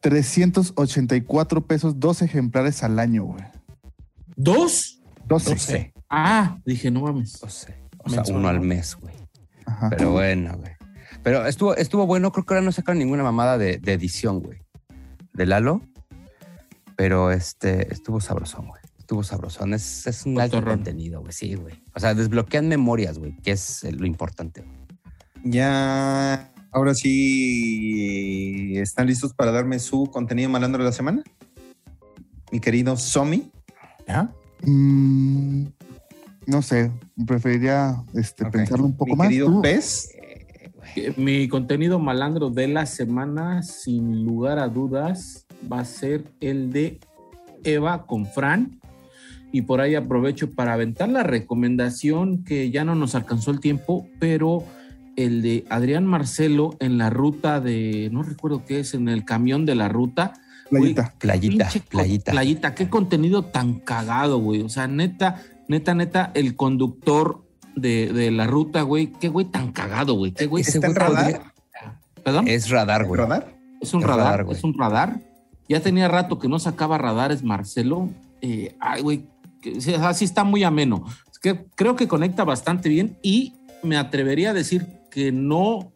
[0.00, 3.44] 384 pesos, dos ejemplares al año, güey.
[4.36, 5.00] ¿Dos?
[5.26, 5.50] 12.
[5.50, 5.92] 12.
[6.10, 7.40] Ah, dije, no mames.
[7.42, 7.74] No sé.
[7.98, 8.62] O sea, uno al ¿no?
[8.66, 9.14] mes, güey.
[9.66, 9.90] Ajá.
[9.90, 10.72] Pero bueno, güey.
[11.22, 12.32] Pero estuvo, estuvo bueno.
[12.32, 14.58] Creo que ahora no sacaron ninguna mamada de, de edición, güey.
[15.32, 15.80] De Lalo.
[16.96, 18.80] Pero este, estuvo sabrosón, güey.
[18.98, 19.74] Estuvo sabrosón.
[19.74, 21.32] Es, es un alto contenido, güey.
[21.32, 21.82] Sí, güey.
[21.94, 24.62] O sea, desbloquean memorias, güey, que es lo importante.
[24.62, 24.74] güey.
[25.44, 31.22] Ya, ahora sí, ¿están listos para darme su contenido malandro de la semana?
[32.52, 33.50] Mi querido Somi.
[34.06, 34.30] ¿Ya?
[34.62, 35.64] Mm,
[36.46, 36.90] no sé,
[37.26, 39.28] preferiría este, pensarlo un poco Mi más.
[39.28, 40.10] querido Tú- Pez.
[40.96, 46.70] Eh, Mi contenido malandro de la semana, sin lugar a dudas, va a ser el
[46.72, 47.00] de
[47.64, 48.78] Eva con Fran.
[49.52, 54.06] Y por ahí aprovecho para aventar la recomendación que ya no nos alcanzó el tiempo,
[54.18, 54.64] pero
[55.16, 59.64] el de Adrián Marcelo en la ruta de, no recuerdo qué es, en el camión
[59.66, 60.34] de la ruta.
[60.70, 61.14] Playita.
[61.18, 62.32] Playita, playita.
[62.32, 64.62] Playita, qué contenido tan cagado, güey.
[64.62, 67.44] O sea, neta, neta, neta, el conductor
[67.76, 70.32] de, de la ruta, güey, qué güey tan cagado, güey.
[70.32, 70.62] Qué güey.
[70.62, 71.24] Ese ¿Está en radar?
[71.32, 71.52] podría-
[72.24, 72.48] ¿Perdón?
[72.48, 73.20] Es radar, güey.
[73.20, 73.54] ¿Radar?
[73.80, 74.56] Es un Es radar, radar, güey.
[74.56, 75.20] es un radar.
[75.68, 78.08] Ya tenía rato que no sacaba radares Marcelo.
[78.40, 79.26] Eh, ay, güey,
[80.00, 81.04] así está muy ameno.
[81.30, 85.92] Es que creo que conecta bastante bien y me atrevería a decir que no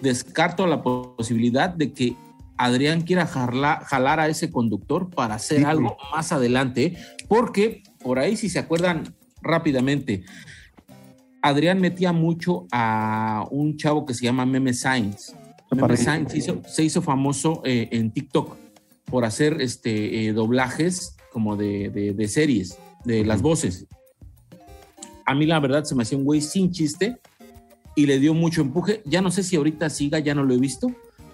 [0.00, 2.16] descarto la posibilidad de que
[2.56, 6.96] Adrián quiera jarla- jalar a ese conductor para hacer Sí, algo más adelante,
[7.28, 10.22] porque por ahí, si se acuerdan rápidamente,
[11.42, 15.34] Adrián metía mucho a un chavo que se llama Meme Science.
[15.72, 15.94] Meme
[16.34, 18.56] hizo- se hizo famoso eh, en TikTok
[19.06, 23.86] por hacer este, eh, doblajes como de, de- de series, de las voces.
[25.26, 27.18] A mí la verdad se me hacía un güey sin chiste
[27.96, 29.02] y le dio mucho empuje.
[29.04, 30.92] Ya no sé si ahorita siga, ya no lo he visto,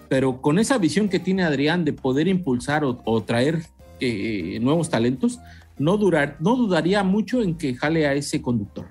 [0.09, 3.63] pero con esa visión que tiene Adrián de poder impulsar o, o traer
[3.99, 5.39] eh, nuevos talentos,
[5.77, 8.87] no, durar, no dudaría mucho en que jale a ese conductor.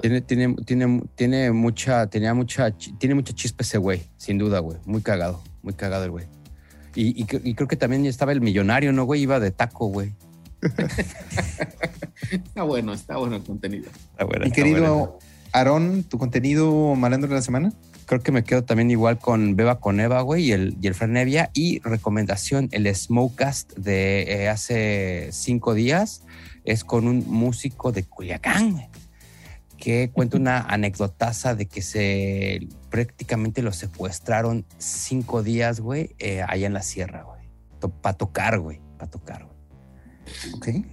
[0.00, 4.78] Tiene, tiene, tiene, tiene mucha, tenía mucha, tiene mucha chispa ese güey, sin duda, güey.
[4.86, 6.26] Muy cagado, muy cagado el güey.
[6.94, 9.22] Y, y cre- y creo que también estaba el millonario, ¿no, güey?
[9.22, 10.12] Iba de taco, güey.
[12.30, 13.90] Está bueno, está bueno el contenido.
[14.12, 15.18] Está bueno, Mi está bueno.
[15.54, 17.72] Aarón, tu contenido malandro de la semana.
[18.06, 20.94] creo que me quedo también igual con Beba con Eva, güey, y el, y el
[20.94, 21.50] Fran Evia.
[21.54, 26.24] Y recomendación, el Smokecast de eh, hace cinco días
[26.64, 28.88] es con un músico de Culiacán, güey,
[29.78, 36.66] que cuenta una anecdotaza de que se prácticamente lo secuestraron cinco días, güey, eh, allá
[36.66, 37.44] en la sierra, güey.
[38.02, 39.56] Para tocar, güey, para tocar, güey.
[40.54, 40.84] Ok.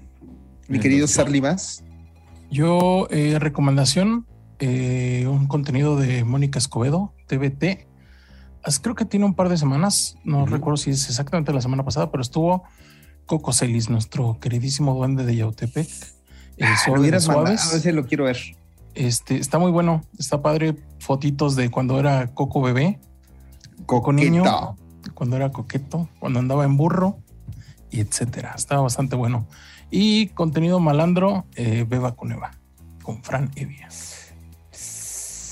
[0.68, 1.84] Mi querido Sarly Vaz.
[2.52, 4.28] Yo, eh, recomendación,
[4.62, 7.88] eh, un contenido de Mónica Escobedo, TVT.
[8.84, 12.12] Creo que tiene un par de semanas, no recuerdo si es exactamente la semana pasada,
[12.12, 12.64] pero estuvo
[13.26, 15.90] Coco Celis, nuestro queridísimo duende de Yautepec.
[16.58, 17.74] El Lo suave de hubieras mandado, suaves.
[17.74, 18.38] ese lo quiero ver.
[18.94, 20.76] Este, está muy bueno, está padre.
[21.00, 23.00] Fotitos de cuando era Coco bebé,
[23.88, 24.44] Coco niño,
[25.16, 27.18] cuando era coqueto, cuando andaba en burro
[27.90, 28.54] y etcétera.
[28.56, 29.48] Estaba bastante bueno.
[29.90, 32.52] Y contenido malandro, eh, Beba con Eva,
[33.02, 33.90] con Fran Evia.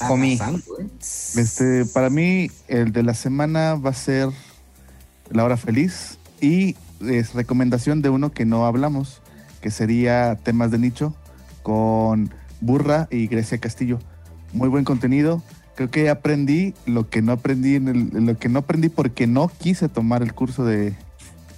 [0.01, 0.37] Homie.
[0.37, 0.87] Santo, ¿eh?
[0.99, 4.29] Este, para mí, el de la semana va a ser
[5.29, 9.21] La Hora Feliz y es recomendación de uno que no hablamos,
[9.61, 11.13] que sería Temas de Nicho
[11.63, 13.99] con Burra y Grecia Castillo.
[14.53, 15.41] Muy buen contenido.
[15.75, 19.49] Creo que aprendí lo que no aprendí en el, lo que no aprendí porque no
[19.59, 20.93] quise tomar el curso de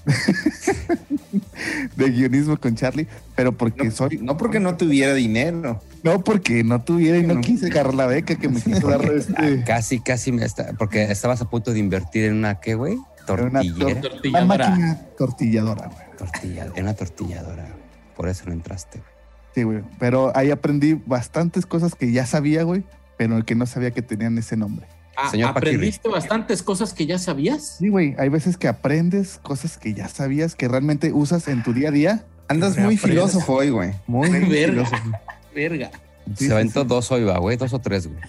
[1.96, 5.82] de guionismo con Charlie, pero porque No, soy no porque no tuviera dinero.
[6.04, 7.42] no porque no tuviera y no No.
[7.42, 11.42] quise agarrar la beca que me quiso dar este Casi, casi me está, porque estabas
[11.42, 12.98] a punto de invertir en una, ¿qué, güey?
[13.28, 13.86] Tortillera.
[13.86, 14.46] Una Tortilladora.
[14.46, 16.06] máquina tortilladora, güey.
[16.18, 17.68] Tortilla, en una tortilladora.
[18.16, 18.98] Por eso no entraste.
[19.00, 19.12] güey.
[19.54, 19.82] Sí, güey.
[20.00, 22.84] Pero ahí aprendí bastantes cosas que ya sabía, güey,
[23.18, 24.88] pero que no sabía que tenían ese nombre.
[25.16, 25.76] Ah, Señor Paquirri.
[25.76, 27.78] ¿Aprendiste bastantes cosas que ya sabías?
[27.80, 28.16] Sí, güey.
[28.18, 31.92] Hay veces que aprendes cosas que ya sabías que realmente usas en tu día a
[31.92, 32.26] día.
[32.48, 33.92] Andas muy filósofo hoy, güey.
[34.08, 34.86] Muy Verga.
[34.86, 35.12] filósofo.
[35.56, 35.92] Verga.
[36.38, 36.90] Sí, Se aventó sí, sí.
[36.90, 38.20] dos hoy, va, güey, dos o tres, güey.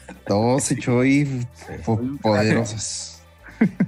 [1.01, 1.47] Ahí
[1.85, 3.09] po- poderosos.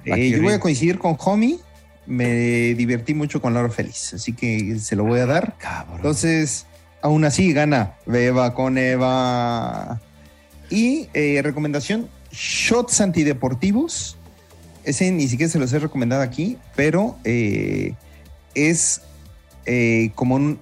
[0.05, 1.59] Eh, yo voy a coincidir con Homie.
[2.07, 5.57] Me divertí mucho con Laura Feliz, así que se lo voy a dar.
[5.59, 5.97] Cabrón.
[5.97, 6.67] Entonces,
[7.03, 10.01] aún así gana Beba con Eva.
[10.71, 14.17] Y eh, recomendación: shots antideportivos.
[14.85, 17.95] Ese ni siquiera se los he recomendado aquí, pero eh,
[18.55, 19.01] es
[19.67, 20.59] eh, como un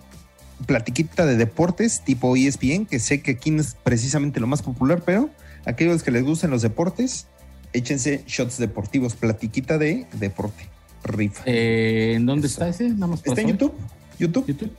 [0.67, 5.03] platiquita de deportes tipo ESPN, que sé que aquí no es precisamente lo más popular,
[5.05, 5.31] pero
[5.65, 7.27] aquellos que les gusten los deportes,
[7.73, 10.69] échense shots deportivos, platiquita de deporte.
[11.03, 11.43] Rifa.
[11.47, 12.89] Eh, ¿En dónde está ese?
[12.91, 13.49] Nada más Está en.
[13.49, 13.75] YouTube.
[14.21, 14.47] YouTube.
[14.47, 14.71] YouTube.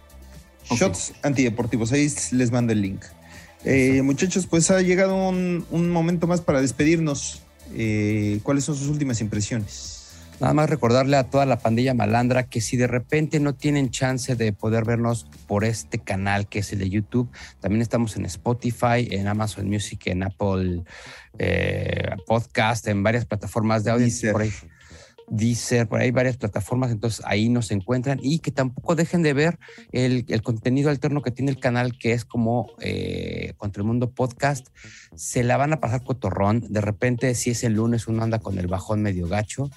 [0.72, 1.92] Shots antideportivos.
[1.92, 3.04] Ahí les mando el link.
[3.66, 7.44] Eh, muchachos, pues ha llegado un, un momento más para despedirnos.
[7.76, 9.94] Eh, ¿Cuáles son sus últimas impresiones?
[10.40, 14.36] Nada más recordarle a toda la pandilla malandra que si de repente no tienen chance
[14.36, 17.30] de poder vernos por este canal que es el de YouTube,
[17.62, 20.84] también estamos en Spotify, en Amazon Music, en Apple
[21.38, 24.08] eh, Podcast, en varias plataformas de audio.
[24.32, 24.52] Por ahí.
[25.28, 29.60] Deezer, por ahí varias plataformas, entonces ahí nos encuentran y que tampoco dejen de ver
[29.92, 34.12] el, el contenido alterno que tiene el canal, que es como eh, Contra el Mundo
[34.12, 34.68] Podcast.
[35.16, 36.62] Se la van a pasar cotorrón.
[36.70, 39.70] De repente, si es el lunes, uno anda con el bajón medio gacho,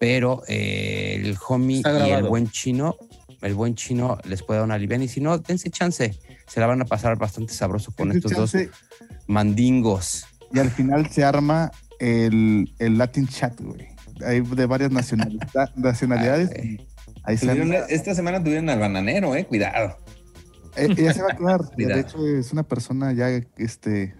[0.00, 2.96] pero eh, el homie y el buen chino,
[3.42, 6.18] el buen chino les puede dar una liviana y si no, dense chance.
[6.46, 8.76] Se la van a pasar bastante sabroso con Dense estos chance dos
[9.26, 10.26] mandingos.
[10.52, 13.95] Y al final se arma el, el Latin Chat, güey.
[14.24, 16.50] Hay de varias nacionalidad- nacionalidades.
[16.50, 17.74] Ah, ahí se arma.
[17.88, 19.44] esta semana tuvieron al bananero, eh.
[19.46, 19.96] Cuidado.
[20.76, 21.60] Eh, ya se va a quedar.
[21.76, 24.14] De hecho, es una persona ya este,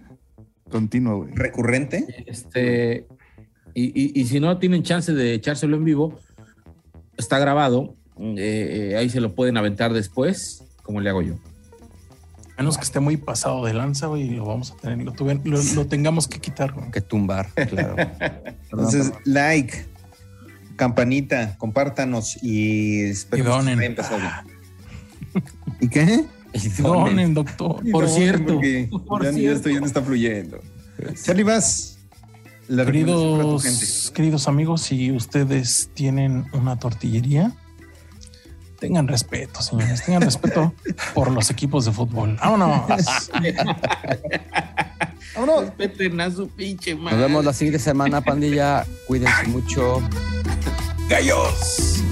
[0.69, 1.31] continua, güey.
[1.35, 2.05] Recurrente.
[2.25, 3.05] Este,
[3.73, 6.19] y, y- y si no tienen chance de echárselo en vivo,
[7.17, 7.95] está grabado.
[8.19, 11.35] eh, eh, ahí se lo pueden aventar después, como le hago yo.
[12.57, 15.39] Menos que esté muy pasado de lanza, güey, y lo vamos a tener, lo, tuve-
[15.43, 16.89] lo, lo tengamos que quitar, güey.
[16.91, 17.95] Que tumbar, claro.
[18.71, 19.85] Entonces, like,
[20.75, 23.95] campanita, compártanos y espero Y que donen.
[25.79, 26.25] ¿Y qué?
[26.53, 27.83] Y Donen, doctor.
[27.91, 29.57] Por cierto, porque por ya, ya cierto.
[29.57, 30.59] esto ya no está fluyendo.
[31.23, 31.93] Charlie Vas.
[32.67, 37.53] Queridos, queridos amigos, si ustedes tienen una tortillería,
[38.79, 40.73] tengan respeto, señores, tengan respeto
[41.13, 42.37] por los equipos de fútbol.
[42.39, 42.81] Vámonos.
[45.35, 45.65] Vámonos.
[45.77, 47.17] Respeten a su pinche madre.
[47.17, 48.85] Nos vemos la siguiente semana, pandilla.
[49.07, 50.01] Cuídense mucho.
[51.09, 52.03] gallos.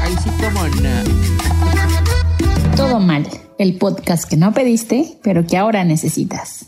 [0.00, 1.04] Ay, sí, cómo no.
[2.76, 3.26] Todo mal,
[3.58, 6.66] el podcast que no pediste, pero que ahora necesitas.